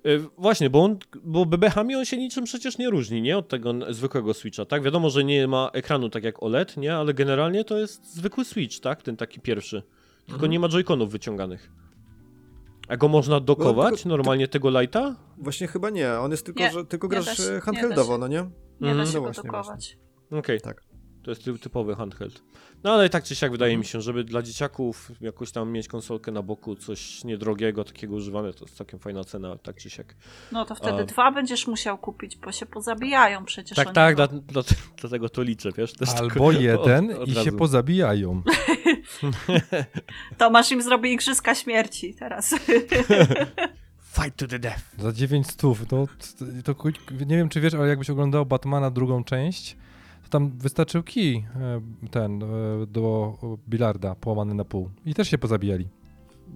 [0.05, 3.37] E, Właśnie, bo, on, bo bebechami on się niczym przecież nie różni, nie?
[3.37, 4.83] Od tego zwykłego Switcha, tak?
[4.83, 6.95] Wiadomo, że nie ma ekranu tak jak OLED, nie?
[6.95, 9.01] Ale generalnie to jest zwykły Switch, tak?
[9.03, 9.83] Ten taki pierwszy.
[10.19, 10.51] Tylko Mhm.
[10.51, 11.71] nie ma joyconów wyciąganych.
[12.89, 15.15] A go można dokować tylko- normalnie tego lighta?
[15.37, 18.49] Właśnie chyba nie, on jest tylko, Nie, że tylko grasz e, handheldowo, no nie?
[18.81, 18.97] Nie Mhm.
[18.97, 19.97] da się No go właśnie, dokować.
[20.31, 20.61] Okej.
[20.61, 20.83] Tak.
[21.23, 22.41] To jest ty- typowy handheld.
[22.83, 26.31] No ale tak czy siak wydaje mi się, żeby dla dzieciaków jakoś tam mieć konsolkę
[26.31, 30.15] na boku, coś niedrogiego, takiego używane, to jest całkiem fajna cena, tak czy siak.
[30.51, 33.75] No to wtedy A- dwa będziesz musiał kupić, bo się pozabijają przecież.
[33.75, 34.61] Tak, tak, dla, dla,
[35.01, 35.93] dlatego to liczę, wiesz?
[36.15, 37.57] Albo tylko jeden od- od i się razu.
[37.57, 38.41] pozabijają.
[40.37, 42.55] Tomasz im zrobi igrzyska śmierci teraz.
[44.11, 44.81] Fight to the death.
[44.97, 46.07] Za 9 stów, no
[46.63, 46.89] to, to
[47.25, 49.77] nie wiem czy wiesz, ale jakbyś oglądał Batmana drugą część,
[50.29, 52.47] tam wystarczył kij e, ten e,
[52.87, 53.33] do
[53.69, 55.87] bilarda połamany na pół i też się pozabijali.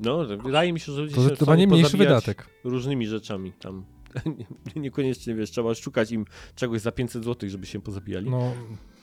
[0.02, 2.50] No, wydaje mi się, że ludzie To się zdecydowanie chcą mniejszy wydatek.
[2.64, 3.86] różnymi rzeczami tam.
[4.76, 8.30] Niekoniecznie, wiesz, trzeba szukać im czegoś za 500 zł, żeby się pozabijali.
[8.30, 8.52] No,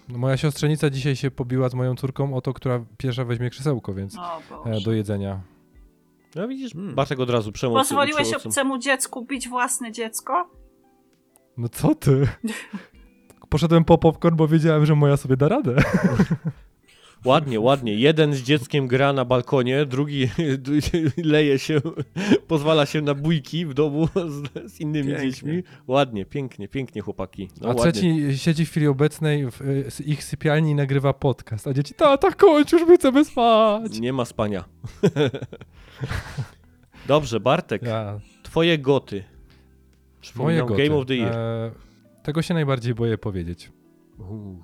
[0.09, 3.95] no moja siostrzenica dzisiaj się pobiła z moją córką o to, która pierwsza weźmie krzesełko,
[3.95, 5.41] więc O e, do jedzenia.
[6.35, 6.95] No widzisz, Hmm.
[6.95, 10.51] Bartek od razu przemoc Pozwoliłeś obcemu dziecku bić własne dziecko?
[11.57, 12.29] No co ty?
[13.51, 15.77] Poszedłem po popcorn, bo wiedziałem, że moja sobie da radę.
[17.25, 17.95] Ładnie, ładnie.
[17.95, 20.29] Jeden z dzieckiem gra na balkonie, drugi
[21.25, 21.81] leje się,
[22.49, 25.31] pozwala się na bójki w domu z, z innymi Pięknie.
[25.31, 25.63] dziećmi.
[25.87, 27.49] Ładnie, pięknie, pięknie chłopaki.
[27.61, 27.93] No, A ładnie.
[27.93, 29.61] trzeci siedzi w chwili obecnej w
[30.01, 34.01] y, ich sypialni i nagrywa podcast, a dzieci, tata, kończ, już my chcemy spać.
[34.01, 34.65] Nie ma spania.
[37.07, 39.17] Dobrze, Bartek, Ja, twoje goty.
[39.17, 39.25] moje
[40.21, 40.83] Przypominam, goty.
[40.85, 41.35] Game of the Year.
[41.37, 41.71] E,
[42.23, 43.73] tego się najbardziej boję powiedzieć,
[44.19, 44.63] Uuu.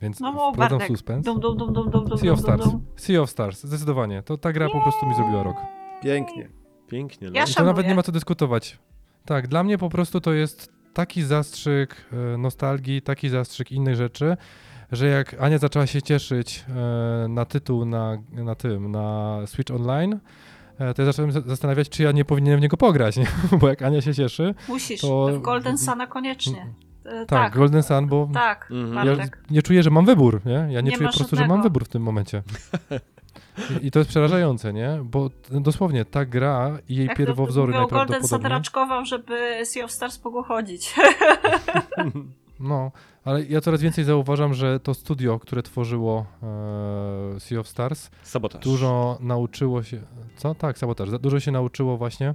[0.00, 0.88] więc No wprowadzam Bartek.
[0.88, 1.24] suspens.
[1.26, 2.72] Dum, dum, dum, dum, dum, Sea of dum, dum, Stars.
[2.72, 2.84] dum.
[2.96, 4.22] Sea of Stars, zdecydowanie.
[4.22, 5.56] To ta gra po prostu mi zrobiła rok.
[6.02, 6.48] Pięknie.
[6.88, 7.30] Pięknie.
[7.34, 8.78] Ja I to nawet nie ma co dyskutować.
[9.24, 11.96] Tak, dla mnie po prostu to jest taki zastrzyk
[12.34, 14.36] e, nostalgii, taki zastrzyk innych rzeczy,
[14.92, 20.18] że jak Ania zaczęła się cieszyć e, na tytuł na, na tym, na Switch Online,
[20.78, 23.26] to ja zacząłem za- zastanawiać, czy ja nie powinienem w niego pograć, nie?
[23.60, 25.00] bo jak Ania się cieszy, Musisz.
[25.00, 26.66] To- W Golden Sana koniecznie.
[27.04, 29.06] E, tak, Tak, Golden Sun, bo tak, Mhm.
[29.08, 29.38] ja Bartek.
[29.50, 30.52] nie czuję, że mam wybór, nie?
[30.52, 31.54] Ja nie, Nie czuję po prostu, że żadnego.
[31.54, 32.42] mam wybór w tym momencie.
[33.82, 34.98] I, I to jest przerażające, nie?
[35.04, 38.50] Bo dosłownie ta gra i jej Jak to pierwowzory mówią, Golden Sun najprawdopodobniej...
[38.50, 40.94] raczkował, żeby Sea of Stars mogło chodzić.
[42.60, 42.92] No,
[43.26, 46.26] ale ja coraz więcej zauważam, że to studio, które tworzyło
[47.36, 48.62] e, Sea of Stars, Sabotaż.
[48.64, 50.00] dużo nauczyło się.
[50.36, 50.54] Co?
[50.54, 51.10] Tak, sabotaż.
[51.10, 52.34] Dużo się nauczyło właśnie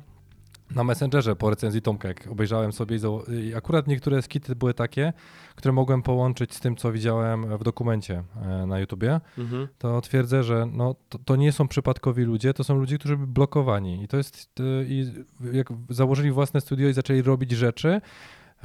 [0.75, 2.97] na Messengerze po recenzji Tomka, jak obejrzałem sobie
[3.43, 5.13] i akurat niektóre skity były takie,
[5.55, 9.67] które mogłem połączyć z tym, co widziałem w dokumencie e, na YouTubie, Mhm.
[9.77, 13.27] to twierdzę, że no, to, to nie są przypadkowi ludzie, to są ludzie, którzy byli
[13.31, 14.03] blokowani.
[14.03, 15.13] I to jest, e, i
[15.53, 18.01] jak założyli własne studio i zaczęli robić rzeczy,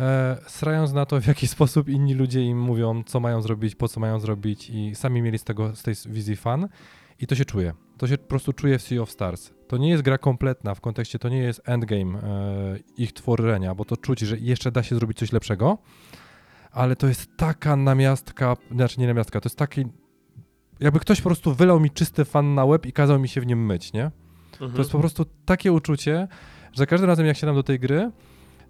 [0.00, 3.88] e, srając na to, w jaki sposób inni ludzie im mówią, co mają zrobić, po
[3.88, 6.68] co mają zrobić i sami mieli z tego, z tej wizji fan.
[7.20, 7.72] I to się czuje.
[7.98, 9.50] To się po prostu czuje w Sea of Stars.
[9.68, 13.84] To nie jest gra kompletna w kontekście, to nie jest endgame e, ich tworzenia, bo
[13.84, 15.78] to czuć, że jeszcze da się zrobić coś lepszego,
[16.72, 19.84] ale to jest taka namiastka, znaczy nie namiastka, to jest taki,
[20.80, 23.46] jakby ktoś po prostu wylał mi czysty fan na łeb i kazał mi się w
[23.46, 24.10] nim myć, nie?
[24.52, 24.72] Mhm.
[24.72, 26.28] To jest po prostu takie uczucie,
[26.72, 28.10] że za każdym razem jak siadam do tej gry,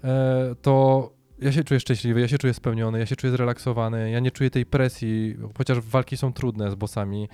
[0.05, 4.21] e, to ja się czuję szczęśliwy, ja się czuję spełniony, ja się czuję zrelaksowany, ja
[4.21, 7.29] nie czuję tej presji, chociaż walki są trudne z bossami,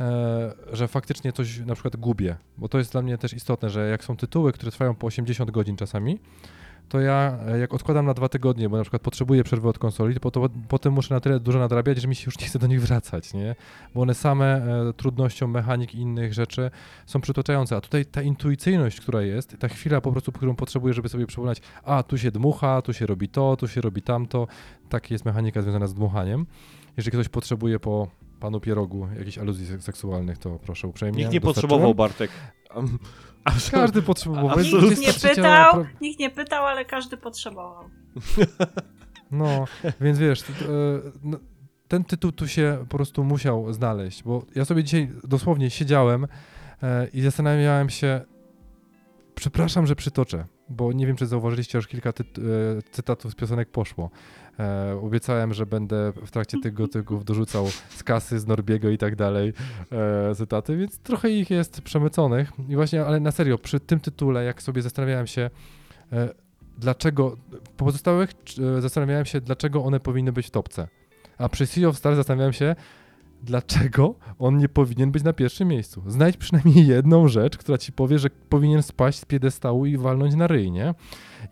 [0.00, 3.88] e, że faktycznie coś na przykład gubię, bo to jest dla mnie też istotne, że
[3.88, 6.18] jak są tytuły, które trwają po 80 godzin czasami,
[6.88, 10.20] to ja e, jak odkładam na dwa tygodnie, bo na przykład potrzebuję przerwy od konsoli,
[10.20, 12.66] to, to potem muszę na tyle dużo nadrabiać, że mi się już nie chce do
[12.66, 13.54] nich wracać, nie?
[13.94, 16.70] Bo one same e, trudnością mechanik i innych rzeczy
[17.06, 21.08] są przytłaczające, a tutaj ta intuicyjność, która jest, ta chwila po prostu, którą potrzebuję, żeby
[21.08, 24.46] sobie przypomnieć, a tu się dmucha, tu się robi to, tu się robi tamto,
[24.88, 26.46] taka jest mechanika związana z dmuchaniem.
[26.96, 28.08] Jeżeli ktoś potrzebuje po
[28.40, 31.18] panu Pierogu jakichś aluzji sek- seksualnych, to proszę uprzejmie.
[31.18, 32.30] Nikt nie potrzebował, Bartek.
[33.70, 34.58] Każdy potrzebował.
[34.60, 37.84] Nikt nie pytał, nikt nie pytał, ale każdy potrzebował.
[39.30, 39.64] No,
[40.00, 40.44] więc wiesz, e,
[41.22, 41.38] no,
[41.88, 46.26] ten tytuł tu się po prostu musiał znaleźć, bo ja sobie dzisiaj dosłownie siedziałem
[46.82, 48.20] e, i zastanawiałem się,
[49.34, 52.38] przepraszam, że przytoczę, bo nie wiem, czy zauważyliście, już kilka tyt-
[52.78, 54.10] e, cytatów z piosenek poszło.
[54.60, 59.16] E, obiecałem, że będę w trakcie tych gotyków dorzucał z kasy, z Norbiego i tak
[59.16, 59.52] dalej
[59.92, 62.52] e, cytaty, więc trochę ich jest przemyconych.
[62.68, 65.50] I właśnie, ale na serio, przy tym tytule, jak sobie zastanawiałem się,
[66.12, 66.28] e,
[66.78, 67.36] dlaczego,
[67.76, 68.30] po pozostałych
[68.78, 70.88] e, zastanawiałem się, dlaczego one powinny być w topce.
[71.38, 72.76] A przy Sea of Stars zastanawiałem się,
[73.42, 76.02] dlaczego on nie powinien być na pierwszym miejscu.
[76.06, 80.46] Znajdź przynajmniej jedną rzecz, która ci powie, że powinien spaść z piedestału i walnąć na
[80.46, 80.94] ryj, nie?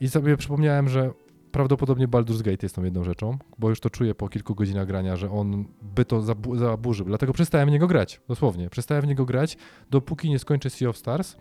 [0.01, 1.11] I sobie przypomniałem, że
[1.55, 5.17] prawdopodobnie Baldur's Gate jest tą jedną rzeczą, bo już to czuję po kilku godzinach grania,
[5.17, 7.07] że on by to zabu- zaburzył.
[7.07, 8.71] Dlatego przestałem w niego grać, dosłownie.
[8.71, 9.57] Przestałem w niego grać,
[9.91, 11.37] dopóki nie skończę Sea of Stars,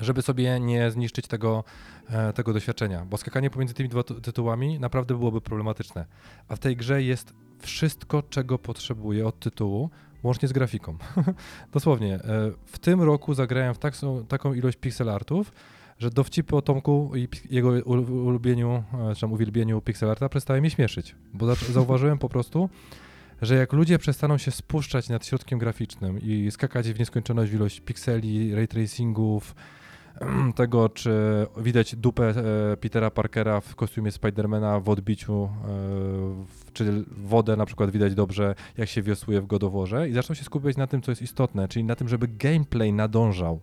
[0.00, 1.64] żeby sobie nie zniszczyć tego,
[2.10, 3.04] e, tego doświadczenia.
[3.04, 6.06] Bo skakanie pomiędzy tymi ty- tytułami naprawdę byłoby problematyczne.
[6.48, 9.90] A w tej grze jest wszystko, czego potrzebuję od tytułu,
[10.22, 10.96] łącznie z grafiką.
[11.72, 12.14] Dosłownie.
[12.14, 12.20] e,
[12.66, 13.94] W tym roku zagrałem w tak,
[14.28, 15.52] taką ilość pixel artów,
[15.98, 20.60] że dowcipy o Tomku i jego ul- ulubieniu, e, czy tam uwielbieniu pixel arta przestały
[20.60, 21.14] mnie śmieszyć.
[21.34, 22.68] Bo zauważyłem po prostu,
[23.42, 28.54] że jak ludzie przestaną się spuszczać nad środkiem graficznym i skakać w nieskończoność ilość pikseli,
[28.54, 29.54] ray tracingów,
[30.54, 31.12] tego, czy
[31.56, 32.28] widać dupę
[32.72, 35.48] e, Petera Parkera w kostiumie Spidermana w odbiciu, e,
[36.46, 40.44] w- czy wodę na przykład widać dobrze, jak się wiosłuje w godoworze i zaczną się
[40.44, 43.60] skupiać na tym, co jest istotne, czyli na tym, żeby gameplay nadążał.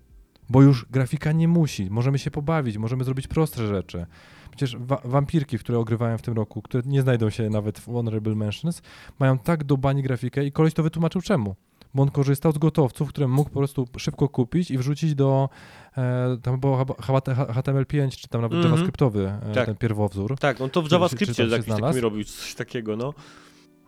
[0.49, 4.05] Bo już grafika nie musi, możemy się pobawić, możemy zrobić prostsze rzeczy.
[4.51, 8.35] Przecież wa- wampirki, które ogrywałem w tym roku, które nie znajdą się nawet w Honorable
[8.35, 8.81] Mentions,
[9.19, 11.55] mają tak do bani grafikę i koleś to wytłumaczył czemu.
[11.93, 15.49] Bo on korzystał z gotowców, które mógł po prostu szybko kupić i wrzucić do,
[15.97, 18.71] e, tam było chyba HTML5, czy tam nawet Mhm.
[18.71, 19.65] JavaScriptowy, e, Tak.
[19.65, 20.37] ten pierwowzór.
[20.39, 23.13] Tak, on to w JavaScriptie jakiś takim robił coś takiego, no.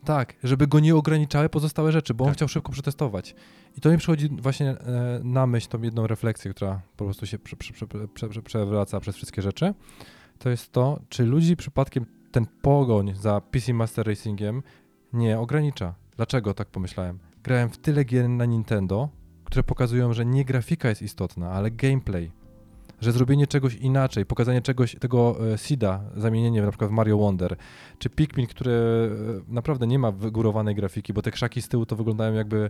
[0.04, 2.38] Tak, żeby go nie ograniczały pozostałe rzeczy, bo on Tak.
[2.38, 3.36] chciał szybko przetestować.
[3.78, 7.40] I to mi przychodzi właśnie e, na myśl tą jedną refleksję, która po prostu się
[7.40, 9.74] prze, prze, prze, przewraca przez wszystkie rzeczy.
[10.40, 14.64] To jest to, czy ludzi przypadkiem ten pogoń za PC Master Racingiem
[15.14, 15.94] nie ogranicza.
[16.16, 17.20] Dlaczego tak pomyślałem?
[17.44, 19.10] Grałem w tyle gier na Nintendo,
[19.44, 22.32] które pokazują, że nie grafika jest istotna, ale gameplay.
[23.02, 27.56] Że zrobienie czegoś inaczej, pokazanie czegoś, tego e, Sida, zamienienie na przykład w Mario Wonder,
[28.00, 31.96] czy Pikmin, który e, naprawdę nie ma wygórowanej grafiki, bo te krzaki z tyłu to
[31.96, 32.70] wyglądają jakby...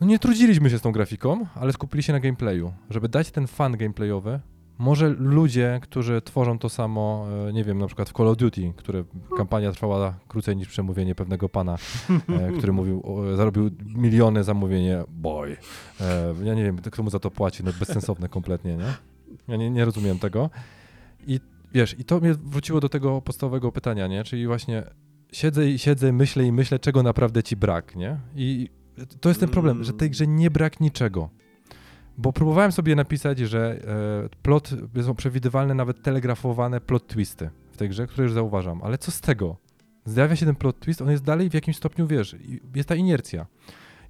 [0.00, 2.72] No nie trudziliśmy się z tą grafiką, ale skupili się na gameplayu.
[2.90, 4.40] Żeby dać ten fan gameplayowy,
[4.78, 8.72] może ludzie, którzy tworzą to samo, e, nie wiem, na przykład w Call of Duty,
[8.76, 9.04] które
[9.36, 11.78] kampania trwała krócej niż przemówienie pewnego pana,
[12.28, 13.02] e, który mówił,
[13.36, 15.56] zarobił miliony zamówienie, boy.
[16.00, 18.94] E, ja nie wiem, kto mu za to płaci, no bezsensowne kompletnie, nie?
[19.48, 20.50] Ja nie, nie rozumiem tego.
[21.26, 21.40] I
[21.74, 24.24] wiesz, i to mnie wróciło do tego podstawowego pytania, nie?
[24.24, 24.82] Czyli właśnie
[25.32, 28.18] siedzę i siedzę, myślę i myślę, czego naprawdę ci brak, nie?
[28.36, 28.68] I
[29.20, 31.30] to jest ten problem, że tej grze nie brak niczego.
[32.18, 33.78] Bo próbowałem sobie napisać, że
[34.24, 34.70] e, plot,
[35.02, 38.82] są przewidywalne, nawet telegrafowane plot twisty w tej grze, które już zauważam.
[38.82, 39.56] Ale co z tego?
[40.04, 42.36] Zjawia się ten plot twist, on jest dalej w jakimś stopniu, wiesz,
[42.74, 43.46] jest ta inercja.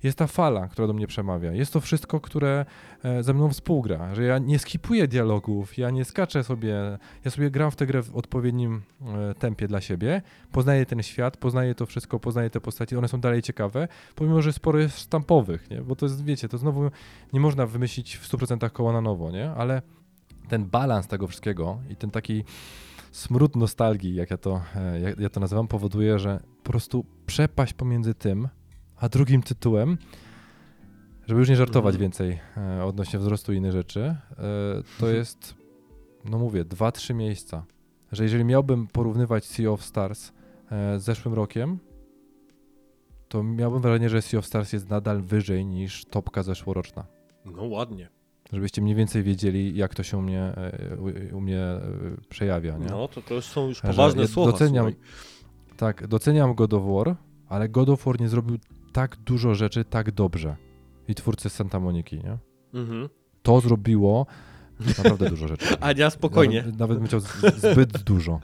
[0.04, 1.52] Jest ta fala, która do mnie przemawia.
[1.52, 2.66] Jest to wszystko, które
[3.04, 4.14] e, ze mną współgra.
[4.14, 8.02] Że ja nie skipuję dialogów, ja nie skaczę sobie, ja sobie gram w tę grę
[8.02, 8.82] w odpowiednim
[9.30, 10.22] e, tempie dla siebie,
[10.52, 14.52] poznaję ten świat, poznaję to wszystko, poznaję te postaci, one są dalej ciekawe, pomimo, że
[14.52, 15.80] sporo jest stampowych, nie?
[15.80, 16.90] bo to jest, wiecie, to znowu
[17.32, 19.50] nie można wymyślić w 100% koła na nowo, nie?
[19.50, 19.82] Ale
[20.48, 22.44] ten balans tego wszystkiego i ten taki
[23.12, 27.72] smród nostalgii, jak ja to, e, jak ja to nazywam, powoduje, że po prostu przepaść
[27.72, 28.48] pomiędzy tym,
[29.04, 29.98] a drugim tytułem,
[31.26, 32.00] żeby już nie żartować Mhm.
[32.02, 34.16] więcej e, odnośnie wzrostu i innych rzeczy, e,
[35.00, 35.54] to jest,
[36.24, 37.64] no mówię, dwa, trzy miejsca.
[38.12, 40.32] Że jeżeli miałbym porównywać Sea of Stars
[40.70, 41.78] e, z zeszłym rokiem,
[43.28, 47.04] to miałbym wrażenie, że Sea of Stars jest nadal wyżej niż topka zeszłoroczna.
[47.44, 48.08] No ładnie.
[48.52, 50.96] Żebyście mniej więcej wiedzieli, jak to się u mnie, e,
[51.32, 51.80] u, u mnie e,
[52.28, 52.78] przejawia.
[52.78, 52.86] Nie?
[52.86, 54.52] No to to są już poważne słowa.
[54.52, 54.96] doceniam- słuchaj.
[55.76, 57.16] Tak, doceniam God of War,
[57.48, 58.56] ale God of War nie zrobił
[58.94, 60.56] tak dużo rzeczy tak dobrze.
[61.08, 62.38] I twórcy z Santa Moniki, nie?
[62.74, 63.08] Mhm.
[63.42, 64.26] To zrobiło
[64.98, 65.66] naprawdę dużo rzeczy.
[65.80, 66.60] Ania, spokojnie.
[66.62, 67.20] Nawet, nawet bym chciał
[67.56, 68.40] zbyt dużo.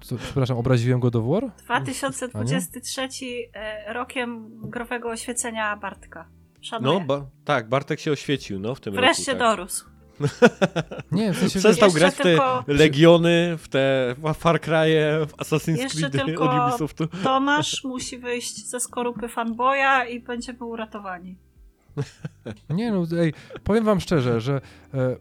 [0.00, 1.52] Co, przepraszam, obraziłem God of War?
[1.64, 3.08] 2023
[3.54, 6.28] e, rokiem growego oświecenia Bartka.
[6.60, 6.98] Szanuję.
[7.00, 9.44] No, ba- tak, Bartek się oświecił, no, w tym Wreszcie roku.
[9.44, 9.56] tak.
[9.56, 9.89] dorósł.
[11.12, 11.58] Nie, w sensie...
[11.58, 16.68] Przestał grać w te tylko- Legiony, w te Far Cry'e, w Assassin's Creed tylko- od
[16.68, 17.06] Ubisoftu.
[17.22, 21.36] Tomasz musi wyjść ze skorupy fanboya i będziemy uratowani.
[22.70, 23.32] Nie no, ej,
[23.64, 24.60] powiem wam szczerze, że
[24.94, 25.16] e,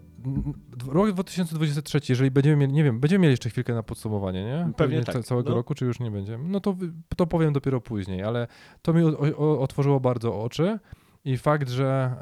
[0.87, 4.71] rok 2023, jeżeli będziemy mieli, nie wiem, będziemy mieli jeszcze chwilkę na podsumowanie, nie?
[4.77, 5.55] Pewnie ca- tak, Całego no.
[5.55, 6.49] roku, czy już nie będziemy?
[6.49, 6.75] No to,
[7.17, 8.47] to powiem dopiero później, ale
[8.81, 10.79] to mi o, o, otworzyło bardzo oczy
[11.25, 12.15] i fakt, że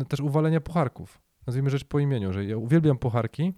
[0.00, 1.23] e, też uwalenia pucharków.
[1.46, 3.54] Nazwijmy rzecz po imieniu, że ja uwielbiam pucharki,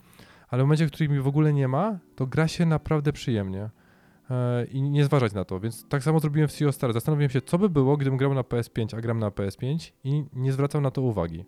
[0.49, 3.71] ale w momencie, w którym mi w ogóle nie ma, to gra się naprawdę przyjemnie.
[4.31, 6.95] E, I nie zważać na to, więc tak samo zrobiłem w Sea of Stars.
[6.95, 10.53] Zastanowiłem się, co by było, gdybym grał na PS5, a gram na PS5 i nie
[10.53, 11.45] zwracał na to uwagi.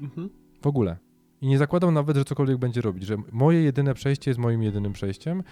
[0.00, 0.30] Mhm.
[0.62, 0.96] W ogóle.
[1.40, 4.92] I nie zakładam nawet, że cokolwiek będzie robić, że moje jedyne przejście jest moim jedynym
[4.92, 5.42] przejściem.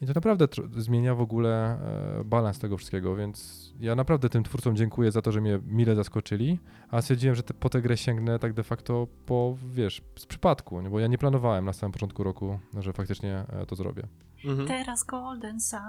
[0.00, 1.78] I to naprawdę tr- zmienia w ogóle
[2.20, 5.94] e, balans tego wszystkiego, więc ja naprawdę tym twórcom dziękuję za to, że mnie mile
[5.94, 6.58] zaskoczyli,
[6.90, 10.80] a stwierdziłem, że te, po tę grę sięgnę tak de facto po, wiesz, z przypadku,
[10.80, 10.90] nie?
[10.90, 14.02] bo ja nie planowałem na samym początku roku, że faktycznie e, to zrobię.
[14.44, 14.68] Mhm.
[14.68, 15.80] Teraz Golden Sun,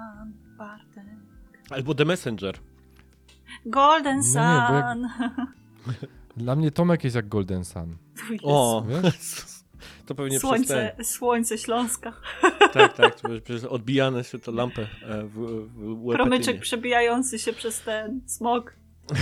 [0.58, 1.04] Bartek.
[1.70, 2.58] Albo The Messenger.
[3.66, 4.32] Golden No Sun.
[5.02, 5.30] nie,
[6.00, 7.96] jak- Dla mnie Tomek jest jak Golden Sun,
[8.42, 9.44] O, wiesz?
[10.06, 12.12] to pewnie słońce, przez słońce Śląska.
[12.40, 12.68] ten.
[12.72, 16.12] Tak, tak, to przez odbijane się to lampę e, w, w.
[16.12, 18.76] Promyczek przebijający się przez ten smog.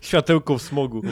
[0.00, 1.02] Światełko w smogu.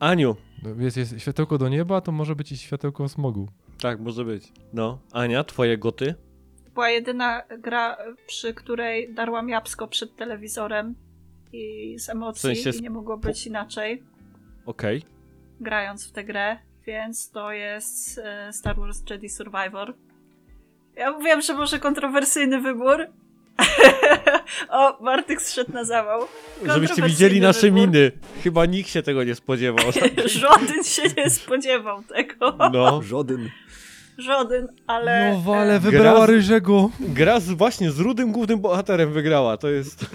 [0.00, 3.48] Aniu, No, Jest, jest światełko do nieba, to może być i światełko smogu.
[3.80, 4.52] tak, może być.
[4.72, 6.14] No, Ania, twoje goty?
[6.74, 7.96] Była jedyna gra,
[8.26, 10.94] przy której darłam jabłko przed telewizorem
[11.52, 14.02] i z emocji W sensie i nie mogło być inaczej,
[14.70, 15.02] Okej.
[15.60, 16.56] grając w tę grę,
[16.86, 19.94] więc to jest e, Star Wars Jedi Survivor.
[20.96, 23.06] Ja wiem, że może kontrowersyjny wybór.
[24.68, 26.20] o, Bartek zszedł na zawał.
[26.66, 27.80] Żebyście widzieli nasze wybór.
[27.80, 28.12] miny.
[28.42, 29.86] Chyba nikt się tego nie spodziewał.
[30.40, 32.56] Żaden się nie spodziewał tego.
[32.72, 33.02] No.
[33.02, 33.50] Żaden.
[34.18, 35.32] Żaden, ale...
[35.34, 36.90] No wale, e, wybrała Gra z- ryżego.
[37.00, 39.56] Gra z, właśnie z rudym głównym bohaterem wygrała.
[39.56, 40.06] To jest.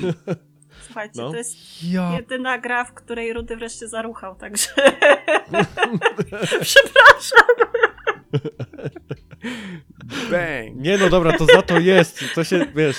[0.96, 1.32] Słuchajcie, no.
[1.32, 4.70] to jest Ja jedyna gra, w której Rudy wreszcie zaruchał, także...
[6.62, 7.56] Przepraszam.
[10.32, 10.76] Bang!
[10.76, 12.24] Nie no dobra, to za to jest.
[12.36, 12.98] To się wiesz.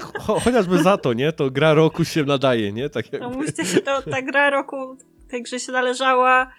[0.00, 1.32] Cho, chociażby za to, nie?
[1.32, 2.90] To gra roku się nadaje, nie?
[2.90, 3.36] Tak No jakby.
[3.36, 4.96] musicie się, to, ta gra roku
[5.28, 6.52] tej grze się należała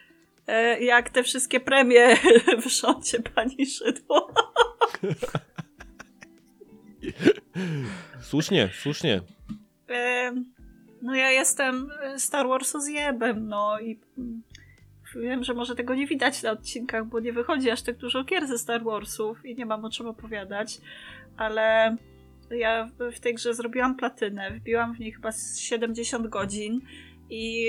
[0.48, 2.16] e, jak te wszystkie premie
[2.64, 4.34] w rządzie pani Szydło.
[8.22, 9.22] Słusznie, słusznie.
[11.02, 14.44] No ja jestem Star Warsu zjebem, no i mm,
[15.16, 18.48] wiem, że może tego nie widać na odcinkach, bo nie wychodzi aż tak dużo gier
[18.48, 20.82] ze Star Warsów i nie mam o czym opowiadać,
[21.38, 21.98] ale
[22.52, 26.82] ja w- tej grze zrobiłam platynę, wbiłam w niej chyba z 70 godzin
[27.30, 27.66] i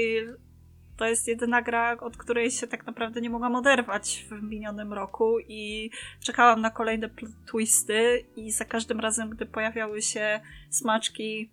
[0.97, 5.39] to jest jedyna gra, od której się tak naprawdę nie mogłam oderwać w minionym roku
[5.49, 5.91] i
[6.21, 7.11] czekałam na kolejne
[7.47, 10.41] twisty i za każdym razem, gdy pojawiały się
[10.71, 11.51] smaczki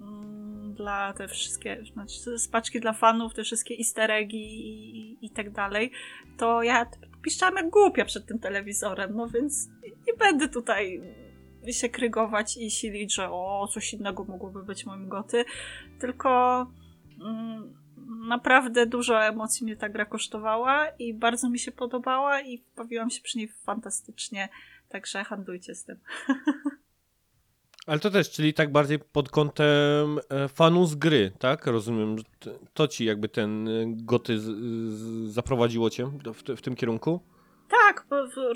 [0.00, 0.35] mm,
[0.76, 5.50] dla te wszystkie, znaczy spaczki dla fanów, te wszystkie easter eggi i, i, i tak
[5.50, 5.90] dalej,
[6.36, 6.86] to ja
[7.22, 9.68] piszczałam jak głupia przed tym telewizorem, no więc
[10.06, 11.02] nie będę tutaj
[11.72, 15.44] się krygować i silić, że o, coś innego mogłoby być moim goty,
[15.98, 16.60] tylko
[17.20, 17.74] mm,
[18.28, 23.22] naprawdę dużo emocji mnie ta gra kosztowała i bardzo mi się podobała i bawiłam się
[23.22, 24.48] przy niej fantastycznie,
[24.88, 25.96] także handlujcie z tym.
[27.86, 31.66] Ale to też, czyli tak bardziej pod kątem e, fanów z gry, tak?
[31.66, 32.16] Rozumiem,
[32.74, 34.38] to ci jakby ten e, goty
[35.24, 37.20] zaprowadziło cię w, w tym kierunku?
[37.68, 38.06] Tak,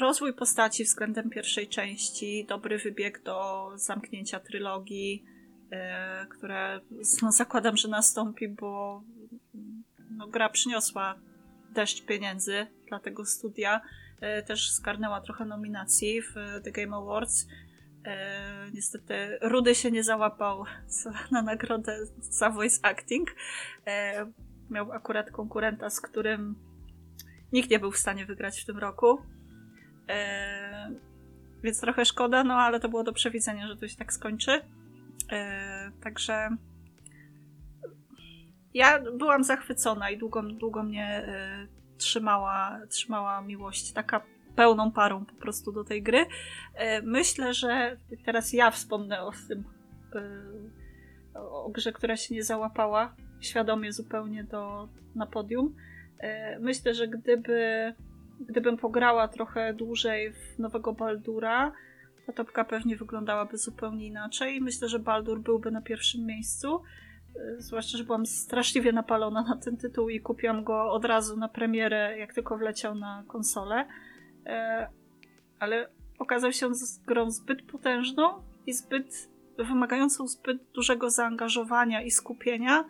[0.01, 5.25] rozwój postaci względem pierwszej części, dobry wybieg do zamknięcia trylogii,
[5.71, 6.81] e, które
[7.23, 9.03] no, zakładam, że nastąpi, bo
[10.11, 11.15] no, gra przyniosła
[11.75, 13.81] deszcz pieniędzy dla tego studia.
[14.47, 16.35] Też zgarnęła trochę nominacji w
[16.65, 17.47] The Game Awards.
[18.05, 23.35] E, niestety Rudy się nie załapał za, na nagrodę za voice acting.
[23.87, 24.27] E,
[24.71, 26.55] miał akurat konkurenta, z którym
[27.53, 29.19] nikt nie był w stanie wygrać w tym roku.
[30.09, 30.91] E,
[31.63, 34.61] więc trochę szkoda, no ale to było do przewidzenia, że to się tak skończy.
[35.33, 36.57] E, także
[38.75, 41.67] ja byłam zachwycona i długo, długo mnie e,
[41.99, 44.21] trzymała, trzymała miłość taka
[44.57, 46.27] pełną parą po prostu do tej gry.
[46.75, 49.65] E, myślę, że teraz ja wspomnę o tym,
[51.35, 55.75] e, o, grze, która się nie załapała świadomie zupełnie do, na podium.
[56.19, 57.95] E, Myślę, że gdyby,
[58.41, 61.73] gdybym pograła trochę dłużej w nowego Baldura,
[62.27, 64.61] ta topka pewnie wyglądałaby zupełnie inaczej.
[64.61, 66.83] Myślę, że Baldur byłby na pierwszym miejscu.
[67.59, 72.19] Zwłaszcza, że byłam straszliwie napalona na ten tytuł i kupiłam go od razu na premierę,
[72.19, 73.87] jak tylko wleciał na konsolę.
[74.51, 74.89] E,
[75.59, 79.29] Ale okazał się z grą zbyt potężną i zbyt
[79.59, 82.85] wymagającą zbyt dużego zaangażowania i skupienia,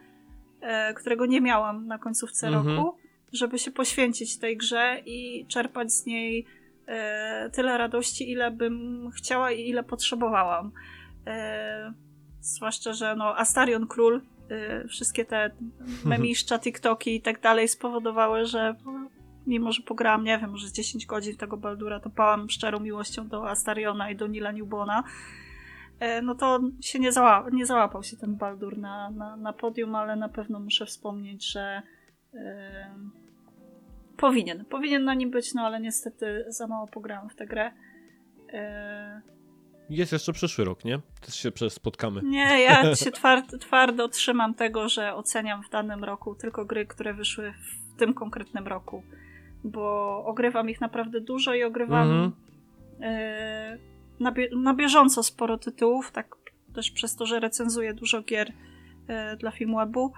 [0.61, 2.77] e, którego nie miałam na końcówce Mhm.
[2.77, 2.97] roku,
[3.32, 6.47] żeby się poświęcić tej grze i czerpać z niej
[6.87, 10.73] e, tyle radości, ile bym chciała i ile potrzebowałam.
[12.41, 14.23] Zwłaszcza, że no, Astarion Król
[14.89, 15.51] wszystkie te
[16.05, 18.74] memiszcza, TikToki i tak dalej spowodowały, że
[19.51, 23.28] mimo, że pograłam, nie wiem, może z 10 godzin tego Baldura, to pałam szczerą miłością
[23.28, 25.05] do Astariona i do Nila Newbona,
[26.01, 29.94] e, no to się nie, zała nie załapał się ten Baldur na, na, na podium,
[29.94, 31.82] ale na pewno muszę wspomnieć, że
[32.35, 32.94] e,
[34.16, 34.64] powinien.
[34.64, 37.72] Powinien na nim być, no ale niestety za mało pograłam w tę grę.
[38.52, 39.20] E,
[39.90, 41.01] Jest jeszcze przyszły rok, nie?
[41.20, 42.20] Też się spotkamy.
[42.24, 47.14] nie, ja się tward, twardo trzymam tego, że oceniam w danym roku tylko gry, które
[47.14, 49.02] wyszły w tym konkretnym roku.
[49.65, 52.32] Bo ogrywam ich naprawdę dużo i ogrywam
[53.01, 53.78] e,
[54.20, 56.37] na, bie na bieżąco sporo tytułów, tak
[56.74, 58.53] też przez to, że recenzuję dużo gier
[59.09, 60.12] e, dla Filmwebu.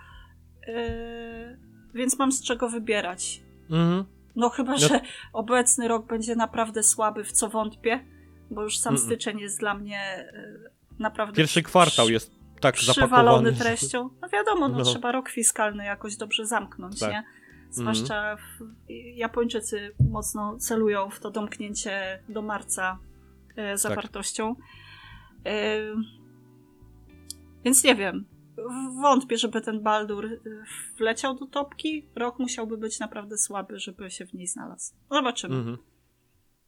[0.68, 1.56] E,
[1.94, 3.42] więc mam z czego wybierać.
[3.70, 4.04] Mhm.
[4.36, 5.00] No chyba, Ja- że
[5.32, 8.04] obecny rok będzie naprawdę słaby, w co wątpię,
[8.50, 8.98] bo już sam Mm-mm.
[9.04, 10.28] styczeń jest dla mnie
[10.98, 13.52] naprawdę Pierwszy kwartał jest tak przywalony zapakowany.
[13.52, 14.08] że- treścią.
[14.22, 14.84] No wiadomo, no, No.
[14.84, 17.10] trzeba rok fiskalny jakoś dobrze zamknąć, Tak.
[17.10, 17.24] nie?
[17.72, 18.64] Zwłaszcza w,
[19.14, 22.98] Japończycy mocno celują w to domknięcie do marca
[23.56, 24.56] e, zawartością.
[25.46, 25.78] E,
[27.64, 28.24] więc nie wiem.
[29.02, 30.38] Wątpię, żeby ten Baldur e,
[30.98, 32.08] wleciał do topki.
[32.14, 34.94] Rok musiałby być naprawdę słaby, żeby się w niej znalazł.
[35.10, 35.56] Zobaczymy.
[35.56, 35.78] Mhm.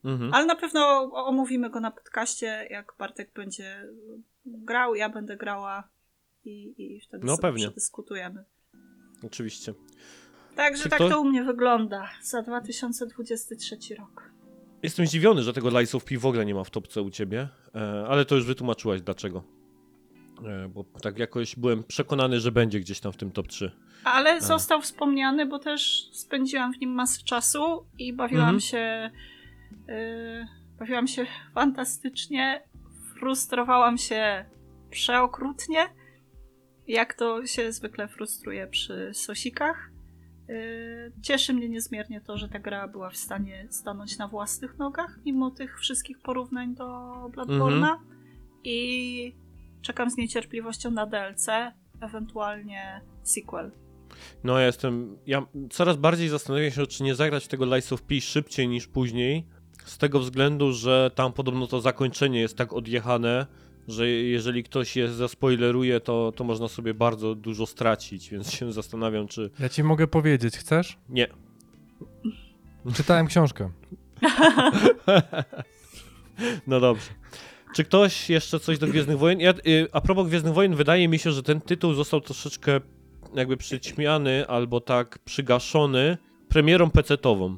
[0.05, 0.35] Mhm.
[0.35, 0.81] Ale na pewno
[1.12, 3.89] omówimy go na podcaście, jak Bartek będzie
[4.47, 5.89] grał, ja będę grała
[6.44, 7.64] i, i wtedy No sobie pewnie.
[7.64, 8.44] przedyskutujemy.
[9.26, 9.74] Oczywiście.
[10.56, 14.31] Także tak ktoś- to u mnie wygląda za 2023 rok.
[14.82, 17.48] Jestem zdziwiony, że tego Lies of P w ogóle nie ma w topce u ciebie,
[17.74, 19.44] e, ale to już wytłumaczyłaś dlaczego.
[20.47, 23.72] E, Bo tak jakoś byłem przekonany, że będzie gdzieś tam w tym top 3.
[24.05, 28.60] Ale został wspomniany, bo też spędziłam w nim masę czasu i bawiłam Mhm.
[28.60, 29.10] się
[29.89, 30.47] yy,
[30.78, 32.62] bawiłam się fantastycznie,
[33.18, 34.44] frustrowałam się
[34.90, 35.78] przeokrutnie,
[36.89, 39.90] jak to się zwykle frustruje przy sosikach.
[40.48, 45.18] Yy, Cieszy mnie niezmiernie to, że ta gra była w stanie stanąć na własnych nogach,
[45.24, 46.84] mimo tych wszystkich porównań do
[47.34, 47.96] Bloodborne'a.
[48.64, 49.36] I
[49.82, 51.46] czekam z niecierpliwością na DLC,
[52.00, 53.70] ewentualnie sequel.
[54.44, 58.20] No ja jestem, ja coraz bardziej zastanawiam się, czy nie zagrać tego Lies of P
[58.20, 59.46] szybciej niż później,
[59.84, 63.46] z tego względu, że tam podobno to zakończenie jest tak odjechane,
[63.89, 69.28] że jeżeli ktoś je zaspoileruje, to, to można sobie bardzo dużo stracić, więc się zastanawiam,
[69.28, 70.98] czy Ja ci mogę powiedzieć, chcesz?
[71.09, 71.27] nie.
[72.94, 73.70] Czytałem książkę.
[76.66, 77.11] No dobrze.
[77.74, 79.40] Czy ktoś jeszcze coś do Gwiezdnych Wojen?
[79.40, 82.81] Ja, y, a propos Gwiezdnych Wojen, wydaje mi się, że ten tytuł został troszeczkę
[83.35, 87.56] jakby przyćmiany albo tak przygaszony premierą PC-tową.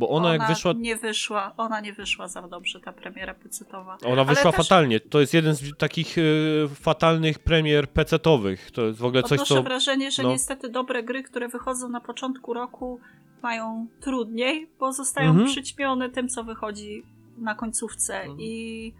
[0.00, 3.98] Bo ona, jak wyszła, nie wyszła, ona nie wyszła za dobrze, ta premiera pecetowa.
[4.04, 5.00] ona Ale wyszła też fatalnie.
[5.00, 8.70] To jest jeden z takich y, fatalnych premier PC-towych.
[8.70, 9.62] To jest w ogóle coś, Odnoszę co...
[9.62, 10.28] wrażenie, że no.
[10.30, 13.00] niestety dobre gry, które wychodzą na początku roku
[13.42, 15.46] mają trudniej, bo zostają Mhm.
[15.48, 17.02] przyćmione tym, co wychodzi
[17.38, 18.40] na końcówce Mhm.
[18.40, 18.94] i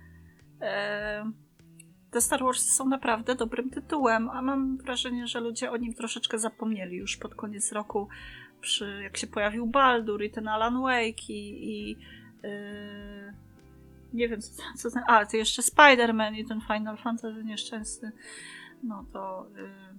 [0.60, 1.30] e,
[2.10, 6.38] te Star Wars są naprawdę dobrym tytułem, a mam wrażenie, że ludzie o nim troszeczkę
[6.38, 8.08] zapomnieli już pod koniec roku,
[8.60, 11.96] przy, jak się pojawił Baldur i ten Alan Wake i, i
[12.44, 13.34] e,
[14.12, 18.12] nie wiem, co, co ten, a, to jeszcze Spider-Man i ten Final Fantasy nieszczęsny,
[18.82, 19.46] no to...
[19.58, 19.94] E,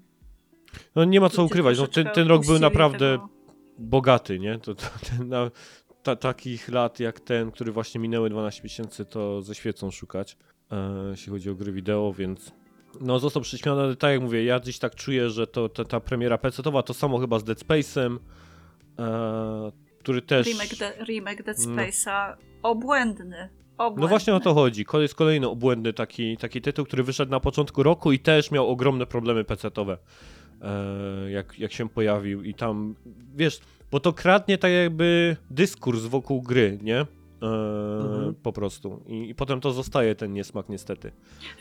[0.96, 1.78] No nie ma co ukrywać.
[1.80, 3.30] No, ten, ten rok był naprawdę tego.
[3.78, 4.60] bogaty, nie?
[4.60, 5.52] To, to, ten, na,
[6.04, 10.38] ta, takich lat jak ten, który właśnie minęły 12 miesięcy, to ze świecą szukać,
[10.72, 12.52] e, jeśli chodzi o gry wideo, więc
[13.02, 16.00] no został przyśmiany, ale tak jak mówię, ja gdzieś tak czuję, że to, ta, ta
[16.00, 18.18] premiera PC-towa to samo chyba z Dead Space'em,
[19.00, 20.48] e, który też...
[20.48, 21.76] Remake, de, remake Dead No.
[21.76, 23.50] Space'a obłędny.
[23.78, 24.02] obłędny.
[24.02, 24.86] No właśnie o to chodzi.
[24.94, 29.06] Jest kolejny obłędny taki, taki tytuł, który wyszedł na początku roku i też miał ogromne
[29.06, 29.98] problemy PC-towe,
[30.62, 32.96] e, jak, jak się pojawił i tam,
[33.36, 33.60] wiesz,
[33.92, 37.06] bo to kradnie tak jakby dyskurs wokół gry, nie?
[37.42, 37.46] E,
[38.06, 38.36] Mhm.
[38.36, 39.04] Po prostu.
[39.08, 41.12] I, I potem to zostaje ten niesmak niestety.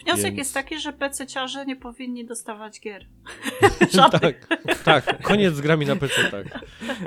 [0.04, 3.06] Wniosek więc- jest taki, że PC-ciarze nie powinni dostawać gier.
[4.20, 4.46] Tak,
[4.84, 6.64] tak, koniec z grami na PC, tak.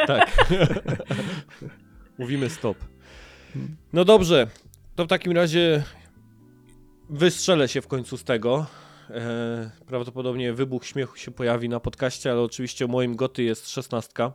[0.08, 0.48] Tak.
[2.20, 2.78] Mówimy stop.
[3.94, 4.48] No dobrze,
[4.95, 5.84] to w takim razie
[7.10, 8.66] wystrzelę się w końcu z tego.
[9.10, 14.34] E, prawdopodobnie wybuch śmiechu się pojawi na podcaście, ale oczywiście moim goty jest szesnastka.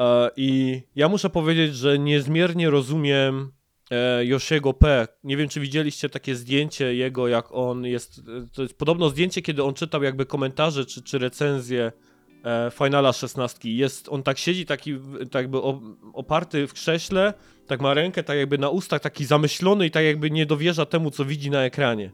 [0.00, 3.52] E, I ja muszę powiedzieć, że niezmiernie rozumiem
[3.90, 5.08] e, Yoshiego P.
[5.24, 8.18] Nie wiem, czy widzieliście takie zdjęcie jego, jak on jest.
[8.18, 8.22] e,
[8.52, 11.92] To jest podobno zdjęcie, kiedy on czytał jakby komentarze czy, czy recenzje
[12.44, 13.70] e, Finala 16.
[13.70, 14.98] Jest, on tak siedzi, taki
[15.30, 15.58] tak jakby
[16.12, 17.34] oparty w krześle,
[17.66, 21.10] tak ma rękę tak jakby na ustach, taki zamyślony i tak jakby nie dowierza temu,
[21.10, 22.10] co widzi na ekranie.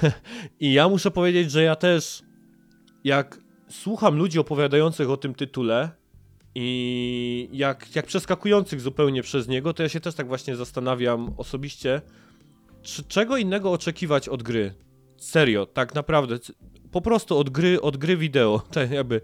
[0.60, 2.22] I ja muszę powiedzieć, że ja też
[3.04, 5.99] jak słucham ludzi opowiadających o tym tytule
[6.54, 12.00] i jak, jak przeskakujących zupełnie przez niego, to ja się też tak właśnie zastanawiam osobiście,
[12.82, 14.74] czy, czego innego oczekiwać od gry.
[15.16, 16.38] Serio, tak naprawdę.
[16.92, 18.62] Po prostu od gry, od gry wideo.
[18.72, 19.20] Tak jakby.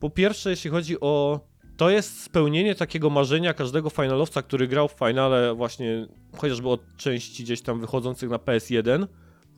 [0.00, 1.40] Po pierwsze, jeśli chodzi o.
[1.76, 7.42] To jest spełnienie takiego marzenia każdego finalowca, który grał w finale właśnie chociażby od części
[7.42, 9.06] gdzieś tam wychodzących na PS1,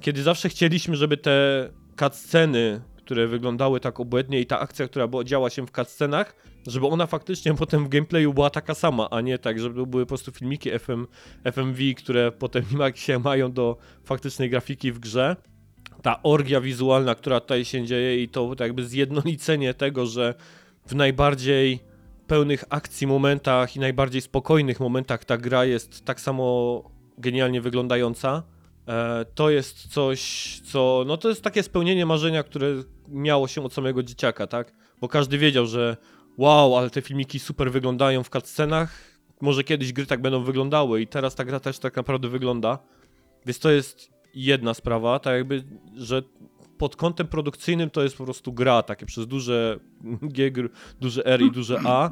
[0.01, 1.69] kiedy zawsze chcieliśmy, żeby te
[1.99, 6.36] cutsceny, które wyglądały tak obłędnie i ta akcja, która działa się w cutscenach,
[6.66, 10.09] żeby ona faktycznie potem w gameplayu była taka sama, a nie tak, żeby były po
[10.09, 11.07] prostu filmiki FM,
[11.53, 12.65] FMV, które potem
[12.95, 15.36] się mają do faktycznej grafiki w grze.
[16.03, 20.35] Ta orgia wizualna, która tutaj się dzieje i to jakby zjednolicenie tego, że
[20.86, 21.81] w najbardziej
[22.27, 26.82] pełnych akcji momentach i najbardziej spokojnych momentach ta gra jest tak samo
[27.19, 28.43] genialnie wyglądająca.
[28.89, 31.05] E, to jest coś, co.
[31.07, 32.69] No to jest takie spełnienie marzenia, które
[33.09, 34.73] miało się od samego dzieciaka, tak?
[35.01, 35.97] Bo każdy wiedział, że
[36.39, 39.20] wow, ale te filmiki super wyglądają w cutscenach.
[39.40, 42.78] Może kiedyś gry tak będą wyglądały i teraz ta gra też tak naprawdę wygląda.
[43.47, 45.65] Więc to jest jedna sprawa, tak jakby,
[45.97, 46.23] że
[46.78, 49.81] pod kątem produkcyjnym to jest po prostu gra, takie przez duże
[50.23, 50.51] G,
[51.01, 52.11] duże R i duże A.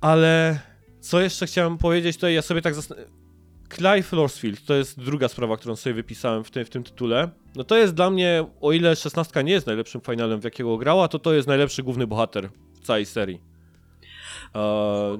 [0.00, 0.60] Ale
[1.00, 3.10] co jeszcze chciałem powiedzieć, to ja sobie tak zastanawiam.
[3.76, 7.30] Clive Lorsfield to jest druga sprawa, którą sobie wypisałem w tym, w tym tytule.
[7.56, 11.08] No to jest dla mnie, o ile 16 nie jest najlepszym finalem, w jakiego grała,
[11.08, 12.48] to to jest najlepszy główny bohater
[12.82, 13.40] całej serii.
[14.54, 15.18] E,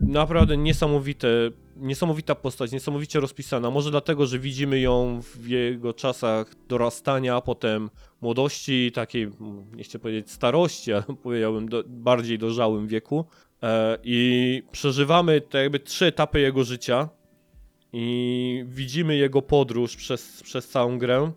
[0.00, 1.28] naprawdę niesamowite,
[1.76, 3.70] niesamowita postać, niesamowicie rozpisana.
[3.70, 9.30] Może dlatego, że widzimy ją w jego czasach dorastania, potem młodości, takiej,
[9.76, 13.24] nie chcę powiedzieć starości, ale powiedziałbym do, bardziej dojrzałym wieku.
[13.62, 17.08] E, I przeżywamy te jakby trzy etapy jego życia
[17.92, 21.32] i widzimy jego podróż przez, przez całą grę.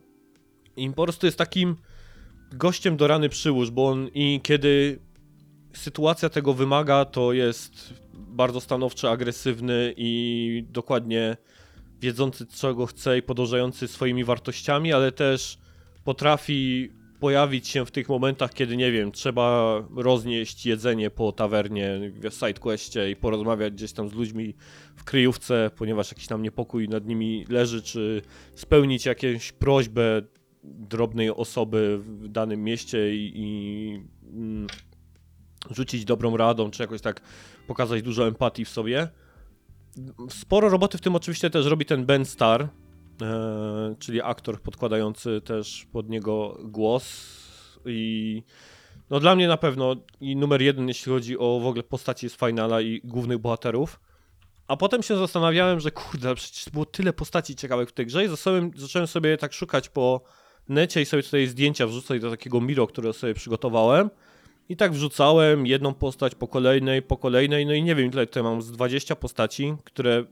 [0.78, 1.76] I po prostu jest takim
[2.52, 5.00] gościem do rany przyłóż, bo on i kiedy
[5.74, 11.38] sytuacja tego wymaga, to jest bardzo stanowczy, agresywny i dokładnie
[12.00, 15.58] wiedzący, czego chce i podążający swoimi wartościami, ale też
[16.04, 16.90] potrafi
[17.20, 23.12] pojawić się w tych momentach, kiedy, nie wiem, trzeba roznieść jedzenie po tawernie w sidequestie
[23.12, 24.54] i porozmawiać gdzieś tam z ludźmi
[24.96, 28.22] w kryjówce, ponieważ jakiś tam niepokój nad nimi leży, czy
[28.56, 30.22] spełnić jakąś prośbę
[30.66, 34.02] drobnej osoby w danym mieście i, i
[34.34, 34.68] mm,
[35.72, 37.22] rzucić dobrą radą, czy jakoś tak
[37.68, 39.08] pokazać dużo empatii w sobie.
[40.30, 42.68] Sporo roboty w tym oczywiście też robi ten Ben Starr, e,
[44.00, 47.36] czyli aktor podkładający też pod niego głos
[47.86, 48.44] i
[49.10, 52.36] no dla mnie na pewno i numer jeden, jeśli chodzi o w ogóle postaci z
[52.36, 54.00] finala i głównych bohaterów.
[54.68, 58.28] A potem się zastanawiałem, że kurde, przecież było tyle postaci ciekawych w tej grze i
[58.28, 60.22] zacząłem, zacząłem sobie tak szukać po
[60.70, 64.10] necie i sobie tutaj zdjęcia wrzucać do takiego Miro, które sobie przygotowałem.
[64.70, 68.44] I tak wrzucałem jedną postać po kolejnej, po kolejnej, no i nie wiem ile tutaj
[68.44, 70.26] mam, z 20 postaci, które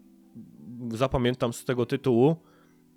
[0.92, 2.36] zapamiętam z tego tytułu,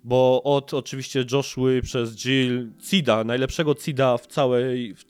[0.03, 5.03] bo od oczywiście Joshua przez Jill, Cida, najlepszego Cida w całej, w,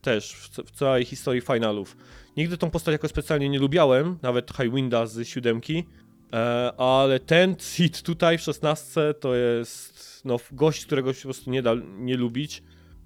[0.00, 1.96] też w, w całej historii finalów.
[2.36, 5.84] Nigdy tą postać jakoś specjalnie nie lubiałem, nawet Highwinda z siódemki,
[6.76, 11.62] ale ten Cid tutaj w 16 to jest no, gość, którego się po prostu nie
[11.62, 12.62] da nie lubić.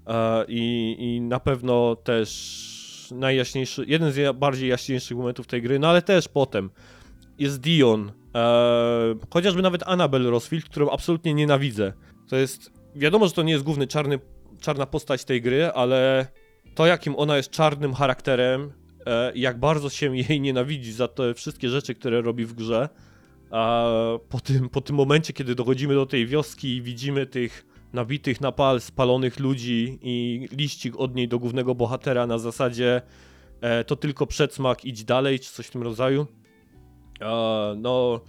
[0.07, 5.87] E, I, I na pewno też najjaśniejszy, jeden z bardziej jaśniejszych momentów tej gry, no
[5.87, 6.69] ale też potem
[7.39, 8.11] jest Dion.
[8.35, 11.93] E, chociażby nawet Annabelle Rosfield, którą absolutnie nienawidzę.
[12.29, 14.19] To jest, wiadomo, że to nie jest główny czarny,
[14.61, 16.27] czarna postać tej gry, ale
[16.75, 18.73] to jakim ona jest czarnym charakterem,
[19.05, 22.89] e, jak bardzo się jej nienawidzi za te wszystkie rzeczy, które robi w grze.
[23.53, 23.85] A
[24.29, 28.51] po tym, po tym momencie, kiedy dochodzimy do tej wioski i widzimy tych nabitych na
[28.51, 33.01] pal, spalonych ludzi i liścik od niej do głównego bohatera na zasadzie
[33.61, 36.27] e, to tylko przedsmak, idź dalej, czy coś w tym rodzaju.
[37.21, 38.21] E, no,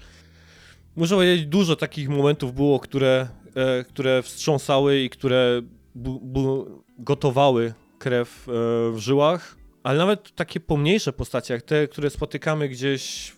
[0.96, 5.62] muszę powiedzieć, dużo takich momentów było, które, e, które wstrząsały i które
[5.94, 6.66] bu, bu,
[6.98, 8.52] gotowały krew e,
[8.92, 13.32] w żyłach, ale nawet takie pomniejsze postacie, jak te, które spotykamy gdzieś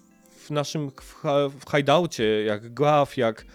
[0.47, 0.90] w naszym
[1.51, 3.47] w, hideoutie, jak Gav, jak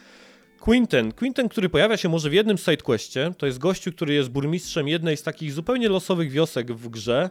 [0.59, 1.11] Quinten.
[1.11, 5.18] Quinten, który pojawia się może w jednym sidequestie, to jest gościu, który jest burmistrzem jednej
[5.18, 7.30] z takich zupełnie losowych wiosek w grze,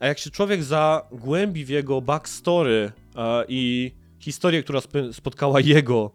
[0.00, 6.10] a jak się człowiek zagłębi w jego backstory e, i historię, która sp- spotkała jego,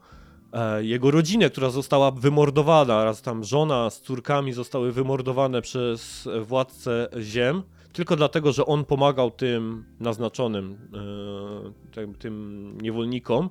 [0.54, 7.08] e, jego rodzinę, która została wymordowana, raz tam żona z córkami zostały wymordowane przez władcę
[7.20, 13.50] ziem, tylko dlatego, że on pomagał tym naznaczonym, e, tym, tym niewolnikom,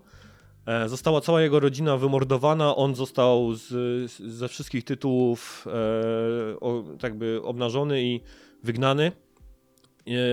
[0.69, 3.67] E, Została cała jego rodzina wymordowana, on został z,
[4.11, 8.21] z, ze wszystkich tytułów e, o, tak by obnażony i
[8.63, 9.13] wygnany.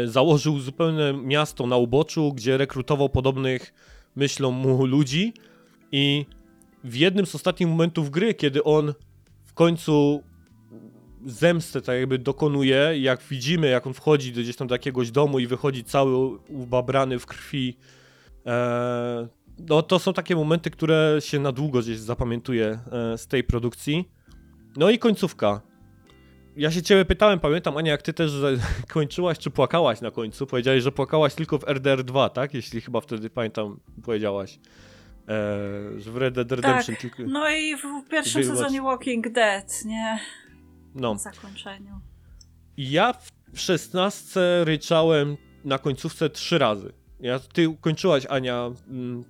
[0.06, 3.74] Założył zupełne miasto na uboczu, gdzie rekrutował podobnych
[4.16, 5.34] myślą mu ludzi
[5.92, 6.26] i
[6.84, 8.94] w jednym z ostatnich momentów gry, kiedy on
[9.46, 10.24] w końcu
[11.26, 15.40] zemstę tak jakby dokonuje, jak widzimy, jak on wchodzi do gdzieś tam do jakiegoś domu
[15.40, 17.78] i wychodzi cały ubabrany w krwi,
[18.46, 19.28] e,
[19.70, 24.10] no to są takie momenty, które się na długo gdzieś zapamiętuje e, z tej produkcji.
[24.78, 25.62] No i końcówka.
[26.58, 28.32] Ja się ciebie pytałem, pamiętam Ania, jak ty też
[28.88, 30.48] kończyłaś, czy płakałaś na końcu?
[30.48, 32.54] Powiedziałeś, że płakałaś tylko w RDR 2, tak?
[32.54, 34.60] Jeśli chyba wtedy pamiętam, powiedziałaś.
[35.30, 37.24] E, że w Red Dead Redemption tylko...
[37.28, 40.20] No i w pierwszym sezonie Walking Dead, nie?
[40.96, 41.18] No.
[41.18, 42.00] Zakończeniu.
[42.78, 43.14] Ja
[43.54, 46.94] w 16 ryczałem na końcówce trzy razy.
[47.20, 49.24] Ja, ty kończyłaś, Ania, mm,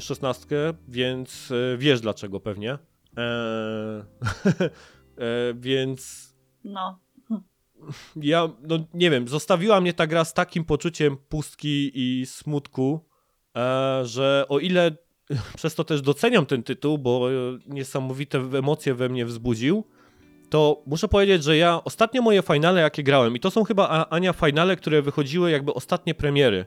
[0.00, 2.78] 16, więc e, wiesz dlaczego pewnie.
[3.16, 4.02] Eee,
[5.16, 6.30] e, więc
[6.64, 7.00] No.
[8.16, 13.08] ja, no nie wiem, zostawiła mnie ta gra z takim poczuciem pustki i smutku,
[13.56, 14.96] e, że o ile
[15.56, 17.34] przez to też doceniam ten tytuł, bo e,
[17.66, 19.84] niesamowite emocje we mnie wzbudził,
[20.50, 24.32] to muszę powiedzieć, że ja ostatnie moje finale, jakie grałem, i to są chyba, Ania,
[24.32, 26.66] finale, które wychodziły jakby ostatnie premiery.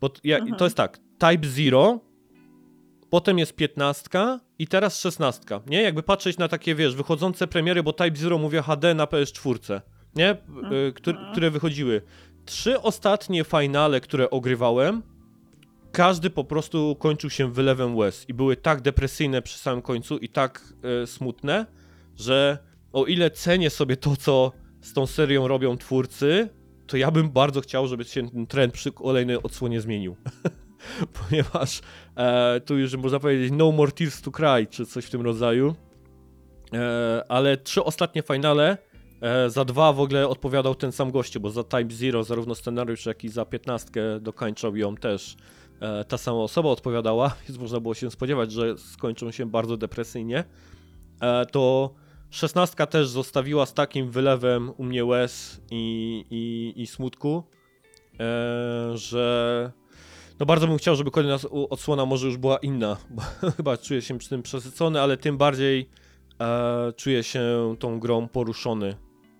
[0.00, 0.56] Bo ja, Mhm.
[0.56, 2.00] to jest tak, Type Zero,
[3.10, 5.82] potem jest 15 i teraz 16, nie?
[5.82, 9.80] Jakby patrzeć na takie, wiesz, wychodzące premiery, bo Type Zero mówię HD na PS4,
[10.16, 10.36] nie?
[10.88, 12.02] Y, które, które wychodziły.
[12.44, 15.02] Trzy ostatnie finale, które ogrywałem,
[15.92, 20.28] każdy po prostu kończył się wylewem łez i były tak depresyjne przy samym końcu i
[20.28, 20.62] tak
[21.02, 21.66] e, smutne,
[22.16, 22.58] że
[22.92, 26.48] o ile cenię sobie to, co z tą serią robią twórcy,
[26.86, 30.16] to ja bym bardzo chciał, żeby się ten trend przy kolejnej odsłonie zmienił.
[31.20, 31.80] Ponieważ
[32.16, 35.74] e, tu już można powiedzieć no more tears to cry, czy coś w tym rodzaju.
[36.74, 38.78] E, ale trzy ostatnie finale
[39.20, 43.06] e, za dwa w ogóle odpowiadał ten sam gościu, bo za Type Zero zarówno scenariusz,
[43.06, 45.36] jak i za piętnastkę dokończał ją też
[45.80, 50.44] e, ta sama osoba odpowiadała, więc można było się spodziewać, że skończą się bardzo depresyjnie.
[51.20, 51.94] E, to
[52.30, 57.42] szesnastka też zostawiła z takim wylewem u mnie łez i, i, i smutku,
[58.20, 59.72] e, że
[60.40, 62.96] no bardzo bym chciał, żeby kolejna odsłona może już była inna,
[63.42, 65.88] bo chyba czuję się przy tym przesycony, ale tym bardziej
[66.40, 68.96] e, czuję się tą grą poruszony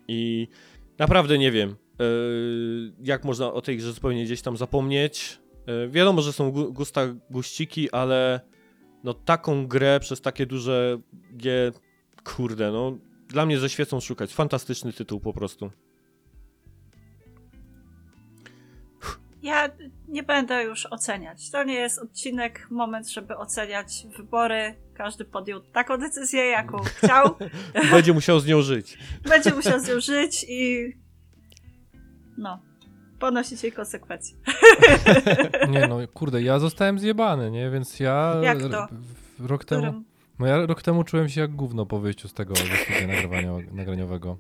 [0.09, 0.49] i
[0.99, 2.05] naprawdę nie wiem, e,
[3.05, 5.39] jak można o tej grze zupełnie gdzieś tam zapomnieć.
[5.67, 7.01] E, wiadomo, że są gu- gusta
[7.31, 8.41] guściki, ale
[9.05, 10.99] no taką grę przez takie duże
[11.33, 11.73] G,
[12.25, 12.99] kurde, no
[13.29, 14.35] dla mnie ze świecą szukać.
[14.35, 15.71] Fantastyczny tytuł po prostu.
[19.43, 19.69] Ja
[20.09, 21.51] nie będę już oceniać.
[21.51, 24.75] To nie jest odcinek, moment, żeby oceniać wybory.
[24.95, 27.37] Każdy podjął taką decyzję, jaką chciał.
[27.91, 28.99] Będzie musiał z nią żyć.
[29.29, 30.93] Będzie musiał z nią żyć i.
[32.39, 32.63] No.
[33.19, 34.37] Ponosić jej konsekwencje.
[35.69, 37.71] Nie no, kurde, ja zostałem zjebany, nie?
[37.71, 38.37] Więc ja...
[38.43, 38.89] Jak to?
[39.39, 39.83] Rok temu...
[39.83, 40.10] Którym...
[40.41, 43.53] No ja rok temu czułem się jak gówno po wyjściu z tego ze studia nagrywania,
[43.73, 44.37] nagraniowego.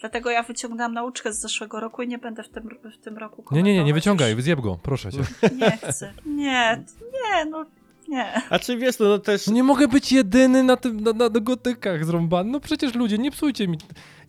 [0.00, 3.44] Dlatego ja wyciągnęłam nauczkę z zeszłego roku i nie będę w tym, w tym roku
[3.50, 4.42] Nie, nie, nie, nie wyciągaj, już.
[4.42, 5.18] zjeb go, proszę cię.
[5.60, 6.12] Nie chcę.
[6.26, 7.66] Nie, nie, no
[8.08, 8.32] nie.
[8.50, 11.28] A czy wiesz, no, no też No nie mogę być jedyny na tym, na, na,
[11.28, 12.50] na gotykach zrąbany.
[12.50, 13.78] No przecież ludzie, nie psujcie mi.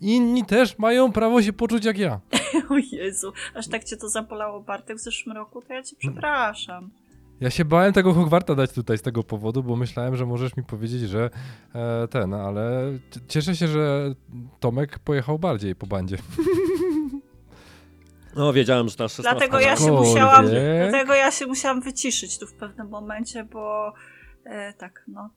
[0.01, 2.19] Inni też mają prawo się poczuć jak ja.
[2.69, 6.89] O Jezu, aż tak cię to zabolało Bartek w zeszłym roku, to ja cię przepraszam.
[7.41, 10.63] Ja się bałem tego Hogwarta dać tutaj z tego powodu, bo myślałem, że możesz mi
[10.63, 11.29] powiedzieć, że
[11.75, 12.91] e, ten, ale
[13.27, 14.13] cieszę się, że
[14.59, 16.17] Tomek pojechał bardziej po bandzie.
[18.35, 19.21] No, wiedziałem, że ta 16.
[19.31, 20.45] Dlatego ja się musiałam,
[20.89, 23.93] dlatego ja się musiałam wyciszyć tu w pewnym momencie, bo
[24.45, 25.29] e, tak, no.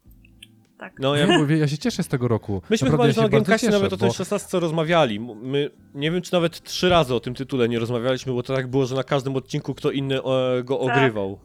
[0.78, 0.92] Tak.
[0.98, 2.62] No, Ja, mówię, ja się cieszę z tego roku.
[2.70, 5.20] myśmy Naprawdę, chyba ja na cieszę, nawet o tej bo- 16 rozmawiali.
[5.20, 8.66] My, nie wiem, czy nawet trzy razy o tym tytule nie rozmawialiśmy, bo to tak
[8.66, 10.96] było, że na każdym odcinku kto inny e, go Tak.
[10.96, 11.38] ogrywał.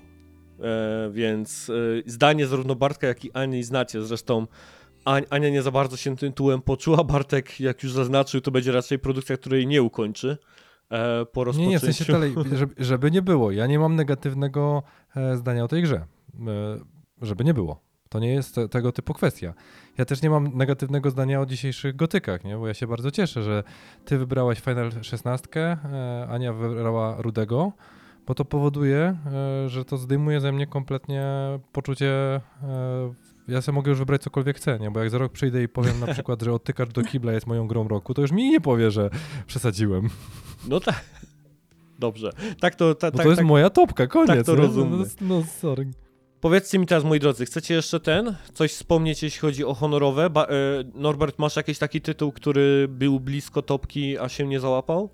[0.59, 1.73] E, więc e,
[2.05, 4.01] zdanie zarówno Bartka, jak i Ani znacie.
[4.01, 4.47] Zresztą
[5.05, 7.03] An- Ania nie za bardzo się tym tytułem poczuła.
[7.03, 10.37] Bartek, jak już zaznaczył, to będzie raczej produkcja, której nie ukończy.
[10.91, 11.69] E, po Nie, rozpoczęciu.
[11.69, 13.51] nie, w sensie dalej, żeby, żeby nie było.
[13.51, 14.83] Ja nie mam negatywnego
[15.35, 16.05] zdania o tej grze.
[17.21, 17.87] Żeby nie było.
[18.09, 19.53] To nie jest te, tego typu kwestia.
[19.97, 22.57] Ja też nie mam negatywnego zdania o dzisiejszych gotykach, nie?
[22.57, 23.63] bo ja się bardzo cieszę, że
[24.05, 27.71] ty wybrałaś Final 16, e, Ania wybrała Rudego,
[28.27, 29.17] bo to powoduje,
[29.65, 31.25] e, że to zdejmuje ze mnie kompletnie
[31.71, 32.11] poczucie.
[32.63, 33.13] E,
[33.47, 34.91] ja sobie mogę już wybrać cokolwiek chcę, nie?
[34.91, 37.67] bo jak za rok przyjdę i powiem na przykład, że odtykacz do kibla jest moją
[37.67, 39.09] grą roku, to już mi nie powie, że
[39.47, 40.09] przesadziłem.
[40.67, 41.05] No tak.
[41.99, 42.31] Dobrze.
[42.59, 44.27] Tak to, ta, tak, to jest tak, moja topka, koniec.
[44.27, 44.61] tak to nie?
[44.61, 44.99] rozumiem.
[44.99, 45.91] No, no sorry.
[46.41, 48.35] Powiedzcie mi teraz, moi drodzy, chcecie jeszcze ten?
[48.53, 50.29] Coś wspomnieć, jeśli chodzi o honorowe?
[50.29, 50.47] Ba- e,
[50.93, 55.09] Norbert, masz jakiś taki tytuł, który był blisko topki, a się nie załapał?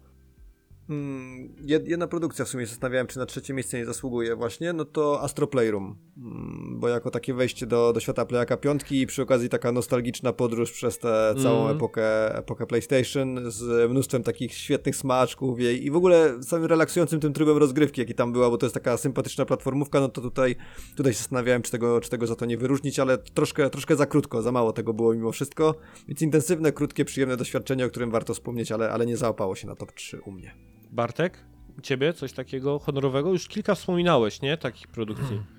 [0.89, 4.85] Mm, jed- jedna produkcja w sumie zastanawiałem, czy na trzecie miejsce nie zasługuje właśnie, no
[4.85, 9.21] to Astro Playroom, mm, bo jako takie wejście do, do świata Playaka piątki i przy
[9.21, 11.77] okazji taka nostalgiczna podróż przez tę całą Mhm.
[11.77, 17.33] epokę, epokę PlayStation z mnóstwem takich świetnych smaczków jej i w ogóle samym relaksującym tym
[17.33, 20.55] trybem rozgrywki, jaki tam była, bo to jest taka sympatyczna platformówka, no to tutaj,
[20.95, 24.05] tutaj się zastanawiałem, czy tego, czy tego za to nie wyróżnić, ale troszkę, troszkę za
[24.05, 25.75] krótko, za mało tego było mimo wszystko,
[26.07, 29.75] więc intensywne, krótkie, przyjemne doświadczenie, o którym warto wspomnieć, ale, ale nie załapało się na
[29.75, 30.55] top 3 u mnie.
[30.93, 31.37] Bartek?
[31.77, 33.29] U ciebie coś takiego honorowego?
[33.31, 34.57] Już kilka wspominałeś, nie?
[34.57, 35.41] Takich produkcji.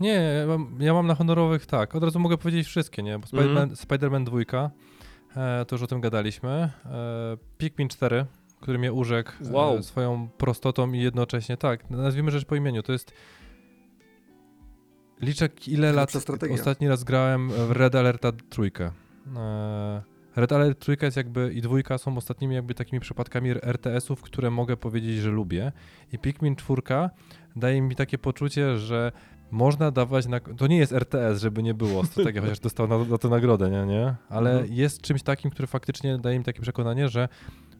[0.00, 1.94] Nie, ja mam, ja mam na honorowych tak.
[1.94, 3.18] Od razu mogę powiedzieć wszystkie, nie?
[3.18, 3.70] Bo Spider-Man, Mhm.
[3.70, 4.70] Spider-Man 2,
[5.36, 6.48] e, to już o tym gadaliśmy.
[6.50, 6.70] E,
[7.58, 8.26] Pikmin 4,
[8.60, 9.76] który mnie urzekł Wow.
[9.76, 12.82] e, swoją prostotą i jednocześnie tak, nazwijmy rzecz po imieniu.
[12.82, 13.12] To jest.
[15.20, 16.54] Liczę ile lat strategia.
[16.54, 18.90] ostatni raz grałem w Red Alerta trójkę.
[19.36, 20.02] E,
[20.36, 24.76] Red Alert trójka jest jakby i dwójka są ostatnimi jakby takimi przypadkami RTS-ów, które mogę
[24.76, 25.72] powiedzieć, że lubię.
[26.12, 26.82] I Pikmin 4
[27.56, 29.12] daje mi takie poczucie, że
[29.50, 30.40] można dawać na...
[30.40, 33.86] To nie jest RTS, żeby nie było strategia, chociaż dostał na, za to nagrodę, nie,
[33.86, 34.14] nie?
[34.28, 34.72] Ale Mhm.
[34.72, 37.28] jest czymś takim, który faktycznie daje mi takie przekonanie, że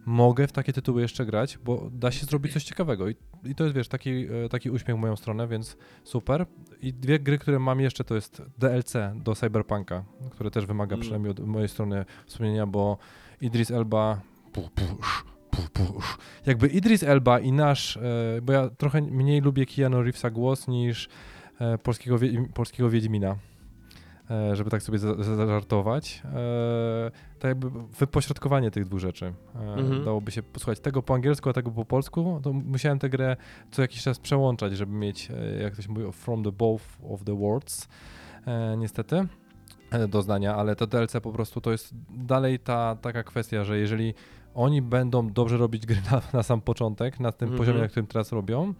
[0.06, 3.08] mogę w takie tytuły jeszcze grać, bo da się zrobić coś ciekawego.
[3.08, 6.46] I, i to jest, wiesz, taki, e, taki uśmiech w moją stronę, więc super.
[6.82, 11.02] I dwie gry, które mam jeszcze, to jest DLC do Cyberpunka, które też wymaga Mm.
[11.02, 12.98] przynajmniej od mojej strony wspomnienia, bo
[13.40, 14.20] Idris Elba...
[14.52, 16.18] Pu, pusz, pu, pusz.
[16.46, 18.02] Jakby Idris Elba i nasz, e,
[18.42, 21.08] bo ja trochę mniej lubię Keanu Reevesa głos niż
[21.60, 22.18] e, polskiego,
[22.54, 23.36] polskiego Wiedźmina.
[24.30, 26.22] E, żeby tak sobie za- za- zażartować.
[26.24, 29.32] E, tak jakby wypośrodkowanie tych dwóch rzeczy.
[29.54, 30.04] E, Mhm.
[30.04, 33.36] Dałoby się posłuchać tego po angielsku, a tego po polsku, to musiałem tę grę
[33.70, 35.28] co jakiś czas przełączać, żeby mieć,
[35.62, 37.88] jak to się mówi, from the both of the worlds,
[38.78, 39.26] niestety,
[40.08, 44.14] do zdania, ale to DLC po prostu to jest dalej ta taka kwestia, że jeżeli
[44.54, 47.58] oni będą dobrze robić gry na, na sam początek, na tym Mhm.
[47.58, 48.74] poziomie, na którym teraz robią,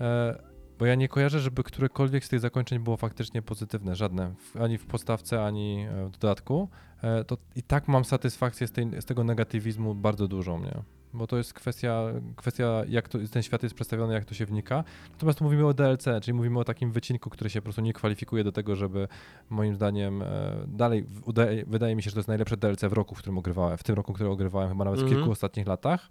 [0.00, 0.38] e,
[0.78, 4.86] bo ja nie kojarzę, żeby którekolwiek z tych zakończeń było faktycznie pozytywne, żadne, ani w
[4.86, 6.68] podstawce, ani e, w dodatku,
[7.02, 10.82] e, to i tak mam satysfakcję z, tej, z tego negatywizmu bardzo dużą, nie?
[11.12, 12.02] Bo to jest kwestia,
[12.36, 14.84] kwestia jak to, ten świat jest przedstawiony, jak to się wnika.
[15.12, 18.44] Natomiast mówimy o DLC, czyli mówimy o takim wycinku, który się po prostu nie kwalifikuje
[18.44, 19.08] do tego, żeby
[19.50, 20.26] moim zdaniem e,
[20.66, 23.78] dalej udaje, wydaje mi się, że to jest najlepsze DLC w roku, w którym ogrywałem,
[23.78, 25.18] w tym roku, który ogrywałem chyba nawet w Mhm.
[25.18, 26.10] kilku ostatnich latach.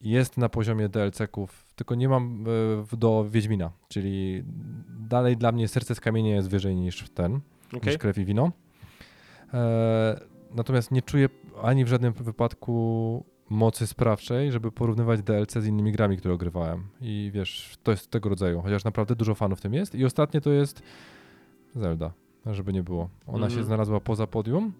[0.00, 2.44] Jest na poziomie DLC-ków, tylko nie mam
[2.92, 4.44] e, do Wiedźmina, czyli
[5.08, 7.80] dalej dla mnie serce z kamienia jest wyżej niż ten, Okej.
[7.92, 8.52] niż krew i wino.
[9.54, 10.20] E,
[10.54, 11.28] natomiast nie czuję
[11.62, 16.86] ani w żadnym wypadku mocy sprawczej, żeby porównywać DLC z innymi grami, które ogrywałem.
[17.00, 19.94] I wiesz, to jest tego rodzaju, chociaż naprawdę dużo fanów w tym jest.
[19.94, 20.82] I ostatnie to jest
[21.74, 22.12] Zelda,
[22.46, 23.08] żeby nie było.
[23.26, 23.64] Ona się Mhm.
[23.66, 24.72] znalazła poza podium.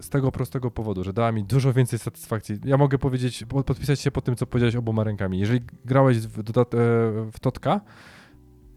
[0.00, 2.56] Z tego prostego powodu, że dała mi dużo więcej satysfakcji.
[2.64, 5.38] Ja mogę powiedzieć, po- podpisać się po tym, co powiedziałeś oboma rękami.
[5.38, 6.42] Jeżeli grałeś w, e,
[7.32, 7.80] w Totka,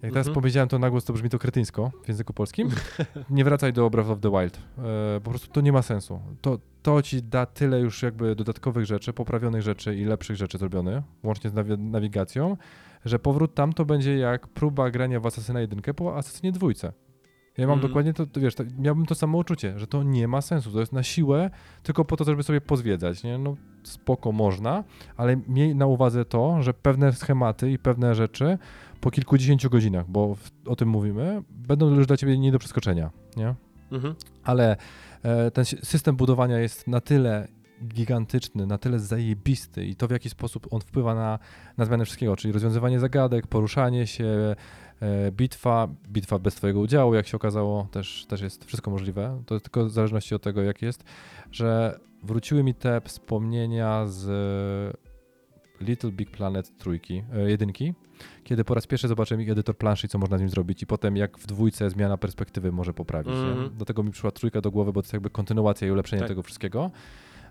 [0.01, 0.33] jak teraz Mhm.
[0.33, 2.69] powiedziałem to na głos, to brzmi to kretyńsko w języku polskim,
[3.29, 4.57] nie wracaj do Breath of the Wild.
[5.17, 6.19] E, po prostu to nie ma sensu.
[6.41, 11.03] To, to ci da tyle już jakby dodatkowych rzeczy, poprawionych rzeczy i lepszych rzeczy zrobionych,
[11.23, 12.57] łącznie z nawi- nawigacją,
[13.05, 16.67] że powrót tam to będzie jak próba grania w Assassina 1 po Assassinie 2.
[17.60, 17.88] Ja mam Mhm.
[17.90, 20.80] dokładnie to, to wiesz, to, miałbym to samo uczucie, że to nie ma sensu, to
[20.80, 21.49] jest na siłę,
[21.84, 23.38] tylko po to, żeby sobie pozwiedzać, nie?
[23.38, 24.84] No spoko można,
[25.18, 28.57] ale miej na uwadze to, że pewne schematy i pewne rzeczy
[29.02, 33.10] po kilkudziesięciu godzinach, bo w, o tym mówimy, będą już dla ciebie nie do przeskoczenia,
[33.38, 33.56] nie?
[33.91, 34.15] Mhm.
[34.44, 34.77] Ale
[35.23, 37.48] e, ten sy- system budowania jest na tyle
[37.88, 41.39] gigantyczny, na tyle zajebisty i to w jaki sposób on wpływa na,
[41.77, 44.56] na zmianę wszystkiego, czyli rozwiązywanie zagadek, poruszanie się,
[45.01, 49.60] e, bitwa, bitwa bez twojego udziału, jak się okazało, też, też jest wszystko możliwe, to
[49.60, 51.03] tylko w zależności od tego, jak jest,
[51.51, 54.27] że wróciły mi te wspomnienia z
[55.81, 57.93] Little Big Planet trójki, e, jedynki,
[58.43, 60.85] kiedy po raz pierwszy zobaczyłem ich edytor planszy i co można z nim zrobić i
[60.85, 63.34] potem jak w dwójce zmiana perspektywy może poprawić.
[63.34, 63.51] nie?
[63.51, 63.77] Mhm.
[63.77, 66.30] Do tego mi przyszła trójka do głowy, bo to jest jakby kontynuacja i ulepszenie Tak.
[66.30, 66.91] tego wszystkiego.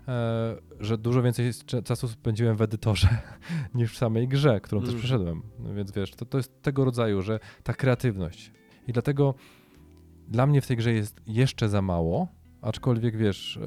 [0.07, 1.51] E, że dużo więcej
[1.85, 3.07] czasu spędziłem w edytorze
[3.75, 4.99] niż w samej grze, którą też Mhm.
[4.99, 5.41] przeszedłem.
[5.59, 8.51] No Więc wiesz, to, to jest tego rodzaju, że ta kreatywność.
[8.87, 9.33] I dlatego
[10.27, 12.27] dla mnie w tej grze jest jeszcze za mało,
[12.61, 13.59] aczkolwiek wiesz,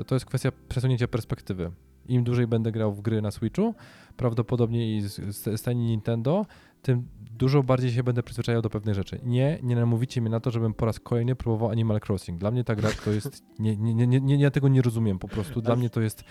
[0.00, 1.70] e, to jest kwestia przesunięcia perspektywy.
[2.08, 3.74] Im dłużej będę grał w gry na Switchu,
[4.16, 6.46] prawdopodobnie i z, z stanie Nintendo,
[6.82, 9.20] tym dużo bardziej się będę przyzwyczajał do pewnych rzeczy.
[9.24, 12.40] Nie, nie namówicie mnie na to, żebym po raz kolejny próbował Animal Crossing.
[12.40, 13.42] Dla mnie ta gra to jest.
[13.58, 15.60] Nie, nie, nie, nie, nie, ja tego nie rozumiem po prostu.
[15.60, 16.24] Dla mnie to jest.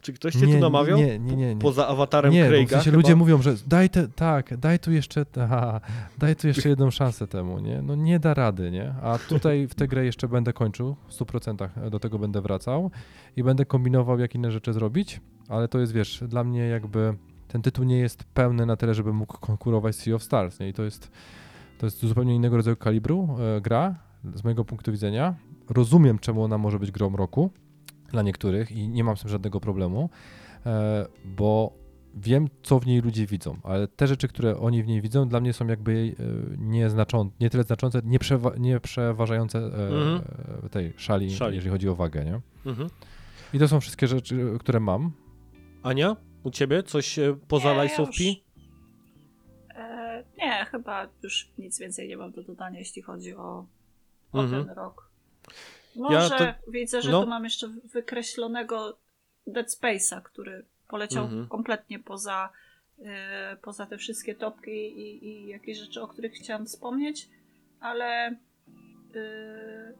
[0.00, 0.98] Czy ktoś cię tu namawiał?
[0.98, 1.54] Nie, nie, nie.
[1.54, 1.60] nie.
[1.60, 2.96] Poza awatarem nie, Craiga w sensie chyba?
[2.96, 5.80] ludzie mówią, że daj te, tak, daj tu jeszcze, aha,
[6.18, 7.82] daj tu jeszcze jedną szansę temu, nie?
[7.82, 8.94] No nie da rady, nie?
[9.02, 12.90] A tutaj w tę grę jeszcze będę kończył, w 100% do tego będę wracał
[13.36, 17.14] i będę kombinował, jak inne rzeczy zrobić, ale to jest, wiesz, dla mnie jakby
[17.52, 20.68] ten tytuł nie jest pełny na tyle, żeby mógł konkurować z Sea of Stars, nie?
[20.68, 21.10] I to jest,
[21.78, 23.94] to jest zupełnie innego rodzaju kalibru e, gra,
[24.34, 25.34] z mojego punktu widzenia.
[25.70, 27.50] Rozumiem, czemu ona może być grą roku
[28.10, 30.10] dla niektórych i nie mam z tym żadnego problemu,
[30.66, 31.72] e, bo
[32.14, 35.40] wiem, co w niej ludzie widzą, ale te rzeczy, które oni w niej widzą, dla
[35.40, 40.20] mnie są jakby e, nieznaczące, nie tyle znaczące, nie, przewa- nie przeważające e, Mhm.
[40.70, 41.54] tej szali, Szali.
[41.54, 42.40] jeżeli chodzi o wagę, nie?
[42.66, 42.88] Mhm.
[43.54, 45.10] I to są wszystkie rzeczy, które mam.
[45.82, 48.24] Ania, u ciebie coś e, poza Nie, Lies ja of P?
[49.74, 53.66] E, nie, chyba już nic więcej nie mam do dodania, jeśli chodzi o,
[54.32, 54.64] o Mhm.
[54.66, 55.10] ten rok.
[55.96, 57.22] Może to- widzę, że no.
[57.22, 58.98] tu mam jeszcze wykreślonego
[59.46, 61.48] Dead Space'a, który poleciał Mhm.
[61.48, 62.50] kompletnie poza,
[63.04, 67.28] e, poza te wszystkie topki i, i jakieś rzeczy, o których chciałam wspomnieć,
[67.80, 68.36] ale
[69.14, 69.92] e,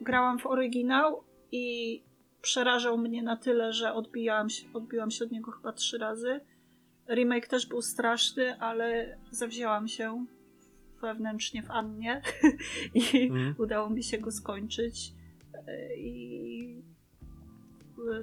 [0.00, 2.02] grałam w oryginał i
[2.44, 6.40] przerażał mnie na tyle, że odbijałam się, odbiłam się od niego chyba trzy razy.
[7.08, 10.26] Remake też był straszny, ale zawzięłam się
[11.02, 12.22] wewnętrznie w Annie
[12.94, 13.54] i Mhm.
[13.58, 15.12] udało mi się go skończyć.
[15.98, 16.82] I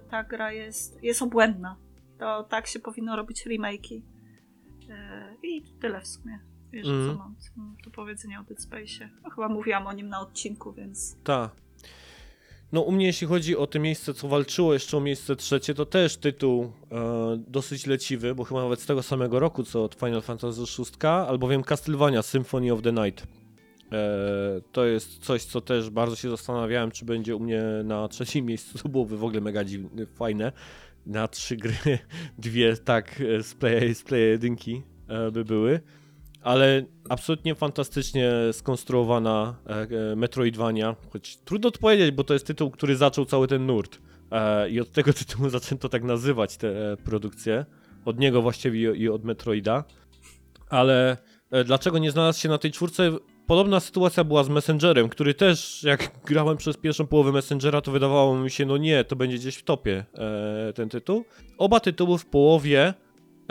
[0.10, 1.76] ta gra jest, jest obłędna.
[2.20, 4.02] To tak się powinno robić remake'i.
[4.90, 6.40] E, I tyle w sumie.
[6.72, 7.08] Wiesz, Mhm.
[7.12, 9.10] co mam, co mam do powiedzenia o Dead Space'ie.
[9.36, 11.52] Chyba mówiłam o nim na odcinku, więc Tak.
[12.72, 15.86] No u mnie jeśli chodzi o te miejsce, co walczyło jeszcze o miejsce trzecie, to
[15.86, 20.22] też tytuł e, dosyć leciwy, bo chyba nawet z tego samego roku, co od Final
[20.22, 23.28] Fantasy VI, albowiem Castlevania Symphony of the Night.
[23.92, 28.46] E, to jest coś, co też bardzo się zastanawiałem, czy będzie u mnie na trzecim
[28.46, 28.78] miejscu.
[28.84, 30.52] To byłoby w ogóle mega dziwne, fajne.
[31.06, 31.76] Na trzy gry,
[32.38, 35.80] dwie tak e, z Play, z play jedynki e, by były.
[36.42, 42.72] Ale absolutnie fantastycznie skonstruowana e, e, Metroidvania, choć trudno to powiedzieć, bo to jest tytuł,
[42.72, 44.00] który zaczął cały ten nurt.
[44.32, 47.66] E, I od tego tytułu zaczęto tak nazywać te produkcje.
[48.06, 49.84] Od niego właściwie i, od Metroida.
[50.70, 51.18] Ale
[51.66, 53.12] dlaczego nie znalazł się na tej czwórce?
[53.48, 58.38] Podobna sytuacja była z Messengerem, który też, jak grałem przez pierwszą połowę Messengera, to wydawało
[58.38, 60.06] mi się, no nie, to będzie gdzieś w topie
[60.76, 61.26] ten tytuł.
[61.58, 62.94] Oba tytuły w połowie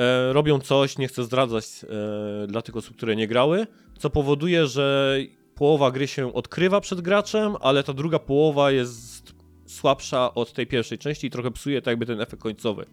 [0.01, 3.67] e, robią coś, nie chcę zdradzać e, dla tych osób, które nie grały,
[3.99, 5.19] co powoduje, że
[5.55, 9.35] połowa gry się odkrywa przed graczem, ale ta druga połowa jest
[9.67, 12.87] słabsza od tej pierwszej części i trochę psuje tak jakby ten efekt końcowy.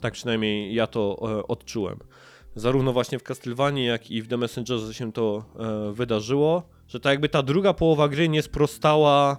[0.00, 1.98] Tak przynajmniej ja to e, odczułem.
[2.54, 7.10] Zarówno właśnie w Castlevanii, jak i w The Messengerze się to e, wydarzyło, że tak
[7.10, 9.36] jakby ta druga połowa gry nie sprostała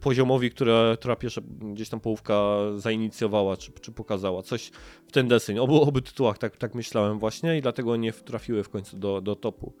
[0.00, 4.42] poziomowi, która, która pierwsza gdzieś tam połówka zainicjowała, czy, czy pokazała.
[4.42, 4.70] Coś
[5.08, 5.58] w ten deseń.
[5.58, 9.36] Obu, obu tytułach tak, tak myślałem właśnie i dlatego nie trafiły w końcu do, do
[9.36, 9.72] topu.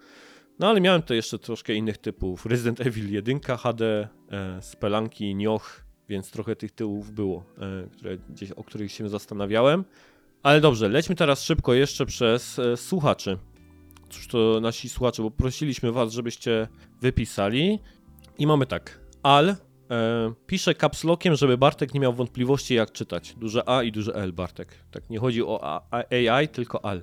[0.58, 2.46] No ale miałem to jeszcze troszkę innych typów.
[2.46, 8.52] Resident Evil 1 HD, e, Spelanki, Nioh, więc trochę tych tytułów było, e, które gdzieś,
[8.52, 9.84] o których się zastanawiałem.
[10.42, 13.38] Ale dobrze, lećmy teraz szybko jeszcze przez e, słuchaczy.
[14.10, 16.68] Cóż to nasi słuchacze, bo prosiliśmy was, żebyście
[17.00, 17.78] wypisali.
[18.38, 19.00] I mamy tak.
[19.22, 19.56] Al e,
[20.46, 23.34] pisze capslockiem, żeby Bartek nie miał wątpliwości jak czytać.
[23.38, 24.68] Duże A i duże L, Bartek.
[24.90, 27.02] Tak, nie chodzi o AI, tylko Al.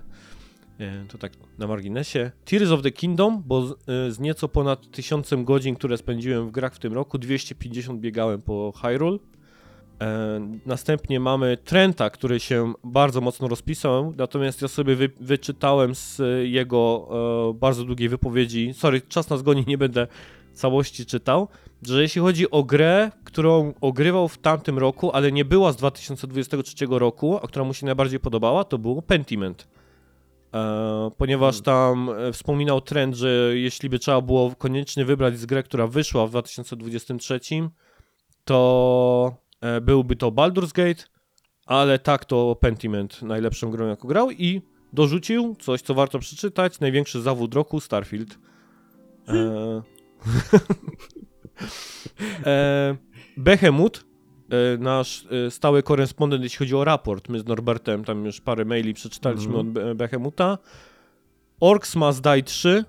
[0.79, 2.31] E, to tak na marginesie.
[2.45, 6.51] Tears of the Kingdom, bo z, e, z nieco ponad tysiącem godzin, które spędziłem w
[6.51, 9.17] grach w tym roku, 250 biegałem po Hyrule.
[10.01, 16.21] E, następnie mamy Trenta, który się bardzo mocno rozpisał, natomiast ja sobie wy, wyczytałem z
[16.43, 17.09] jego
[17.51, 20.07] e, bardzo długiej wypowiedzi, sorry, czas nas goni, nie będę
[20.53, 21.47] całości czytał,
[21.81, 26.85] że jeśli chodzi o grę, którą ogrywał w tamtym roku, ale nie była z 2023
[26.89, 29.67] roku, a która mu się najbardziej podobała, to było Pentiment.
[30.53, 35.63] E, ponieważ tam e, wspominał trend, że jeśli by trzeba było koniecznie wybrać z grę,
[35.63, 37.39] która wyszła w 2023,
[38.45, 41.03] to e, byłby to Baldur's Gate,
[41.65, 44.61] ale tak to Pentiment najlepszą grą jaką grał i
[44.93, 48.39] dorzucił coś, co warto przeczytać, największy zawód roku Starfield.
[49.27, 49.81] E,
[52.45, 52.95] e,
[53.37, 58.41] Behemoth, e, nasz e, stały korespondent, jeśli chodzi o raport, my z Norbertem tam już
[58.41, 59.67] parę maili przeczytaliśmy Mhm.
[59.67, 60.57] od Be- Behemuta.
[61.59, 62.85] Orcs Must Die 3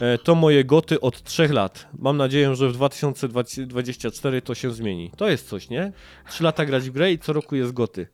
[0.00, 1.88] e, to moje goty od 3 lat.
[1.98, 5.10] Mam nadzieję, że w 2024 to się zmieni.
[5.16, 5.92] To jest coś, nie?
[6.28, 8.06] 3 lata grać w grę i co roku jest goty.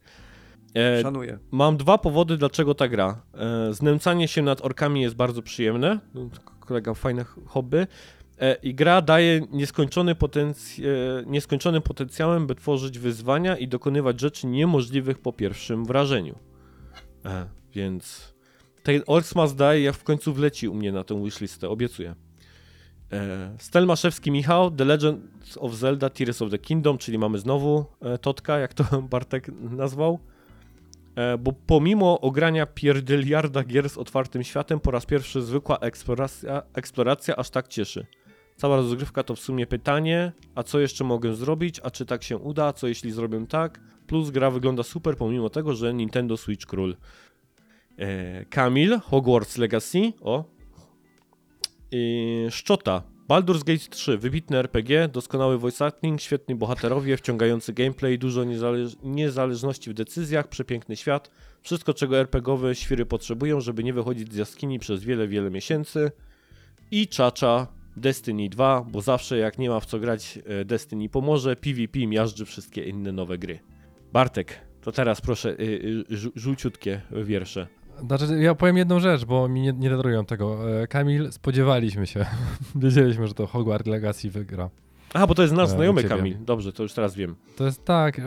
[0.77, 1.39] E, Szanuję.
[1.51, 3.23] Mam dwa powody, dlaczego ta gra.
[3.35, 5.99] E, znęcanie się nad orkami jest bardzo przyjemne.
[6.15, 6.29] No,
[6.61, 7.87] Kolega, fajne hobby.
[8.41, 14.47] E, I gra daje nieskończony potenc- e, nieskończonym potencjałem, by tworzyć wyzwania i dokonywać rzeczy
[14.47, 16.39] niemożliwych po pierwszym wrażeniu.
[17.25, 18.35] E, więc
[18.83, 22.15] ten Orcs Must Die jak w końcu wleci u mnie na tę wishlistę, obiecuję.
[23.13, 25.21] E, Stelmaszewski Michał, The Legend
[25.57, 30.19] of Zelda Tears of the Kingdom, czyli mamy znowu e, Totka, jak to Bartek nazwał.
[31.15, 37.37] E, bo pomimo ogrania pierdyliarda gier z otwartym światem, po raz pierwszy zwykła eksploracja, eksploracja
[37.37, 38.07] aż tak cieszy.
[38.61, 42.39] Cała rozgrywka to w sumie pytanie, a co jeszcze mogę zrobić, a czy tak się
[42.39, 43.81] uda, co jeśli zrobię tak?
[44.07, 46.97] Plus gra wygląda super pomimo tego, że Nintendo Switch Król.
[47.99, 50.45] E, Kamil, Hogwarts Legacy, o.
[52.51, 58.93] Szczota, Baldur's Gate 3, wybitny RPG, doskonały voice acting, świetni bohaterowie, wciągający gameplay, dużo niezależ
[59.03, 61.31] niezależności w decyzjach, przepiękny świat,
[61.63, 66.11] wszystko czego RPGowe świry potrzebują, żeby nie wychodzić z jaskini przez wiele, wiele miesięcy.
[66.91, 71.57] I Czacza, Destiny 2, bo zawsze jak nie ma w co grać e, Destiny pomoże,
[71.57, 73.59] PvP miażdży wszystkie inne nowe gry.
[74.13, 77.67] Bartek, to teraz proszę y, żu- żółciutkie wiersze.
[78.07, 80.81] Znaczy, ja powiem jedną rzecz, bo mi nie, nie darują tego.
[80.83, 82.27] E, Kamil, spodziewaliśmy się.
[82.75, 84.71] Wiedzieliśmy, że to Hogwarts Legacy wygra.
[85.15, 86.17] Aha, bo to jest nasz E, znajomy ciebie.
[86.17, 86.37] Kamil.
[86.45, 87.37] Dobrze, to już teraz wiem.
[87.57, 88.21] To jest tak,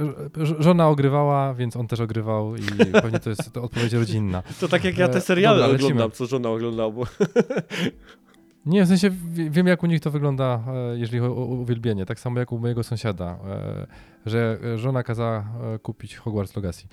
[0.60, 2.61] żona ogrywała, więc on też ogrywał i
[3.02, 4.44] pewnie to jest to odpowiedź rodzinna.
[4.60, 5.88] To tak jak ja te E, seriale dobra, lecimy.
[5.91, 7.03] oglądam, co żona oglądała, bo
[8.65, 10.64] Nie, w sensie wie- wiem, jak u nich to wygląda,
[10.94, 12.06] e, jeżeli chodzi o uwielbienie.
[12.06, 13.88] Tak samo jak u mojego sąsiada, e,
[14.26, 15.45] że e, żona kazała
[15.81, 16.88] kupić Hogwarts Legacy.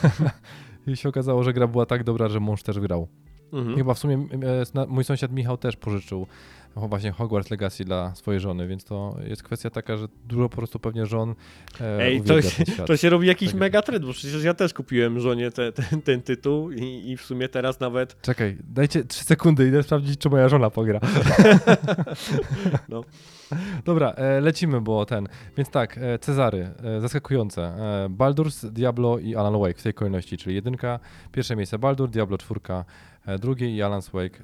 [0.86, 3.08] I się okazało, że gra była tak dobra, że mąż też grał.
[3.52, 3.76] mhm.
[3.76, 4.26] Chyba w sumie
[4.88, 6.26] mój sąsiad Michał też pożyczył
[6.76, 10.78] właśnie Hogwarts Legacy dla swojej żony, więc to jest kwestia taka, że dużo po prostu
[10.78, 11.34] pewnie żon
[11.80, 12.34] e, Ej, to
[12.86, 13.60] to się robi jakiś Tak.
[13.60, 17.22] mega trend, bo przecież ja też kupiłem żonie te, ten, ten tytuł i, i w
[17.22, 21.00] sumie teraz nawet Czekaj, dajcie 3 sekundy, idę sprawdzić, czy moja żona pogra.
[22.88, 23.04] No.
[23.84, 25.28] Dobra, e, lecimy, bo ten.
[25.56, 27.72] Więc tak, e, Cezary, e, zaskakujące.
[28.10, 30.98] Baldur's, Diablo i Alan Wake w tej kolejności, czyli jedynka,
[31.32, 32.84] pierwsze miejsce Baldur, Diablo czwórka,
[33.26, 34.38] e, drugie i Alan Wake.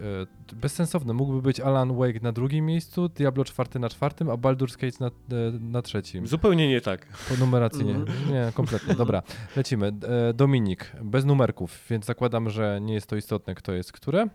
[0.52, 4.76] E, bezsensowne, mógłby być Alan Wake na drugim miejscu, Diablo czwarty na czwartym, a Baldur's
[4.80, 5.10] Gate na, e,
[5.60, 6.26] na trzecim.
[6.26, 7.06] zupełnie nie tak.
[7.28, 8.30] Po numeracji nie, Mhm.
[8.30, 8.94] nie, kompletnie.
[8.94, 9.22] Dobra,
[9.56, 9.92] lecimy.
[10.34, 14.26] Dominik, bez numerków, więc zakładam, że nie jest to istotne, kto jest które.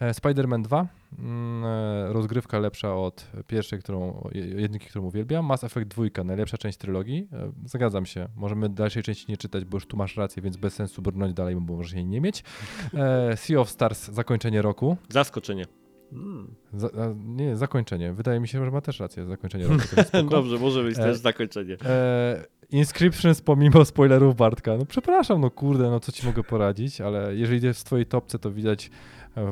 [0.00, 0.86] E, Spider-Man 2,
[1.18, 5.46] mm, e, rozgrywka lepsza od pierwszej, którą, je- jedynki, którą uwielbiam.
[5.46, 7.28] Mass Effect 2, najlepsza część trylogii.
[7.32, 10.74] E, Zgadzam się, możemy dalszej części nie czytać, bo już tu masz rację, więc bez
[10.74, 12.44] sensu brnąć dalej, bo możesz jej nie mieć.
[13.36, 14.96] Sea of Stars, zakończenie roku.
[15.08, 15.64] Zaskoczenie.
[16.12, 16.54] Mm.
[16.72, 16.88] Za,
[17.24, 18.12] nie, zakończenie.
[18.12, 19.82] Wydaje mi się, że ma też rację, zakończenie roku.
[20.30, 21.76] Dobrze, może być E, też zakończenie.
[21.84, 24.76] E, Inscriptions pomimo spoilerów Bartka.
[24.76, 28.38] No przepraszam, no kurde, no co ci mogę poradzić, ale jeżeli jest w twojej topce,
[28.38, 28.90] to widać,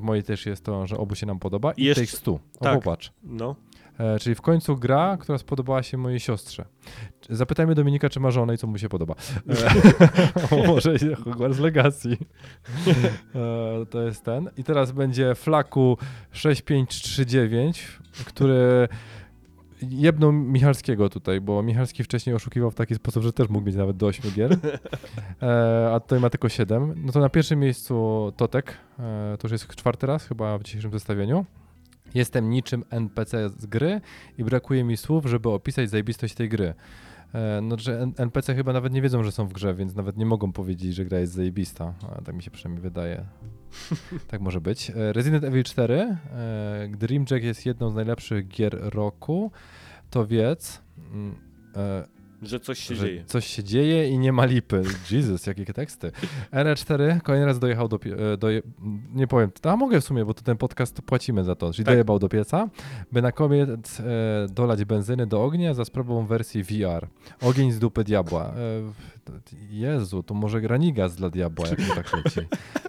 [0.00, 1.72] w mojej też jest to, że obu się nam podoba.
[1.72, 2.32] I Jeszcze- Takes Two.
[2.60, 2.74] O, tak.
[2.74, 3.12] popatrz.
[3.22, 3.56] No.
[3.98, 6.64] E, czyli w końcu gra, która spodobała się mojej siostrze.
[7.30, 9.14] Zapytajmy Dominika, czy ma żonę i co mu się podoba.
[10.52, 12.16] E, może Hogwarts Legacy.
[13.34, 14.50] E, to jest ten.
[14.56, 15.98] I teraz będzie Flaku
[16.32, 17.88] 6539,
[18.26, 18.88] który
[19.82, 23.96] jebnął Michalskiego tutaj, bo Michalski wcześniej oszukiwał w taki sposób, że też mógł mieć nawet
[23.96, 24.52] do 8 gier,
[25.42, 26.94] e, a tutaj ma tylko 7.
[26.96, 30.92] No to na pierwszym miejscu Totek, e, to już jest czwarty raz chyba w dzisiejszym
[30.92, 31.44] zestawieniu.
[32.14, 34.00] Jestem niczym NPC z gry
[34.38, 36.74] i brakuje mi słów, żeby opisać zajebistość tej gry.
[37.34, 40.26] E, No, że NPC chyba nawet nie wiedzą, że są w grze, więc nawet nie
[40.26, 41.94] mogą powiedzieć, że gra jest zajebista.
[42.02, 43.24] A, tak mi się przynajmniej wydaje.
[44.28, 44.90] tak może być.
[44.90, 45.94] E, Resident Evil 4.
[45.94, 49.50] e, Dream Jack jest jedną z najlepszych gier roku.
[50.10, 50.82] To wiedz,
[51.12, 51.34] mm,
[51.76, 53.24] e, Że coś się że dzieje.
[53.24, 54.82] coś się dzieje i nie ma lipy.
[55.10, 56.12] Jesus, jakie teksty.
[56.52, 57.98] RE4 kolejny raz dojechał do,
[58.32, 58.62] e, doje,
[59.14, 61.94] nie powiem, a mogę w sumie, bo to ten podcast płacimy za to, czyli Tak.
[61.94, 62.68] dojebał do pieca,
[63.12, 64.04] by na koniec e,
[64.50, 67.06] dolać benzyny do ognia za sprawą wersji VR.
[67.42, 68.44] Ogień z dupy diabła.
[68.44, 68.52] E,
[69.70, 72.40] Jezu, to może granigas dla diabła, jak mi tak leci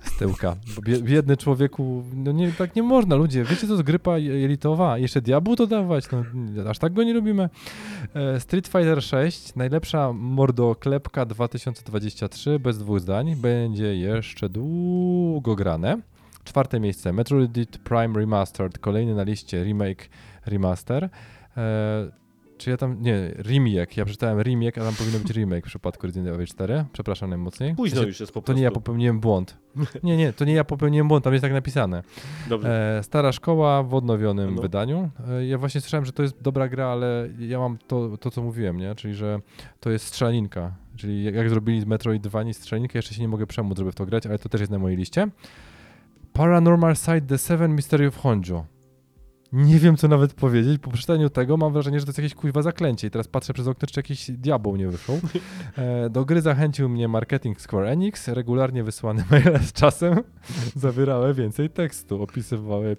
[0.03, 0.55] z tyłka.
[1.01, 3.43] Biedny człowieku, no nie, tak nie można, ludzie.
[3.43, 4.97] Wiecie, to jest grypa jelitowa.
[4.97, 6.23] Jeszcze diabłu dodawać, no
[6.69, 7.49] aż tak go nie lubimy.
[8.13, 16.01] E, Street Fighter 6, najlepsza mordoklepka 2023, bez dwóch zdań, będzie jeszcze długo grane.
[16.43, 20.09] Czwarte miejsce, Metroid Prime Remastered, kolejny na liście remake,
[20.45, 21.09] remaster.
[22.57, 26.07] Czy ja tam, nie, remake, ja przeczytałem remake, a tam powinno być remake w przypadku
[26.07, 27.75] Resident Evil 4, przepraszam najmocniej.
[27.75, 28.57] Późno już jest po To prostu.
[28.57, 29.57] nie ja popełniłem błąd.
[30.03, 32.03] Nie, nie, to nie ja popełniłem błąd, tam jest tak napisane.
[32.49, 32.97] Dobrze.
[32.97, 34.61] E, stara szkoła w odnowionym No.
[34.61, 35.09] wydaniu.
[35.29, 38.41] E, ja właśnie słyszałem, że to jest dobra gra, ale ja mam to, to co
[38.41, 38.95] mówiłem, nie?
[38.95, 39.39] Czyli, że
[39.79, 40.71] to jest strzelaninka.
[40.95, 43.91] Czyli jak, jak zrobili z Metroid 2 nie strzelaninkę, jeszcze się nie mogę przemóc, żeby
[43.91, 45.27] w to grać, ale to też jest na mojej liście.
[46.33, 48.65] Paranormal Side The Seven Mystery of Honjo.
[49.53, 50.81] Nie wiem, co nawet powiedzieć.
[50.81, 53.07] Po przeczytaniu tego mam wrażenie, że to jest jakieś kuźwa zaklęcie.
[53.07, 55.11] I teraz patrzę przez okno, czy jakiś diabeł nie wyszł.
[55.77, 58.27] E, do gry zachęcił mnie marketing Square Enix.
[58.27, 60.15] Regularnie wysłane maile z czasem
[60.75, 62.23] zawierały więcej tekstu.
[62.23, 62.97] Opisywały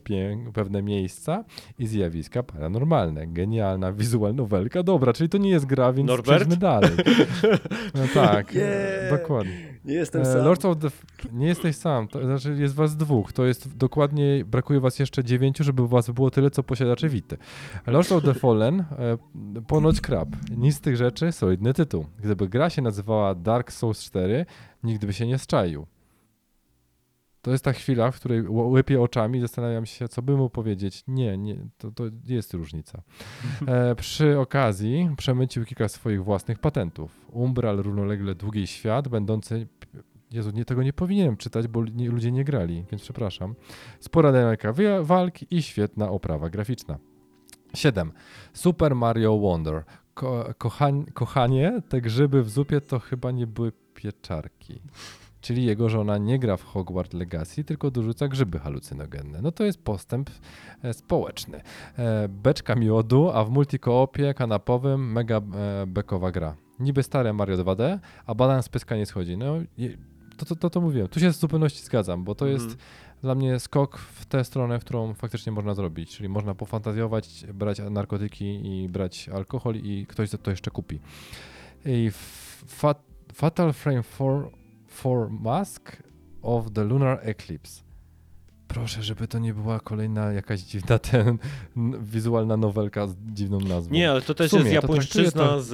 [0.55, 1.45] pewne miejsca
[1.79, 3.27] i zjawiska paranormalne.
[3.27, 4.83] Genialna wizual nowelka.
[4.83, 6.37] Dobra, czyli to nie jest gra, więc Norbert?
[6.37, 6.91] przejdźmy dalej.
[7.95, 9.78] No tak, e, dokładnie.
[9.89, 10.45] Nie jestem E, sam.
[10.45, 10.89] Lords of the...
[11.33, 13.33] Nie jesteś sam, to znaczy jest was dwóch.
[13.33, 17.37] To jest dokładnie, brakuje was jeszcze dziewięciu, żeby was było tyle, co posiadaczy Wity.
[17.87, 18.87] Lords of the Fallen, e,
[19.67, 20.29] ponoć krab.
[20.57, 22.07] Nic z tych rzeczy, solidny tytuł.
[22.19, 24.47] Gdyby gra się nazywała Dark Souls 4,
[24.85, 25.87] nigdy by się nie zczaił.
[27.49, 31.05] To jest ta chwila, w której łypię oczami i zastanawiam się, co by mu powiedzieć.
[31.07, 33.03] Nie, nie, to, to jest różnica.
[33.67, 37.27] E, przy okazji przemycił kilka swoich własnych patentów.
[37.31, 39.67] Umbral, równolegle Długi Świat, będący...
[40.31, 43.55] Jezu, nie, tego nie powinienem czytać, bo nie, ludzie nie grali, więc przepraszam.
[44.01, 44.73] Spora dynamika
[45.03, 46.99] walk i świetna oprawa graficzna.
[47.75, 48.13] 7.
[48.53, 49.85] Super Mario Wonder.
[50.15, 54.81] Ko- kochań, kochanie, te grzyby w zupie to chyba nie były pieczarki.
[55.41, 59.43] Czyli jego żona nie gra w Hogwarts Legacy, tylko dorzuca grzyby halucynogenne.
[59.43, 60.31] No to jest postęp
[60.83, 61.61] e, społeczny.
[61.99, 66.57] E, beczka miodu, a w multikoopie kanapowym mega e, bekowa gra.
[66.81, 69.37] Niby stare Mario 2D, a balans z pyska nie schodzi.
[69.37, 69.55] No,
[70.37, 71.09] to, to, to, to mówiłem.
[71.09, 72.81] Tu się w zupełności zgadzam, bo to jest Mhm.
[73.23, 76.17] dla mnie skok w tę stronę, w którą faktycznie można zrobić.
[76.17, 81.01] Czyli można pofantazjować, brać narkotyki i brać alkohol i ktoś to jeszcze kupi.
[81.87, 82.11] I
[82.67, 83.03] fat,
[83.35, 84.41] Fatal Frame 4,
[85.01, 85.97] 4 Mask
[86.43, 87.83] of the Lunar Eclipse.
[88.69, 91.39] Proszę, żeby to nie była kolejna jakaś dziwna ten
[92.01, 93.95] wizualna nowelka z dziwną nazwą.
[93.95, 95.73] Nie, ale to też sumie, jest to japońszczyzna to- z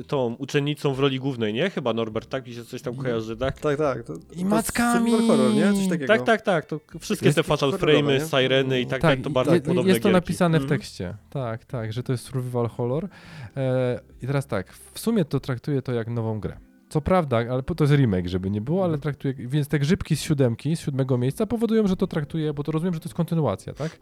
[0.00, 1.70] y, tą uczennicą w roli głównej, nie?
[1.70, 2.46] Chyba Norbert, tak?
[2.46, 3.60] Mi się coś tam kojarzy, tak?
[3.60, 4.02] Tak, tak.
[4.04, 5.10] To, I to mackami.
[5.28, 5.72] horror, nie?
[5.72, 6.06] Coś takiego.
[6.06, 6.66] Tak, tak, tak.
[6.66, 8.40] To wszystkie Jest te Fatal Frame'y?
[8.40, 10.14] Sireny i tak, tak, to i- bardzo je- podobne Jest to gierki.
[10.24, 10.78] napisane w Mhm.
[10.80, 11.16] tekście.
[11.30, 13.08] Tak, tak, że to jest survival horror.
[13.56, 16.56] E, I teraz tak, w sumie to traktuję to jak nową grę.
[16.90, 19.00] Co prawda, ale to jest remake, żeby nie było, ale Mhm.
[19.00, 22.72] traktuję, więc te grzybki z siódemki, z siódmego miejsca powodują, że to traktuję, bo to
[22.72, 23.98] rozumiem, że to jest kontynuacja, tak?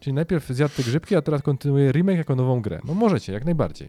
[0.00, 2.80] Czyli najpierw zjadł te grzybki, a teraz kontynuuję remake jako nową grę.
[2.84, 3.88] No możecie, jak najbardziej.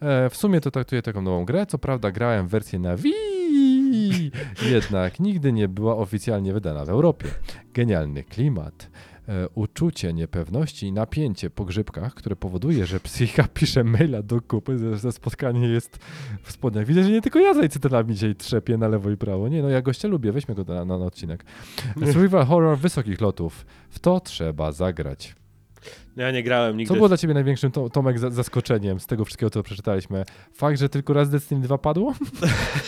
[0.00, 4.30] E, w sumie to traktuję taką nową grę, co prawda grałem w wersję na Wii,
[4.70, 7.28] jednak nigdy nie była oficjalnie wydana w Europie.
[7.74, 8.90] Genialny klimat,
[9.54, 14.98] uczucie niepewności i napięcie po grzybkach, które powoduje, że psychika pisze maila do kupy, że,
[14.98, 15.98] że spotkanie jest
[16.42, 16.86] w spodniach.
[16.86, 19.48] Widzę, że nie tylko ja tutaj cytatami dzisiaj trzepię na lewo i prawo.
[19.48, 21.44] Nie, no ja gościa lubię, weźmy go na, na, na odcinek.
[22.12, 23.66] Survival horror wysokich lotów.
[23.90, 25.34] W to trzeba zagrać.
[26.16, 26.88] No Ja nie grałem nigdy.
[26.88, 30.24] Co było dla ciebie największym, to, Tomek, za- zaskoczeniem z tego wszystkiego, co przeczytaliśmy?
[30.52, 32.14] Fakt, że tylko raz Destiny 2 padło?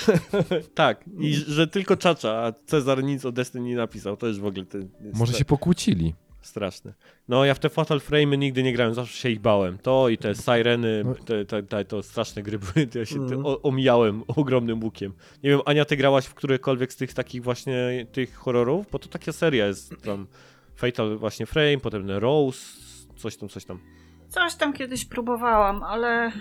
[0.74, 4.16] tak, i że tylko Czacza, a Cezar nic o Destiny nie napisał.
[4.16, 6.15] To już w ogóle ten, Może się pokłócili.
[6.40, 6.94] Straszne.
[7.28, 9.78] No ja w te Fatal Frame'y nigdy nie grałem, zawsze się ich bałem.
[9.78, 11.15] To i te Sireny, No.
[11.15, 15.12] te, te, te, to straszne gry były, ja się te, o, omijałem ogromnym łukiem.
[15.43, 18.86] Nie wiem, Ania, ty grałaś w którekolwiek z tych takich właśnie tych horrorów?
[18.90, 20.27] Bo to taka seria jest tam
[20.74, 22.60] Fatal właśnie Frame, potem Rose,
[23.16, 23.78] coś tam, coś tam.
[24.28, 26.32] Coś tam kiedyś próbowałam, ale e,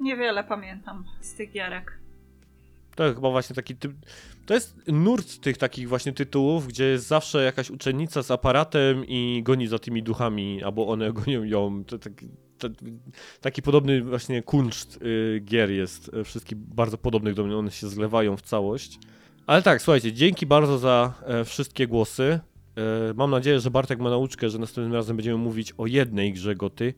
[0.00, 1.98] niewiele pamiętam z tych gierek.
[2.94, 3.92] To chyba właśnie taki typ.
[4.46, 9.42] To jest nurt tych takich właśnie tytułów, gdzie jest zawsze jakaś uczennica z aparatem i
[9.44, 11.84] goni za tymi duchami, albo one gonią ją.
[11.84, 12.28] To, taki,
[12.58, 12.68] to,
[13.40, 16.10] taki podobny właśnie kunszt y, gier jest.
[16.14, 18.98] y, Wszystkich bardzo podobnych do mnie, one się zlewają w całość.
[19.46, 22.40] Ale tak, słuchajcie, dzięki bardzo za e, wszystkie głosy.
[22.76, 26.54] E, mam nadzieję, że Bartek ma nauczkę, że następnym razem będziemy mówić o jednej grze
[26.54, 26.94] goty,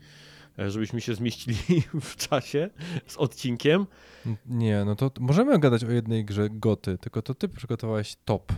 [0.58, 2.70] żebyśmy się zmieścili w czasie
[3.06, 3.86] z odcinkiem.
[4.46, 8.52] Nie, no to możemy gadać o jednej grze Goty, tylko to ty przygotowałeś top.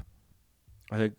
[0.90, 1.10] Ale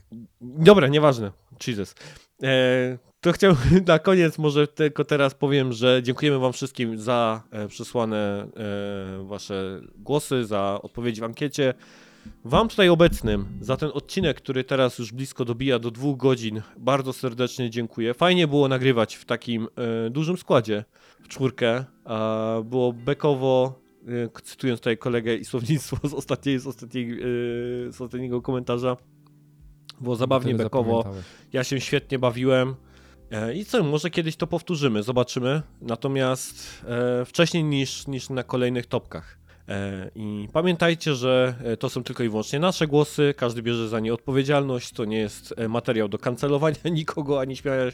[0.41, 1.32] dobra, nieważne.
[1.68, 1.95] Jesus.
[2.44, 7.68] E, to chciałbym na koniec może tylko teraz powiem, że dziękujemy wam wszystkim za e,
[7.68, 11.74] przesłane e, wasze głosy, za odpowiedzi w ankiecie.
[12.45, 17.14] Wam tutaj obecnym za ten odcinek, który teraz już blisko dobija do dwóch godzin, bardzo
[17.14, 18.14] serdecznie dziękuję.
[18.14, 19.68] Fajnie było nagrywać w takim
[20.08, 20.84] e, dużym składzie,
[21.22, 21.86] w czwórkę.
[22.06, 27.26] A było bekowo, e, cytując tutaj kolegę i słownictwo z, ostatniej, z, ostatniej, e,
[27.91, 28.98] z ostatniego komentarza.
[30.02, 31.06] Było zabawnie, Tyle bekowo.
[31.54, 32.76] Ja się świetnie bawiłem.
[33.56, 35.62] I co, może kiedyś to powtórzymy, zobaczymy.
[35.82, 36.86] Natomiast
[37.26, 39.47] wcześniej niż, niż na kolejnych topkach.
[39.68, 43.99] E, I pamiętajcie, że e, to są tylko i wyłącznie nasze głosy, każdy bierze za
[43.99, 47.91] nie odpowiedzialność, to nie jest e, materiał do kancelowania nikogo ani śmiania,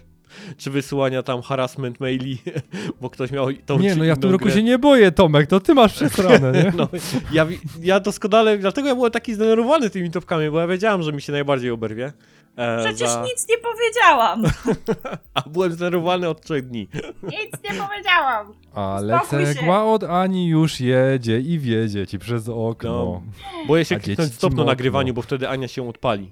[0.57, 2.37] czy wysyłania tam harassment maili,
[3.01, 4.53] bo ktoś miał tą Nie, no ja w tym roku grę.
[4.53, 6.73] się nie boję, Tomek, to ty masz przesrane, nie?
[6.77, 6.87] No,
[7.31, 7.47] ja,
[7.81, 11.31] ja doskonale, dlatego ja byłem taki zdenerwowany tymi topkami, bo ja wiedziałem, że mi się
[11.31, 12.13] najbardziej oberwie.
[12.57, 14.43] E, Przecież za- nic nie powiedziałam.
[15.33, 16.87] A byłem zdenerwowany od trzech dni.
[17.23, 18.53] Nic nie powiedziałam.
[18.73, 22.91] Ale cegła od Ani już jedzie i wiedzie ci przez okno.
[22.91, 23.21] No.
[23.67, 26.31] Boję się kliknąć stop na nagrywaniu, bo wtedy Ania się odpali.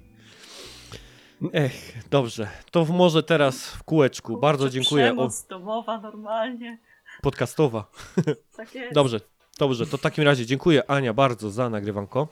[1.52, 2.48] Ech, dobrze.
[2.70, 4.36] To może teraz w kółeczku.
[4.36, 5.04] Bardzo Kurczę, dziękuję.
[5.04, 6.78] O, Przemoc domowa normalnie.
[7.22, 7.84] podcastowa.
[8.56, 8.94] Tak jest.
[8.94, 9.20] Dobrze,
[9.58, 9.86] dobrze.
[9.86, 12.28] To w takim razie dziękuję Ania bardzo za nagrywanko.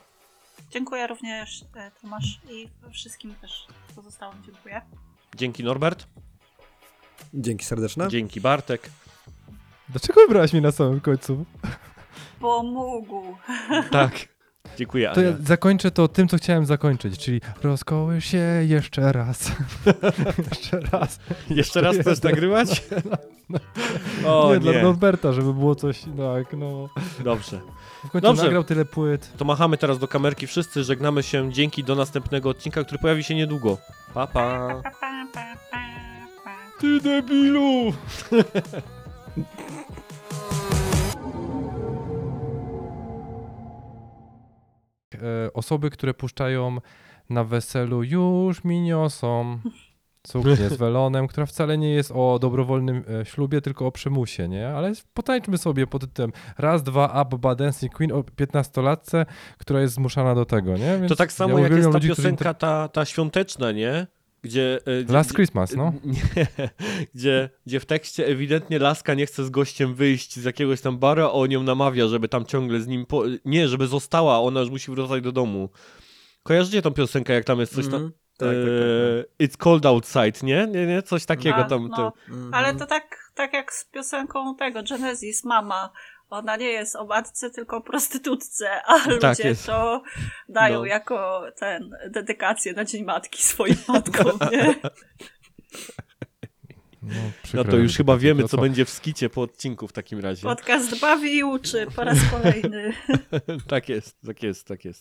[0.69, 4.81] Dziękuję również e, Tomasz i wszystkim też pozostałym dziękuję.
[5.35, 6.07] Dzięki Norbert.
[7.33, 8.07] Dzięki serdeczne.
[8.07, 8.89] Dzięki Bartek.
[9.89, 11.45] Dlaczego wybrałeś mnie na samym końcu?
[12.39, 13.37] Bo mógł.
[13.91, 14.11] Tak.
[14.77, 19.51] Dziękuję To ja zakończę to tym, co chciałem zakończyć, czyli rozkołysz się jeszcze raz.
[20.51, 21.19] jeszcze raz.
[21.49, 22.69] Jeszcze raz chcesz nagrywać?
[24.25, 24.83] O nie, dla nie.
[24.83, 26.89] Norberta, żeby było coś tak, no.
[27.23, 27.59] Dobrze.
[28.03, 28.43] W końcu Dobrze.
[28.43, 29.31] nagrał tyle płyt.
[29.37, 30.83] To machamy teraz do kamerki wszyscy.
[30.83, 31.53] Żegnamy się.
[31.53, 33.77] Dzięki do następnego odcinka, który pojawi się niedługo.
[34.13, 34.81] Pa, pa.
[36.79, 37.93] Ty debilu!
[45.53, 46.77] osoby, które puszczają
[47.29, 49.59] na weselu już mi niosą
[50.27, 54.69] suknię z welonem, która wcale nie jest o dobrowolnym e, ślubie, tylko o przymusie, nie?
[54.69, 59.25] Ale potańczmy sobie pod tytułem raz, dwa, Abba Dancing Queen o 15-latce,
[59.57, 60.97] która jest zmuszana do tego, nie?
[60.97, 64.07] Więc To tak samo ja jak jest ta ludzi, którzy piosenka, ta, ta świąteczna, nie?
[64.43, 65.93] Gdzie, e, gdzie, Last Christmas, no.
[66.03, 66.47] Nie,
[67.15, 71.21] gdzie, gdzie w tekście ewidentnie Laska nie chce z gościem wyjść z jakiegoś tam baru,
[71.21, 73.05] a on ją namawia, żeby tam ciągle z nim.
[73.05, 73.23] Po...
[73.45, 75.69] Nie, żeby została, ona już musi wracać do domu.
[76.43, 77.93] Kojarzycie tą piosenkę, jak tam jest coś tam.
[77.93, 78.11] Mhm.
[78.37, 80.67] Tak, tak, tak, e, It's cold outside, nie?
[80.71, 81.01] Nie, nie?
[81.03, 81.87] Coś takiego A, tam.
[81.87, 82.53] no, to- Mhm.
[82.53, 85.89] Ale to tak, tak jak z piosenką tego Genesis, mama.
[86.31, 89.07] Ona nie jest o matce, tylko o prostytutce, a Tak
[89.39, 89.65] ludzie jest.
[89.65, 90.03] to
[90.49, 90.85] dają No.
[90.85, 94.75] jako ten dedykację na Dzień Matki swoim matkom, nie?
[97.01, 97.09] No,
[97.53, 98.57] No to już chyba wiemy, co co?
[98.57, 100.43] będzie w skicie po odcinku w takim razie.
[100.43, 102.93] Podcast bawi i uczy po raz kolejny.
[103.67, 104.99] tak jest, tak jest, tak jest.